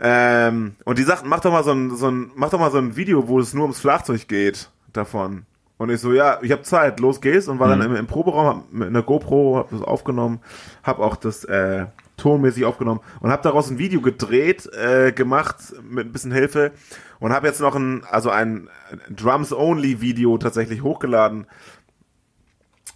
Ähm, 0.00 0.76
und 0.84 0.98
die 0.98 1.02
sagten, 1.02 1.28
mach 1.28 1.40
doch 1.40 1.50
mal 1.50 1.64
so 1.64 1.72
ein, 1.72 1.96
so 1.96 2.08
ein, 2.08 2.30
mach 2.36 2.50
doch 2.50 2.60
mal 2.60 2.70
so 2.70 2.78
ein 2.78 2.94
Video, 2.94 3.26
wo 3.26 3.40
es 3.40 3.54
nur 3.54 3.64
ums 3.64 3.80
Schlagzeug 3.80 4.28
geht 4.28 4.70
davon. 4.92 5.46
Und 5.76 5.90
ich 5.90 6.00
so, 6.00 6.12
ja, 6.12 6.38
ich 6.42 6.52
habe 6.52 6.62
Zeit, 6.62 7.00
los 7.00 7.20
geht's. 7.20 7.48
Und 7.48 7.58
war 7.58 7.68
dann 7.68 7.82
im, 7.82 7.96
im 7.96 8.06
Proberaum, 8.06 8.46
hab 8.46 8.72
mit 8.72 8.88
einer 8.88 9.02
GoPro, 9.02 9.56
hab 9.56 9.70
das 9.70 9.82
aufgenommen, 9.82 10.40
hab 10.84 11.00
auch 11.00 11.16
das 11.16 11.42
äh, 11.42 11.86
tonmäßig 12.16 12.64
aufgenommen 12.64 13.00
und 13.20 13.30
hab 13.30 13.42
daraus 13.42 13.70
ein 13.70 13.78
Video 13.78 14.00
gedreht, 14.00 14.66
äh, 14.72 15.12
gemacht 15.12 15.56
mit 15.82 16.06
ein 16.06 16.12
bisschen 16.12 16.32
Hilfe 16.32 16.72
und 17.20 17.32
habe 17.32 17.46
jetzt 17.46 17.60
noch 17.60 17.74
ein, 17.74 18.04
also 18.10 18.30
ein 18.30 18.68
Drums-Only-Video 19.10 20.38
tatsächlich 20.38 20.82
hochgeladen, 20.82 21.46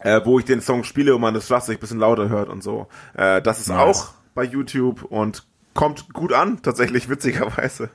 äh, 0.01 0.21
wo 0.25 0.39
ich 0.39 0.45
den 0.45 0.61
Song 0.61 0.85
spiele 0.85 1.15
und 1.15 1.21
man 1.21 1.35
das 1.35 1.47
Schlagzeug 1.47 1.79
ein 1.79 1.81
bisschen 1.81 1.99
lauter 1.99 2.29
hört 2.29 2.49
und 2.49 2.63
so. 2.63 2.87
Äh, 3.15 3.43
das 3.43 3.61
ist 3.61 3.69
Nice. 3.69 3.79
auch 3.79 4.09
bei 4.35 4.45
YouTube 4.45 5.03
und 5.03 5.47
kommt 5.75 6.13
gut 6.13 6.33
an, 6.33 6.63
tatsächlich 6.63 7.09
witzigerweise. 7.09 7.91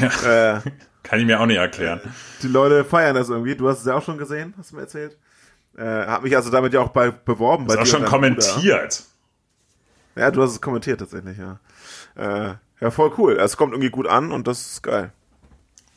Ja. 0.00 0.54
Äh, 0.56 0.60
Kann 1.02 1.20
ich 1.20 1.26
mir 1.26 1.40
auch 1.40 1.46
nicht 1.46 1.56
erklären. 1.58 2.00
die 2.42 2.48
Leute 2.48 2.84
feiern 2.84 3.14
das 3.14 3.28
irgendwie. 3.28 3.54
Du 3.56 3.68
hast 3.68 3.80
es 3.80 3.86
ja 3.86 3.94
auch 3.94 4.02
schon 4.02 4.18
gesehen, 4.18 4.54
hast 4.58 4.72
du 4.72 4.76
mir 4.76 4.82
erzählt. 4.82 5.18
Äh, 5.76 5.84
hab 5.84 6.22
mich 6.22 6.36
also 6.36 6.50
damit 6.50 6.72
ja 6.72 6.80
auch 6.80 6.90
bei 6.90 7.10
beworben. 7.10 7.66
Ist 7.66 7.74
bei 7.76 7.82
auch 7.82 7.86
schon 7.86 8.02
deinem 8.02 8.10
Bruder. 8.36 8.46
Ja, 10.16 10.30
du 10.30 10.42
hast 10.42 10.52
es 10.52 10.60
kommentiert 10.60 11.00
tatsächlich, 11.00 11.38
ja. 11.38 11.58
Äh, 12.16 12.54
ja, 12.80 12.90
voll 12.90 13.12
cool. 13.18 13.36
Es 13.38 13.56
kommt 13.56 13.72
irgendwie 13.72 13.90
gut 13.90 14.06
an 14.06 14.32
und 14.32 14.46
das 14.46 14.60
ist 14.72 14.82
geil. 14.82 15.12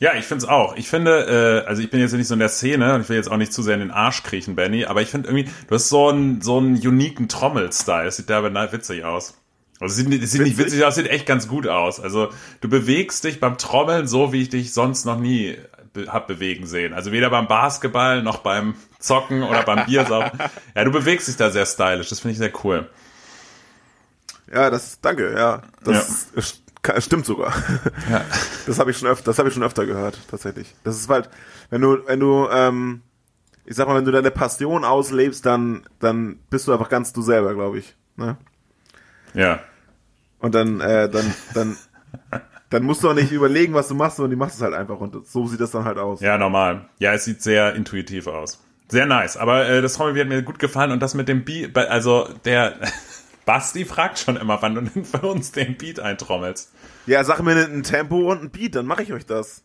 Ja, 0.00 0.14
ich 0.14 0.24
finde 0.26 0.44
es 0.44 0.48
auch. 0.50 0.76
Ich 0.76 0.88
finde, 0.88 1.62
äh, 1.64 1.68
also 1.68 1.82
ich 1.82 1.90
bin 1.90 2.00
jetzt 2.00 2.12
nicht 2.12 2.28
so 2.28 2.34
in 2.34 2.40
der 2.40 2.48
Szene 2.48 2.94
und 2.94 3.00
ich 3.02 3.08
will 3.08 3.16
jetzt 3.16 3.30
auch 3.30 3.36
nicht 3.36 3.52
zu 3.52 3.62
sehr 3.62 3.74
in 3.74 3.80
den 3.80 3.90
Arsch 3.90 4.22
kriechen, 4.22 4.54
Benny, 4.54 4.84
aber 4.84 5.02
ich 5.02 5.10
finde 5.10 5.28
irgendwie, 5.28 5.50
du 5.68 5.74
hast 5.74 5.88
so 5.88 6.08
einen, 6.08 6.40
so 6.40 6.58
einen 6.58 6.76
uniken 6.76 7.28
Trommel-Style. 7.28 8.04
Das 8.04 8.16
sieht 8.16 8.28
na- 8.28 8.72
witzig 8.72 9.04
aus. 9.04 9.34
Also 9.80 9.92
es 9.92 9.96
sieht, 9.96 10.08
nicht- 10.08 10.22
es 10.22 10.32
sieht 10.32 10.42
nicht 10.42 10.56
Witzig? 10.56 10.72
witzig 10.72 10.84
aus, 10.84 10.94
sieht 10.94 11.08
echt 11.08 11.26
ganz 11.26 11.48
gut 11.48 11.66
aus. 11.66 12.00
Also 12.00 12.30
du 12.60 12.68
bewegst 12.68 13.24
dich 13.24 13.40
beim 13.40 13.58
Trommeln 13.58 14.06
so, 14.06 14.32
wie 14.32 14.42
ich 14.42 14.48
dich 14.48 14.72
sonst 14.72 15.04
noch 15.04 15.18
nie 15.18 15.56
be 15.92 16.12
hab 16.12 16.26
bewegen 16.28 16.66
sehen. 16.66 16.92
Also 16.94 17.10
weder 17.12 17.30
beim 17.30 17.48
Basketball 17.48 18.22
noch 18.22 18.38
beim 18.38 18.74
Zocken 19.00 19.42
oder 19.42 19.62
beim 19.64 19.86
Biersaufen. 19.86 20.38
Ja, 20.76 20.84
du 20.84 20.90
bewegst 20.92 21.26
dich 21.28 21.36
da 21.36 21.50
sehr 21.50 21.66
stylisch. 21.66 22.08
Das 22.08 22.20
finde 22.20 22.32
ich 22.32 22.38
sehr 22.38 22.52
cool. 22.64 22.88
Ja, 24.52 24.70
das, 24.70 25.00
danke, 25.00 25.32
ja. 25.36 25.62
Das 25.84 26.28
ka- 26.82 27.00
stimmt 27.00 27.26
sogar. 27.26 27.52
Ja. 28.10 28.24
Das 28.66 28.78
habe 28.78 28.90
ich 28.90 28.98
schon 28.98 29.08
öfter, 29.08 29.24
das 29.24 29.38
habe 29.38 29.48
ich 29.48 29.54
schon 29.54 29.62
öfter 29.62 29.86
gehört, 29.86 30.18
tatsächlich. 30.30 30.74
Das 30.84 30.96
ist 30.96 31.08
halt, 31.08 31.30
wenn 31.70 31.80
du, 31.80 31.98
wenn 32.06 32.20
du, 32.20 32.46
ähm, 32.52 33.00
ich 33.64 33.76
sag 33.76 33.88
mal, 33.88 33.96
wenn 33.96 34.04
du 34.04 34.12
deine 34.12 34.30
Passion 34.30 34.84
auslebst, 34.84 35.44
dann, 35.46 35.84
dann 36.00 36.38
bist 36.50 36.68
du 36.68 36.72
einfach 36.72 36.88
ganz 36.90 37.12
du 37.14 37.22
selber, 37.22 37.54
glaube 37.54 37.78
ich. 37.78 37.94
Ne? 38.16 38.36
Ja. 39.34 39.60
Und 40.40 40.54
dann, 40.54 40.80
äh, 40.80 41.08
dann, 41.08 41.34
dann, 41.54 41.76
dann 42.70 42.82
musst 42.82 43.02
du 43.02 43.08
auch 43.10 43.14
nicht 43.14 43.32
überlegen, 43.32 43.72
was 43.74 43.88
du 43.88 43.94
machst, 43.94 44.16
sondern 44.18 44.30
die 44.30 44.36
machst 44.36 44.56
es 44.56 44.62
halt 44.62 44.74
einfach 44.74 45.00
und 45.00 45.26
so 45.26 45.46
sieht 45.46 45.60
das 45.60 45.70
dann 45.70 45.84
halt 45.84 45.96
aus. 45.98 46.20
Ja, 46.20 46.36
normal. 46.36 46.88
Ja, 46.98 47.14
es 47.14 47.24
sieht 47.24 47.42
sehr 47.42 47.74
intuitiv 47.74 48.26
aus. 48.26 48.62
Sehr 48.90 49.06
nice. 49.06 49.36
Aber 49.38 49.66
äh, 49.66 49.80
das 49.82 49.94
Trommelbeat 49.94 50.24
hat 50.24 50.28
mir 50.28 50.42
gut 50.42 50.58
gefallen 50.58 50.92
und 50.92 51.00
das 51.00 51.14
mit 51.14 51.28
dem 51.28 51.44
bei- 51.72 51.88
also 51.88 52.28
der 52.44 52.74
Basti 53.48 53.86
fragt 53.86 54.18
schon 54.18 54.36
immer, 54.36 54.60
wann 54.60 54.74
du 54.74 54.82
denn 54.82 55.06
für 55.06 55.26
uns 55.26 55.52
den 55.52 55.78
Beat 55.78 56.00
eintrommelst. 56.00 56.70
Ja, 57.06 57.24
sag 57.24 57.40
mir 57.40 57.56
ein 57.56 57.82
Tempo 57.82 58.30
und 58.30 58.42
ein 58.42 58.50
Beat, 58.50 58.74
dann 58.74 58.84
mache 58.84 59.02
ich 59.02 59.14
euch 59.14 59.24
das. 59.24 59.64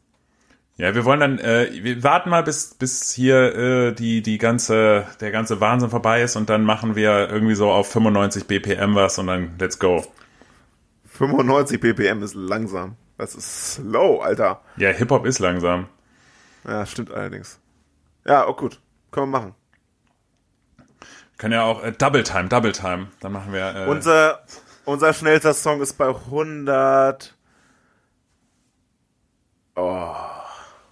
Ja, 0.78 0.96
wir 0.96 1.04
wollen 1.04 1.20
dann, 1.20 1.38
äh, 1.38 1.68
wir 1.74 2.02
warten 2.02 2.30
mal, 2.30 2.44
bis, 2.44 2.76
bis 2.76 3.12
hier 3.12 3.56
äh, 3.56 3.92
die, 3.94 4.22
die 4.22 4.38
ganze, 4.38 5.06
der 5.20 5.32
ganze 5.32 5.60
Wahnsinn 5.60 5.90
vorbei 5.90 6.22
ist 6.22 6.38
und 6.38 6.50
dann 6.50 6.64
machen 6.64 6.96
wir 6.96 7.30
irgendwie 7.30 7.56
so 7.56 7.70
auf 7.70 7.92
95 7.92 8.48
BPM 8.48 8.96
was 8.96 9.20
und 9.20 9.28
dann 9.28 9.56
let's 9.60 9.78
go. 9.78 10.02
95 11.08 11.82
ppm 11.82 12.24
ist 12.24 12.36
langsam. 12.36 12.96
Das 13.18 13.36
ist 13.36 13.74
slow, 13.74 14.22
Alter. 14.22 14.62
Ja, 14.78 14.92
Hip-Hop 14.92 15.26
ist 15.26 15.40
langsam. 15.40 15.90
Ja, 16.66 16.86
stimmt 16.86 17.12
allerdings. 17.12 17.60
Ja, 18.26 18.48
oh 18.48 18.54
gut. 18.54 18.80
Können 19.12 19.28
wir 19.30 19.40
machen. 19.40 19.56
Können 21.44 21.56
ja 21.56 21.64
auch 21.64 21.84
äh, 21.84 21.92
Double 21.92 22.24
Time, 22.24 22.48
Double 22.48 22.72
Time. 22.72 23.08
Dann 23.20 23.34
machen 23.34 23.52
wir. 23.52 23.76
Äh, 23.76 23.88
Unser, 23.88 24.40
unser 24.86 25.14
schnellster 25.14 25.54
Song 25.54 25.82
ist 25.82 25.98
bei 25.98 26.08
100. 26.08 27.36
Oh, 29.76 30.16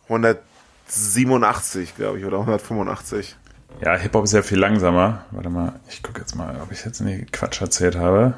187, 0.09 1.95
glaube 1.95 2.19
ich, 2.19 2.25
oder 2.25 2.39
185. 2.39 3.37
ja, 3.79 3.95
Hip-Hop 3.95 4.25
ist 4.25 4.33
ja 4.33 4.41
viel 4.41 4.59
langsamer. 4.59 5.23
Warte 5.31 5.49
mal, 5.49 5.79
ich 5.87 6.03
gucke 6.03 6.19
jetzt 6.19 6.35
mal, 6.35 6.59
ob 6.61 6.69
ich 6.73 6.83
jetzt 6.83 6.99
nicht 6.99 7.31
Quatsch 7.31 7.61
erzählt 7.61 7.95
habe. 7.95 8.33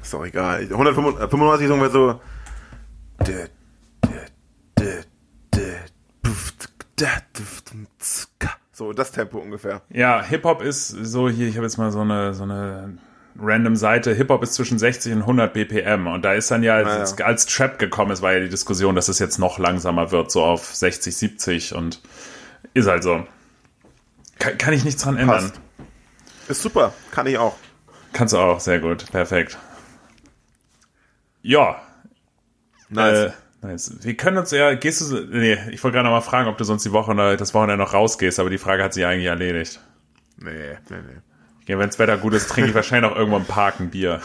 Ist 0.00 0.14
doch 0.14 0.24
egal. 0.24 0.62
195 0.62 1.66
ist 1.66 1.70
ungefähr 1.70 1.90
so. 1.90 2.18
So, 8.72 8.92
das 8.92 9.12
Tempo 9.12 9.38
ungefähr. 9.38 9.82
Ja, 9.90 10.22
Hip-Hop 10.22 10.62
ist 10.62 10.88
so 10.88 11.28
hier, 11.28 11.46
ich 11.48 11.56
habe 11.56 11.66
jetzt 11.66 11.76
mal 11.76 11.90
so 11.92 12.00
eine, 12.00 12.32
so 12.32 12.44
eine 12.44 12.96
random 13.38 13.76
Seite, 13.76 14.14
Hip-Hop 14.14 14.42
ist 14.42 14.54
zwischen 14.54 14.78
60 14.78 15.12
und 15.12 15.20
100 15.20 15.52
BPM. 15.52 16.06
Und 16.06 16.24
da 16.24 16.32
ist 16.32 16.50
dann 16.50 16.62
ja, 16.62 16.76
Ah, 16.76 17.00
als, 17.00 17.16
ja. 17.18 17.26
als 17.26 17.46
Trap 17.46 17.78
gekommen 17.78 18.10
ist, 18.12 18.22
war 18.22 18.32
ja 18.32 18.40
die 18.40 18.48
Diskussion, 18.48 18.94
dass 18.94 19.08
es 19.08 19.18
jetzt 19.18 19.38
noch 19.38 19.58
langsamer 19.58 20.10
wird, 20.10 20.30
so 20.30 20.42
auf 20.42 20.74
60, 20.74 21.14
70 21.14 21.74
und 21.74 22.00
ist 22.74 22.88
halt 22.88 23.02
so. 23.02 23.26
Kann, 24.38 24.56
kann 24.58 24.72
ich 24.72 24.84
nichts 24.84 25.02
dran 25.02 25.16
ändern. 25.18 25.40
Passt. 25.40 25.60
Ist 26.48 26.62
super, 26.62 26.92
kann 27.10 27.26
ich 27.26 27.36
auch. 27.38 27.54
Kannst 28.12 28.32
du 28.34 28.38
auch, 28.38 28.58
sehr 28.60 28.80
gut, 28.80 29.10
perfekt. 29.10 29.58
Ja, 31.42 31.80
Nice. 32.88 33.18
Äh, 33.28 33.32
nice. 33.62 33.92
Wir 34.02 34.16
können 34.16 34.38
uns 34.38 34.50
ja, 34.50 34.74
gehst 34.74 35.00
du, 35.00 35.20
nee, 35.30 35.58
ich 35.70 35.82
wollte 35.82 35.96
gerade 35.96 36.08
noch 36.08 36.14
mal 36.14 36.20
fragen, 36.20 36.48
ob 36.48 36.58
du 36.58 36.64
sonst 36.64 36.84
die 36.84 36.92
Woche 36.92 37.14
das 37.36 37.54
Wochenende 37.54 37.82
noch 37.82 37.94
rausgehst, 37.94 38.38
aber 38.40 38.50
die 38.50 38.58
Frage 38.58 38.82
hat 38.82 38.92
sich 38.94 39.04
eigentlich 39.06 39.26
erledigt. 39.26 39.80
nee, 40.38 40.50
nee, 40.90 40.96
nee. 40.96 41.20
Ja, 41.66 41.78
Wenn 41.78 41.86
das 41.88 41.98
Wetter 42.00 42.18
gut 42.18 42.34
ist, 42.34 42.48
trinke 42.50 42.70
ich 42.70 42.74
wahrscheinlich 42.74 43.10
auch 43.10 43.16
irgendwo 43.16 43.36
im 43.38 43.44
Park 43.44 43.78
ein 43.78 43.90
Bier. 43.90 44.20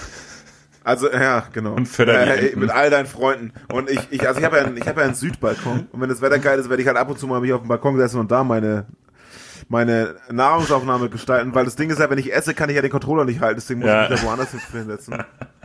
Also, 0.83 1.11
ja, 1.11 1.43
genau. 1.53 1.73
Und 1.73 1.87
die 1.97 2.01
äh. 2.01 2.55
Mit 2.55 2.71
all 2.71 2.89
deinen 2.89 3.05
Freunden. 3.05 3.51
Und 3.71 3.89
ich, 3.91 3.99
ich 4.09 4.25
also 4.27 4.39
ich 4.39 4.45
habe 4.45 4.57
ja, 4.57 4.63
einen- 4.63 4.77
ich 4.77 4.87
habe 4.87 5.01
ja 5.01 5.05
einen 5.05 5.15
Südbalkon. 5.15 5.87
Und 5.91 6.01
wenn 6.01 6.09
das 6.09 6.21
Wetter 6.21 6.39
geil 6.39 6.57
ist, 6.57 6.69
werde 6.69 6.81
ich 6.81 6.87
halt 6.87 6.97
ab 6.97 7.09
und 7.09 7.19
zu 7.19 7.27
mal 7.27 7.41
mich 7.41 7.51
auf 7.53 7.61
dem 7.61 7.67
Balkon 7.67 7.97
setzen 7.97 8.19
und 8.21 8.31
da 8.31 8.43
meine, 8.43 8.85
meine 9.67 10.15
Nahrungsaufnahme 10.31 11.09
gestalten. 11.09 11.53
Weil 11.53 11.65
das 11.65 11.75
Ding 11.75 11.89
ist 11.89 11.99
ja, 11.99 12.09
wenn 12.09 12.17
ich 12.17 12.33
esse, 12.33 12.53
kann 12.53 12.69
ich 12.69 12.75
ja 12.77 12.81
den 12.81 12.89
Controller 12.89 13.25
nicht 13.25 13.41
halten. 13.41 13.59
Deswegen 13.59 13.81
muss 13.81 13.89
Ja. 13.89 14.05
ich 14.05 14.09
mich 14.11 14.21
da 14.21 14.25
woanders 14.27 14.49
hinsetzen. 14.71 15.23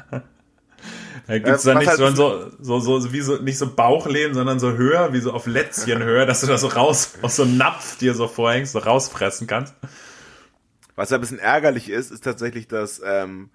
Da 1.27 1.39
gibt's 1.39 1.65
Äh, 1.65 1.69
dann 1.69 1.79
nicht 1.79 1.89
halt- 1.89 1.99
schon 1.99 2.17
so, 2.17 2.51
so, 2.61 2.81
so, 2.81 3.13
wie 3.13 3.21
so, 3.21 3.37
nicht 3.37 3.59
so 3.59 3.73
Bauchlehnen, 3.75 4.35
sondern 4.35 4.59
so 4.59 4.73
höher, 4.73 5.13
wie 5.13 5.21
so 5.21 5.33
auf 5.33 5.47
Lätzchenhöhe, 5.47 6.27
dass 6.27 6.41
du 6.41 6.47
da 6.47 6.59
so 6.59 6.67
raus, 6.69 7.15
aus 7.23 7.37
so 7.37 7.43
einem 7.45 7.57
Napf 7.57 7.99
dir 7.99 8.15
so 8.15 8.27
vorhängst, 8.29 8.73
so 8.73 8.79
rausfressen 8.81 9.47
kannst. 9.47 9.75
Was 10.97 11.11
ja 11.11 11.17
ein 11.19 11.21
bisschen 11.21 11.39
ärgerlich 11.39 11.89
ist, 11.89 12.11
ist 12.11 12.23
tatsächlich, 12.25 12.69
dass 12.69 13.01
ähm, 13.05 13.51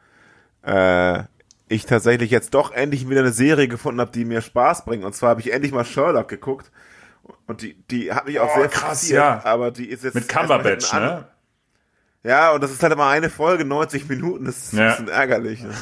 äh, 0.64 1.24
ich 1.70 1.86
tatsächlich 1.86 2.32
jetzt 2.32 2.54
doch 2.54 2.72
endlich 2.72 3.10
wieder 3.10 3.20
eine 3.20 3.32
Serie 3.32 3.68
gefunden 3.68 4.00
habe, 4.02 4.12
die 4.12 4.26
mir 4.26 4.42
Spaß 4.42 4.86
bringt. 4.86 5.04
Und 5.04 5.14
zwar 5.14 5.32
habe 5.32 5.42
ich 5.42 5.52
endlich 5.52 5.72
mal 5.74 5.86
Sherlock 5.86 6.30
geguckt. 6.30 6.72
Und 7.46 7.62
die, 7.62 7.76
die 7.92 8.14
hat 8.14 8.26
mich 8.26 8.40
auch 8.40 8.50
Oh, 8.56 8.60
sehr 8.60 8.70
krass, 8.70 9.10
ja. 9.10 9.42
aber 9.44 9.72
die 9.72 9.90
ist 9.90 10.04
jetzt 10.06 10.16
Mit 10.16 10.30
Cumberbatch, 10.30 10.94
ne? 10.94 11.28
Ja, 12.24 12.52
und 12.52 12.62
das 12.62 12.72
ist 12.72 12.84
halt 12.84 12.92
immer 12.92 13.08
eine 13.08 13.30
Folge, 13.30 13.64
90 13.64 14.10
Minuten, 14.10 14.46
das 14.46 14.58
ist 14.58 14.74
Ja. 14.74 14.84
ein 14.86 14.90
bisschen 14.92 15.08
ärgerlich. 15.10 15.62
Ne? 15.64 15.70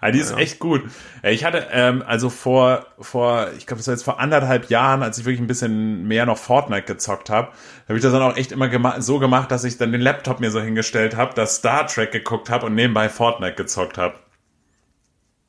Ah, 0.00 0.10
die 0.10 0.18
ist 0.18 0.36
echt 0.36 0.58
gut. 0.58 0.82
Äh, 1.22 1.32
Ich 1.32 1.44
hatte, 1.44 1.66
ähm, 1.70 2.02
also 2.06 2.30
vor, 2.30 2.86
vor, 3.00 3.48
ich 3.56 3.66
glaube, 3.66 3.78
das 3.78 3.86
war 3.88 3.94
jetzt 3.94 4.04
vor 4.04 4.20
anderthalb 4.20 4.68
Jahren, 4.70 5.02
als 5.02 5.18
ich 5.18 5.24
wirklich 5.24 5.40
ein 5.40 5.46
bisschen 5.46 6.06
mehr 6.06 6.26
noch 6.26 6.38
Fortnite 6.38 6.82
gezockt 6.82 7.28
habe, 7.30 7.48
habe 7.88 7.96
ich 7.98 8.02
das 8.02 8.12
dann 8.12 8.22
auch 8.22 8.36
echt 8.36 8.52
immer 8.52 8.68
gema 8.68 9.00
so 9.00 9.18
gemacht, 9.18 9.50
dass 9.50 9.64
ich 9.64 9.78
dann 9.78 9.92
den 9.92 10.00
Laptop 10.00 10.40
mir 10.40 10.50
so 10.50 10.60
hingestellt 10.60 11.16
habe, 11.16 11.34
dass 11.34 11.56
Star 11.56 11.86
Trek 11.86 12.12
geguckt 12.12 12.50
habe 12.50 12.66
und 12.66 12.74
nebenbei 12.74 13.08
Fortnite 13.08 13.54
gezockt 13.54 13.98
habe. 13.98 14.14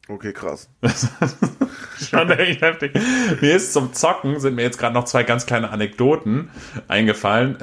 Okay, 0.10 0.32
krass. 0.34 0.70
Schon 2.10 2.32
echt 2.32 2.62
heftig. 2.62 2.93
Mir 3.41 3.56
ist 3.56 3.74
zum 3.74 3.93
Zocken, 3.93 4.39
sind 4.39 4.56
mir 4.56 4.62
jetzt 4.63 4.80
gerade 4.80 4.93
noch 4.93 5.04
zwei 5.06 5.24
ganz 5.24 5.46
kleine 5.46 5.70
Anekdoten 5.70 6.50
eingefallen. 6.88 7.58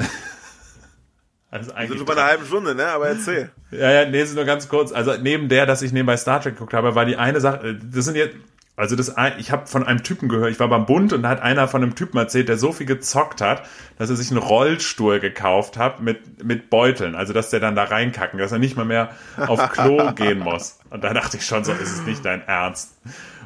Also 1.54 1.70
sind 1.72 1.98
schon 1.98 2.04
bei 2.04 2.14
einer 2.14 2.24
halben 2.24 2.44
Stunde, 2.44 2.74
ne? 2.74 2.88
Aber 2.88 3.08
erzähl. 3.08 3.50
Ja, 3.70 3.90
ja, 3.90 4.08
nee, 4.08 4.22
ist 4.22 4.36
nur 4.36 4.44
ganz 4.44 4.68
kurz. 4.68 4.92
Also 4.92 5.14
neben 5.20 5.48
der, 5.48 5.66
dass 5.66 5.82
ich 5.82 5.92
nebenbei 5.92 6.16
Star 6.16 6.40
Trek 6.40 6.54
geguckt 6.54 6.74
habe, 6.74 6.94
war 6.94 7.04
die 7.04 7.16
eine 7.16 7.40
Sache, 7.40 7.68
äh, 7.68 7.74
das 7.92 8.04
sind 8.04 8.16
jetzt, 8.16 8.36
also 8.76 8.94
das, 8.94 9.14
ich 9.38 9.50
habe 9.50 9.66
von 9.66 9.84
einem 9.84 10.04
Typen 10.04 10.28
gehört, 10.28 10.50
ich 10.50 10.60
war 10.60 10.68
beim 10.68 10.86
Bund 10.86 11.12
und 11.12 11.22
da 11.22 11.28
hat 11.28 11.42
einer 11.42 11.66
von 11.66 11.82
einem 11.82 11.96
Typen 11.96 12.18
erzählt, 12.18 12.48
der 12.48 12.56
so 12.56 12.70
viel 12.72 12.86
gezockt 12.86 13.40
hat, 13.40 13.64
dass 13.98 14.10
er 14.10 14.16
sich 14.16 14.30
einen 14.30 14.38
Rollstuhl 14.38 15.18
gekauft 15.18 15.76
hat 15.76 16.00
mit, 16.00 16.44
mit 16.44 16.70
Beuteln. 16.70 17.14
Also 17.16 17.32
dass 17.32 17.50
der 17.50 17.60
dann 17.60 17.76
da 17.76 17.84
reinkacken, 17.84 18.38
dass 18.38 18.52
er 18.52 18.58
nicht 18.58 18.76
mal 18.76 18.84
mehr 18.84 19.10
auf 19.36 19.70
Klo 19.70 20.12
gehen 20.16 20.40
muss. 20.40 20.78
Und 20.90 21.02
da 21.02 21.14
dachte 21.14 21.36
ich 21.36 21.46
schon 21.46 21.64
so, 21.64 21.72
ist 21.72 21.92
es 21.92 22.02
nicht 22.02 22.24
dein 22.24 22.42
Ernst. 22.42 22.96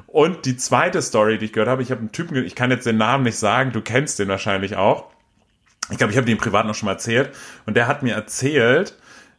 Und 0.06 0.46
die 0.46 0.56
zweite 0.56 1.00
Story, 1.02 1.38
die 1.38 1.46
ich 1.46 1.52
gehört 1.52 1.68
habe, 1.68 1.82
ich 1.82 1.90
habe 1.90 2.00
einen 2.00 2.12
Typen, 2.12 2.36
ich 2.44 2.54
kann 2.54 2.70
jetzt 2.70 2.86
den 2.86 2.96
Namen 2.96 3.24
nicht 3.24 3.38
sagen, 3.38 3.72
du 3.72 3.82
kennst 3.82 4.18
den 4.18 4.28
wahrscheinlich 4.28 4.76
auch. 4.76 5.04
Ich 5.90 5.98
glaube, 5.98 6.12
ich 6.12 6.16
habe 6.16 6.26
den 6.26 6.38
privat 6.38 6.66
noch 6.66 6.74
schon 6.74 6.86
mal 6.86 6.92
erzählt. 6.92 7.30
Und 7.66 7.76
der 7.76 7.86
hat 7.86 8.02
mir 8.02 8.14
erzählt, 8.14 8.94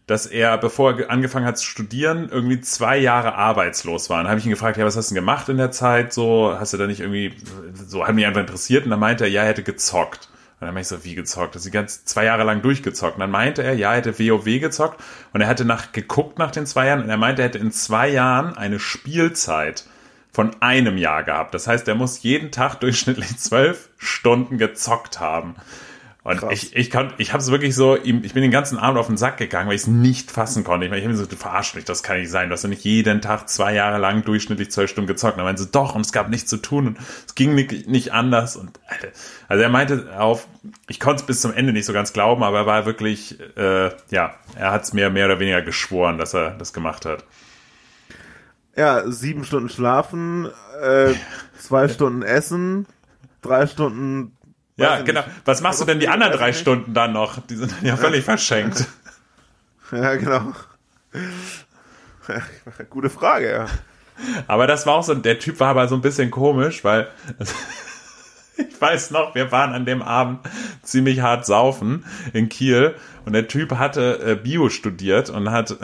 dass 0.07 0.25
er, 0.25 0.57
bevor 0.57 0.91
er 0.91 0.97
ge- 0.97 1.07
angefangen 1.07 1.45
hat 1.45 1.59
zu 1.59 1.65
studieren, 1.65 2.29
irgendwie 2.31 2.59
zwei 2.61 2.97
Jahre 2.97 3.35
arbeitslos 3.35 4.09
war. 4.09 4.17
Und 4.17 4.23
dann 4.23 4.31
habe 4.31 4.39
ich 4.39 4.45
ihn 4.45 4.51
gefragt, 4.51 4.77
ja, 4.77 4.85
was 4.85 4.97
hast 4.97 5.11
du 5.11 5.13
denn 5.13 5.21
gemacht 5.21 5.49
in 5.49 5.57
der 5.57 5.69
Zeit? 5.69 6.13
So, 6.13 6.55
hast 6.59 6.73
du 6.73 6.77
da 6.77 6.87
nicht 6.87 7.01
irgendwie, 7.01 7.35
so 7.73 8.07
hat 8.07 8.15
mich 8.15 8.25
einfach 8.25 8.41
interessiert. 8.41 8.85
Und 8.85 8.89
dann 8.89 8.99
meinte 8.99 9.25
er, 9.25 9.29
ja, 9.29 9.43
er 9.43 9.49
hätte 9.49 9.61
gezockt. 9.61 10.29
Und 10.59 10.65
dann 10.65 10.73
meinte 10.73 10.95
ich 10.95 10.99
so, 10.99 11.05
wie 11.05 11.13
gezockt? 11.13 11.53
Das 11.53 11.61
ist 11.61 11.67
die 11.67 11.71
ganze 11.71 12.03
zwei 12.05 12.25
Jahre 12.25 12.43
lang 12.43 12.63
durchgezockt. 12.63 13.15
Und 13.15 13.19
dann 13.19 13.29
meinte 13.31 13.61
er, 13.61 13.75
ja, 13.75 13.91
er 13.91 13.97
hätte 13.97 14.17
WoW 14.17 14.45
gezockt. 14.59 14.99
Und 15.31 15.41
er 15.41 15.47
hatte 15.47 15.63
nach, 15.63 15.91
geguckt 15.91 16.39
nach 16.39 16.49
den 16.51 16.65
zwei 16.65 16.87
Jahren. 16.87 17.03
Und 17.03 17.09
er 17.09 17.17
meinte, 17.17 17.43
er 17.43 17.49
hätte 17.49 17.59
in 17.59 17.71
zwei 17.71 18.09
Jahren 18.09 18.57
eine 18.57 18.79
Spielzeit 18.79 19.85
von 20.31 20.55
einem 20.59 20.97
Jahr 20.97 21.23
gehabt. 21.23 21.53
Das 21.53 21.67
heißt, 21.67 21.87
er 21.87 21.95
muss 21.95 22.23
jeden 22.23 22.51
Tag 22.51 22.75
durchschnittlich 22.79 23.37
zwölf 23.37 23.89
Stunden 23.97 24.57
gezockt 24.57 25.19
haben. 25.19 25.55
Und 26.21 26.37
Krass. 26.37 26.51
ich, 26.51 26.75
ich 26.75 26.89
kann, 26.89 27.13
ich 27.17 27.31
habe 27.31 27.41
es 27.41 27.49
wirklich 27.49 27.73
so, 27.75 27.95
ich 27.95 28.33
bin 28.33 28.41
den 28.41 28.51
ganzen 28.51 28.77
Abend 28.77 28.99
auf 28.99 29.07
den 29.07 29.15
Sack 29.15 29.37
gegangen, 29.37 29.69
weil 29.69 29.75
ich 29.75 29.83
es 29.83 29.87
nicht 29.87 30.31
fassen 30.31 30.65
konnte. 30.65 30.85
Ich, 30.85 30.89
meine, 30.89 30.99
ich 30.99 31.05
habe 31.05 31.13
mir 31.13 31.19
so, 31.19 31.25
du 31.25 31.37
verarsch 31.37 31.75
mich, 31.75 31.85
das 31.85 32.03
kann 32.03 32.19
nicht 32.19 32.29
sein. 32.29 32.49
Du 32.49 32.53
hast 32.53 32.63
ja 32.63 32.69
nicht 32.69 32.83
jeden 32.83 33.21
Tag 33.21 33.47
zwei 33.47 33.73
Jahre 33.73 33.99
lang 33.99 34.25
durchschnittlich 34.25 34.69
zwölf 34.69 34.91
Stunden 34.91 35.07
gezockt. 35.07 35.35
Und 35.35 35.39
er 35.39 35.45
meinte 35.45 35.61
so, 35.63 35.69
doch, 35.71 35.95
und 35.95 36.01
es 36.01 36.11
gab 36.11 36.29
nichts 36.29 36.49
zu 36.49 36.57
tun 36.57 36.87
und 36.87 36.97
es 37.25 37.35
ging 37.35 37.55
nicht, 37.55 37.87
nicht 37.87 38.11
anders. 38.11 38.57
Und 38.57 38.79
also 39.47 39.63
er 39.63 39.69
meinte 39.69 40.09
auf, 40.19 40.45
ich 40.89 40.99
konnte 40.99 41.21
es 41.21 41.25
bis 41.25 41.39
zum 41.39 41.53
Ende 41.53 41.71
nicht 41.71 41.85
so 41.85 41.93
ganz 41.93 42.11
glauben, 42.11 42.43
aber 42.43 42.59
er 42.59 42.65
war 42.65 42.85
wirklich, 42.85 43.39
äh, 43.55 43.89
ja, 44.09 44.35
er 44.55 44.71
hat 44.71 44.83
es 44.83 44.91
mir 44.91 45.09
mehr 45.09 45.25
oder 45.27 45.39
weniger 45.39 45.61
geschworen, 45.61 46.17
dass 46.17 46.33
er 46.33 46.51
das 46.51 46.73
gemacht 46.73 47.05
hat. 47.05 47.23
Ja, 48.75 49.09
sieben 49.09 49.45
Stunden 49.45 49.69
schlafen, 49.69 50.49
äh, 50.81 51.13
zwei 51.57 51.87
Stunden 51.87 52.23
essen, 52.23 52.87
drei 53.41 53.67
Stunden. 53.67 54.33
Ja, 54.79 55.01
genau. 55.01 55.21
nicht. 55.21 55.31
Was 55.45 55.61
machst 55.61 55.81
du 55.81 55.85
denn 55.85 55.99
die 55.99 56.07
anderen 56.07 56.33
drei. 56.33 56.53
Stunden 56.53 56.93
dann 56.93 57.13
noch? 57.13 57.39
Die 57.47 57.55
sind 57.55 57.71
dann 57.71 57.85
ja 57.85 57.97
völlig 57.97 58.23
verschenkt. 58.23 58.85
Ja, 59.91 60.15
genau. 60.17 60.53
Gute 62.91 63.09
Frage, 63.09 63.51
ja. 63.51 63.65
Aber 64.47 64.67
das 64.67 64.85
war 64.85 64.95
auch 64.95 65.03
so, 65.03 65.15
der 65.15 65.39
Typ 65.39 65.59
war 65.59 65.69
aber 65.69 65.87
so 65.87 65.95
ein 65.95 66.01
bisschen 66.01 66.29
komisch, 66.29 66.83
weil 66.83 67.07
ich 68.57 68.79
weiß 68.79 69.11
noch, 69.11 69.35
wir 69.35 69.51
waren 69.51 69.73
an 69.73 69.85
dem 69.85 70.01
Abend 70.01 70.41
ziemlich 70.83 71.21
hart 71.21 71.45
saufen 71.45 72.05
in 72.33 72.49
Kiel 72.49 72.95
und 73.25 73.33
der 73.33 73.47
Typ 73.47 73.71
hatte 73.71 74.19
äh, 74.23 74.35
Bio 74.35 74.69
studiert 74.69 75.29
und 75.29 75.49
hat 75.51 75.75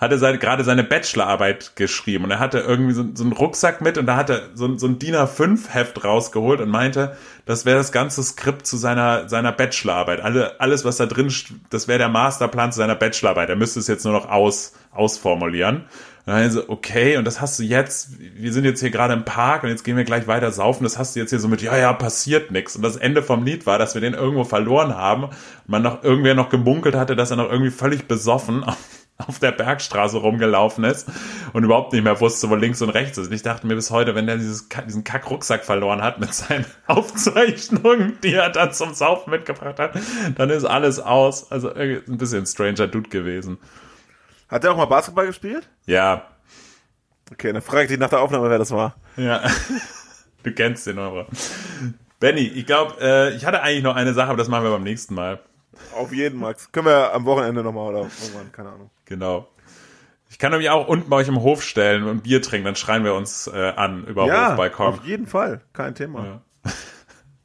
hatte 0.00 0.18
seine, 0.18 0.38
gerade 0.38 0.64
seine 0.64 0.82
Bachelorarbeit 0.82 1.76
geschrieben 1.76 2.24
und 2.24 2.30
er 2.30 2.38
hatte 2.38 2.60
irgendwie 2.60 2.94
so, 2.94 3.04
so 3.14 3.24
einen 3.24 3.32
Rucksack 3.32 3.80
mit 3.80 3.98
und 3.98 4.06
da 4.06 4.16
hat 4.16 4.30
er 4.30 4.50
so, 4.54 4.78
so 4.78 4.86
ein 4.86 4.98
DIN 4.98 5.14
A5 5.14 5.68
Heft 5.68 6.04
rausgeholt 6.04 6.60
und 6.60 6.70
meinte, 6.70 7.16
das 7.44 7.66
wäre 7.66 7.76
das 7.76 7.92
ganze 7.92 8.22
Skript 8.22 8.66
zu 8.66 8.76
seiner, 8.76 9.28
seiner 9.28 9.52
Bachelorarbeit. 9.52 10.20
Alle, 10.20 10.60
alles, 10.60 10.84
was 10.84 10.96
da 10.96 11.06
drin, 11.06 11.32
das 11.70 11.88
wäre 11.88 11.98
der 11.98 12.08
Masterplan 12.08 12.72
zu 12.72 12.78
seiner 12.78 12.94
Bachelorarbeit. 12.94 13.50
Er 13.50 13.56
müsste 13.56 13.80
es 13.80 13.88
jetzt 13.88 14.04
nur 14.04 14.14
noch 14.14 14.28
aus, 14.28 14.72
ausformulieren. 14.92 15.84
Und 16.24 16.32
dann 16.34 16.50
so, 16.52 16.68
okay, 16.68 17.16
und 17.16 17.24
das 17.24 17.40
hast 17.40 17.58
du 17.58 17.64
jetzt, 17.64 18.10
wir 18.20 18.52
sind 18.52 18.64
jetzt 18.64 18.78
hier 18.78 18.90
gerade 18.90 19.12
im 19.12 19.24
Park 19.24 19.64
und 19.64 19.70
jetzt 19.70 19.82
gehen 19.82 19.96
wir 19.96 20.04
gleich 20.04 20.28
weiter 20.28 20.52
saufen, 20.52 20.84
das 20.84 20.96
hast 20.96 21.16
du 21.16 21.20
jetzt 21.20 21.30
hier 21.30 21.40
so 21.40 21.48
mit, 21.48 21.62
ja, 21.62 21.76
ja, 21.76 21.92
passiert 21.92 22.52
nix. 22.52 22.76
Und 22.76 22.82
das 22.82 22.96
Ende 22.96 23.24
vom 23.24 23.44
Lied 23.44 23.66
war, 23.66 23.76
dass 23.76 23.94
wir 23.94 24.00
den 24.00 24.14
irgendwo 24.14 24.44
verloren 24.44 24.94
haben 24.94 25.24
und 25.24 25.32
man 25.66 25.82
noch 25.82 26.04
irgendwer 26.04 26.36
noch 26.36 26.48
gemunkelt 26.48 26.94
hatte, 26.94 27.16
dass 27.16 27.32
er 27.32 27.38
noch 27.38 27.50
irgendwie 27.50 27.72
völlig 27.72 28.06
besoffen 28.06 28.64
auf, 29.26 29.38
der 29.38 29.52
Bergstraße 29.52 30.18
rumgelaufen 30.18 30.84
ist 30.84 31.08
und 31.52 31.64
überhaupt 31.64 31.92
nicht 31.92 32.02
mehr 32.02 32.20
wusste, 32.20 32.50
wo 32.50 32.54
links 32.54 32.82
und 32.82 32.90
rechts 32.90 33.18
ist. 33.18 33.28
Und 33.28 33.32
ich 33.34 33.42
dachte 33.42 33.66
mir 33.66 33.74
bis 33.74 33.90
heute, 33.90 34.14
wenn 34.14 34.26
der 34.26 34.36
dieses, 34.36 34.68
diesen 34.86 35.04
Kack-Rucksack 35.04 35.64
verloren 35.64 36.02
hat 36.02 36.20
mit 36.20 36.32
seinen 36.34 36.66
Aufzeichnungen, 36.86 38.18
die 38.22 38.34
er 38.34 38.50
dann 38.50 38.72
zum 38.72 38.94
Saufen 38.94 39.30
mitgebracht 39.30 39.78
hat, 39.78 39.94
dann 40.36 40.50
ist 40.50 40.64
alles 40.64 41.00
aus. 41.00 41.50
Also 41.50 41.74
irgendwie 41.74 42.12
ein 42.12 42.18
bisschen 42.18 42.46
stranger 42.46 42.86
Dude 42.86 43.10
gewesen. 43.10 43.58
Hat 44.48 44.64
der 44.64 44.72
auch 44.72 44.76
mal 44.76 44.84
Basketball 44.84 45.26
gespielt? 45.26 45.68
Ja, 45.86 46.26
Okay, 47.32 47.52
dann 47.52 47.62
frage 47.62 47.84
ich 47.84 47.88
dich 47.88 47.98
nach 47.98 48.10
der 48.10 48.20
Aufnahme, 48.20 48.50
wer 48.50 48.58
das 48.58 48.70
war. 48.70 48.94
Ja, 49.16 49.42
du 50.42 50.52
kennst 50.52 50.86
den 50.86 50.98
aber. 50.98 51.26
Benny, 52.20 52.42
ich 52.42 52.66
glaube, 52.66 52.96
äh, 53.00 53.34
ich 53.34 53.46
hatte 53.46 53.62
eigentlich 53.62 53.82
noch 53.82 53.96
eine 53.96 54.12
Sache, 54.12 54.28
aber 54.28 54.36
das 54.36 54.48
machen 54.48 54.64
wir 54.64 54.70
beim 54.70 54.82
nächsten 54.82 55.14
Mal. 55.14 55.40
Auf 55.96 56.12
jeden, 56.12 56.38
Max. 56.40 56.70
Können 56.72 56.86
wir 56.86 57.12
am 57.14 57.24
Wochenende 57.24 57.62
nochmal 57.62 57.88
oder 57.94 58.00
irgendwann, 58.22 58.52
keine 58.52 58.70
Ahnung. 58.70 58.90
Genau. 59.04 59.48
Ich 60.30 60.38
kann 60.38 60.50
nämlich 60.52 60.70
auch 60.70 60.88
unten 60.88 61.10
bei 61.10 61.16
euch 61.16 61.28
im 61.28 61.42
Hof 61.42 61.62
stellen 61.62 62.04
und 62.04 62.22
Bier 62.22 62.40
trinken, 62.40 62.64
dann 62.64 62.76
schreien 62.76 63.04
wir 63.04 63.14
uns 63.14 63.46
äh, 63.48 63.72
an 63.76 64.04
über 64.06 64.26
Ja, 64.26 64.50
Hofbalkon. 64.50 64.86
auf 64.86 65.04
jeden 65.04 65.26
Fall. 65.26 65.60
Kein 65.74 65.94
Thema. 65.94 66.42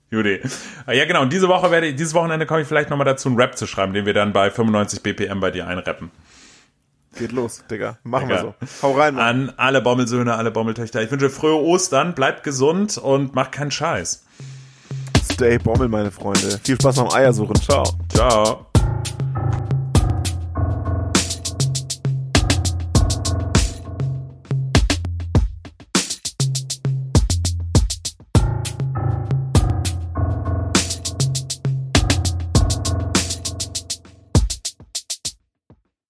Judy. 0.10 0.42
Ah, 0.86 0.94
Ja, 0.94 1.06
genau. 1.06 1.22
Und 1.22 1.34
diese 1.34 1.50
Woche 1.50 1.70
werde 1.70 1.88
ich, 1.88 1.96
dieses 1.96 2.14
Wochenende 2.14 2.46
komme 2.46 2.62
ich 2.62 2.68
vielleicht 2.68 2.90
nochmal 2.90 3.04
dazu, 3.06 3.28
einen 3.28 3.38
Rap 3.40 3.58
zu 3.58 3.68
schreiben, 3.68 3.94
den 3.94 4.06
wir 4.06 4.14
dann 4.14 4.32
bei 4.32 4.50
95 4.50 5.04
BPM 5.04 5.42
bei 5.42 5.52
dir 5.52 5.68
einrappen. 5.68 6.12
Geht 7.18 7.32
los, 7.34 7.64
Digga. 7.70 7.98
Machen 8.04 8.30
Digga. 8.30 8.44
wir 8.44 8.56
so. 8.62 8.88
Hau 8.88 8.92
rein, 8.94 9.16
Mann. 9.16 9.50
An 9.50 9.54
alle 9.58 9.82
Bommelsöhne, 9.82 10.36
alle 10.36 10.52
Bommeltöchter. 10.52 11.02
Ich 11.02 11.12
wünsche 11.12 11.30
frohe 11.30 11.62
Ostern, 11.62 12.14
bleibt 12.16 12.44
gesund 12.44 12.98
und 12.98 13.36
macht 13.36 13.52
keinen 13.52 13.72
Scheiß. 13.72 14.24
Stay 15.38 15.60
Bommel, 15.60 15.88
meine 15.88 16.10
Freunde. 16.10 16.60
Viel 16.64 16.74
Spaß 16.82 16.96
beim 16.96 17.12
Eiersuchen. 17.12 17.56
Ciao. 17.58 17.84
Ciao. 18.12 18.66